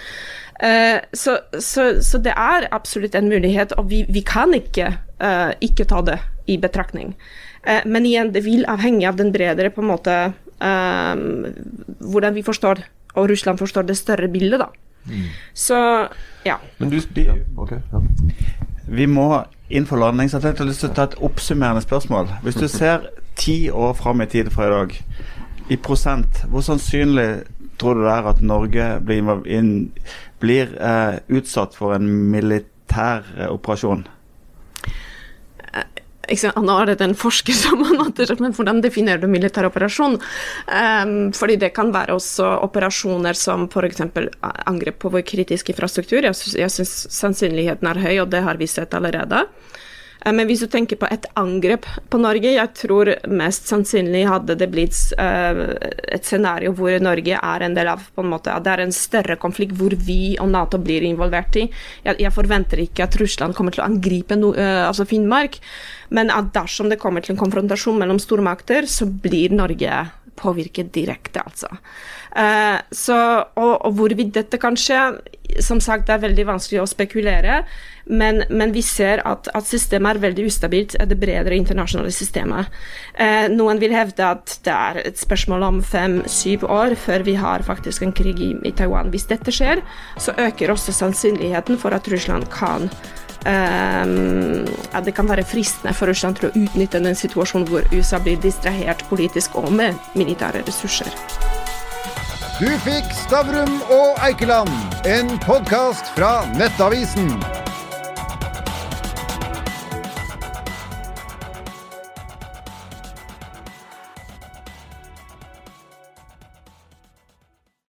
Eh, 0.59 0.99
så, 1.13 1.37
så, 1.59 2.01
så, 2.01 2.17
det 2.17 2.33
er 2.33 2.67
absolutt 2.71 3.15
en 3.15 3.29
mulighet, 3.29 3.75
og 3.77 3.89
vi, 3.91 4.05
vi 4.09 4.23
kan 4.25 4.53
ikke, 4.57 4.89
uh, 5.21 5.51
ikke 5.61 5.85
ta 5.85 6.01
det 6.01 6.17
i 6.49 6.57
betraktning. 6.57 7.13
Uh, 7.61 7.83
men 7.85 8.07
igjen, 8.09 8.33
det 8.33 8.41
vil 8.45 8.65
avhenge 8.69 9.05
av 9.09 9.19
den 9.19 9.31
bredere 9.35 9.73
på 9.73 9.85
en 9.85 9.91
måte 9.93 10.17
hvordan 10.57 12.33
vi 12.33 12.41
forstår, 12.41 12.79
og 13.13 13.27
Russland 13.29 13.59
forstår 13.61 13.85
det 13.85 13.93
større 13.99 14.25
bildet, 14.25 14.57
da. 14.57 14.71
Mm. 15.05 15.27
Så 15.53 15.77
ja. 16.47 16.55
Men 16.79 16.89
du, 16.89 16.97
de, 17.13 17.27
okay, 17.61 17.77
ja. 17.91 18.01
Vi 18.87 19.05
må 19.05 19.27
inn 19.69 19.85
for 19.85 20.01
landing, 20.01 20.31
så 20.31 20.39
jeg 20.41 20.57
har 20.57 20.65
lyst 20.65 20.81
til 20.81 20.89
å 20.89 20.95
ta 20.97 21.05
et 21.11 21.17
oppsummerende 21.21 21.83
spørsmål. 21.85 22.31
Hvis 22.41 22.57
du 22.57 22.65
ser 22.71 23.05
ti 23.37 23.67
år 23.69 23.93
fram 23.99 24.25
i 24.25 24.29
tid 24.31 24.49
fra 24.49 24.65
i 24.65 24.73
dag, 24.73 24.97
i 25.69 25.77
prosent, 25.77 26.41
hvor 26.49 26.65
sannsynlig 26.65 27.29
tror 27.77 27.99
du 27.99 28.05
det 28.07 28.13
er 28.15 28.29
at 28.31 28.41
Norge 28.41 28.87
blir 29.05 29.45
inn 29.45 29.71
blir 30.43 30.73
eh, 30.81 31.19
utsatt 31.27 31.75
for 31.77 31.95
en 31.97 32.07
militær 32.31 33.25
eh, 33.37 33.49
operasjon? 33.49 34.05
Eh, 35.73 36.45
nå 36.59 36.75
er 36.81 36.91
det 36.91 37.05
en 37.05 37.15
forsker 37.17 37.55
som 37.63 37.83
men 37.83 38.53
hvordan 38.53 38.81
definerer 38.83 39.21
du 39.23 39.27
militær 39.31 39.69
operasjon? 39.69 40.19
Um, 40.67 41.15
fordi 41.33 41.55
det 41.61 41.73
kan 41.75 41.93
være 41.95 42.17
også 42.17 42.49
operasjoner 42.67 43.37
som 43.37 43.67
f.eks. 43.71 44.03
angrep 44.41 44.99
på 44.99 45.13
vår 45.13 45.25
kritiske 45.27 45.73
infrastruktur. 45.73 46.23
Jeg, 46.27 46.35
jeg 46.59 46.73
syns 46.73 46.95
sannsynligheten 47.15 47.87
er 47.87 48.03
høy, 48.03 48.15
og 48.25 48.31
det 48.33 48.43
har 48.45 48.59
vi 48.59 48.67
sett 48.69 48.93
allerede. 48.97 49.45
Eh, 50.25 50.33
men 50.33 50.47
hvis 50.49 50.63
du 50.63 50.67
tenker 50.71 50.99
på 50.99 51.09
et 51.11 51.27
angrep 51.39 51.87
på 52.11 52.19
Norge, 52.21 52.53
jeg 52.55 52.73
tror 52.77 53.13
mest 53.29 53.69
sannsynlig 53.69 54.25
hadde 54.27 54.57
det 54.59 54.69
blitt 54.73 54.97
uh, 55.19 55.75
et 56.13 56.25
scenario 56.25 56.73
hvor 56.77 56.97
Norge 57.03 57.37
er 57.37 57.65
en 57.65 57.77
del 57.77 57.91
av 57.91 58.03
på 58.13 58.23
en 58.23 58.31
måte, 58.31 58.53
at 58.53 58.65
Det 58.65 58.73
er 58.73 58.85
en 58.85 58.95
større 58.95 59.37
konflikt 59.39 59.75
hvor 59.77 59.93
vi 60.07 60.35
og 60.41 60.51
Nato 60.51 60.79
blir 60.81 61.05
involvert 61.07 61.55
i. 61.59 61.67
Jeg, 62.05 62.33
forventer 62.35 62.81
ikke 62.83 63.07
at 63.07 63.15
Russland 63.21 63.55
kommer 63.55 63.75
til 63.75 63.83
å 63.83 63.87
angripe 63.87 64.37
no, 64.39 64.53
uh, 64.57 64.87
altså 64.89 65.07
Finnmark, 65.07 65.59
men 66.09 66.31
at 66.33 66.53
dersom 66.55 66.91
det 66.91 66.99
kommer 67.01 67.23
til 67.23 67.35
en 67.35 67.41
konfrontasjon 67.41 67.99
mellom 67.99 68.19
stormakter, 68.21 68.87
så 68.89 69.07
blir 69.07 69.55
Norge 69.55 70.05
påvirket 70.37 70.93
direkte, 70.95 71.43
altså. 71.45 71.69
Eh, 72.37 72.77
så, 72.91 73.17
og, 73.57 73.73
og 73.87 73.97
hvorvidt 73.97 74.35
dette 74.35 74.59
kan 74.61 74.77
skje, 74.77 75.01
som 75.63 75.79
sagt, 75.81 76.07
det 76.07 76.17
er 76.17 76.25
veldig 76.27 76.45
vanskelig 76.49 76.81
å 76.83 76.89
spekulere. 76.89 77.61
Men, 78.07 78.43
men 78.47 78.71
vi 78.71 78.81
ser 78.85 79.19
at, 79.27 79.49
at, 79.51 79.67
systemet 79.67 80.15
er 80.15 80.23
veldig 80.29 80.45
ustabilt, 80.47 80.95
det 80.95 81.19
bredere 81.19 81.57
internasjonale 81.57 82.13
systemet. 82.15 82.71
Eh, 83.19 83.49
noen 83.51 83.81
vil 83.83 83.95
hevde 83.95 84.23
at 84.23 84.57
det 84.63 84.73
er 84.73 85.01
et 85.09 85.19
spørsmål 85.19 85.67
om 85.67 85.81
fem-syv 85.83 86.63
år 86.71 86.95
før 86.99 87.25
vi 87.27 87.35
har 87.39 87.65
faktisk 87.67 88.05
en 88.05 88.15
krig 88.15 88.39
i, 88.39 88.53
i, 88.63 88.71
Taiwan. 88.71 89.11
Hvis 89.11 89.27
dette 89.31 89.51
skjer, 89.51 89.83
så 90.23 90.35
øker 90.39 90.71
også 90.71 90.95
sannsynligheten 90.95 91.79
for 91.81 91.95
at 91.95 92.07
Russland 92.11 92.47
kan 92.53 92.87
Um, 93.45 94.65
at 94.91 95.05
det 95.05 95.13
kan 95.15 95.29
være 95.29 95.45
fristende 95.45 95.93
for 95.95 96.09
Russland 96.09 96.39
til 96.39 96.49
å 96.49 96.55
utnytte 96.57 96.99
den 97.03 97.15
situasjonen 97.15 97.67
hvor 97.69 97.85
USA 97.93 98.19
blir 98.19 98.39
distrahert 98.43 99.05
politisk 99.11 99.55
og 99.61 99.69
med 99.71 99.95
militære 100.17 100.65
ressurser. 100.67 101.13
Du 102.57 102.67
fikk 102.81 103.13
Stavrum 103.13 103.77
og 103.93 104.17
Eikeland, 104.25 104.73
en 105.05 105.35
podkast 105.45 106.09
fra 106.17 106.41
Nettavisen. 106.57 107.35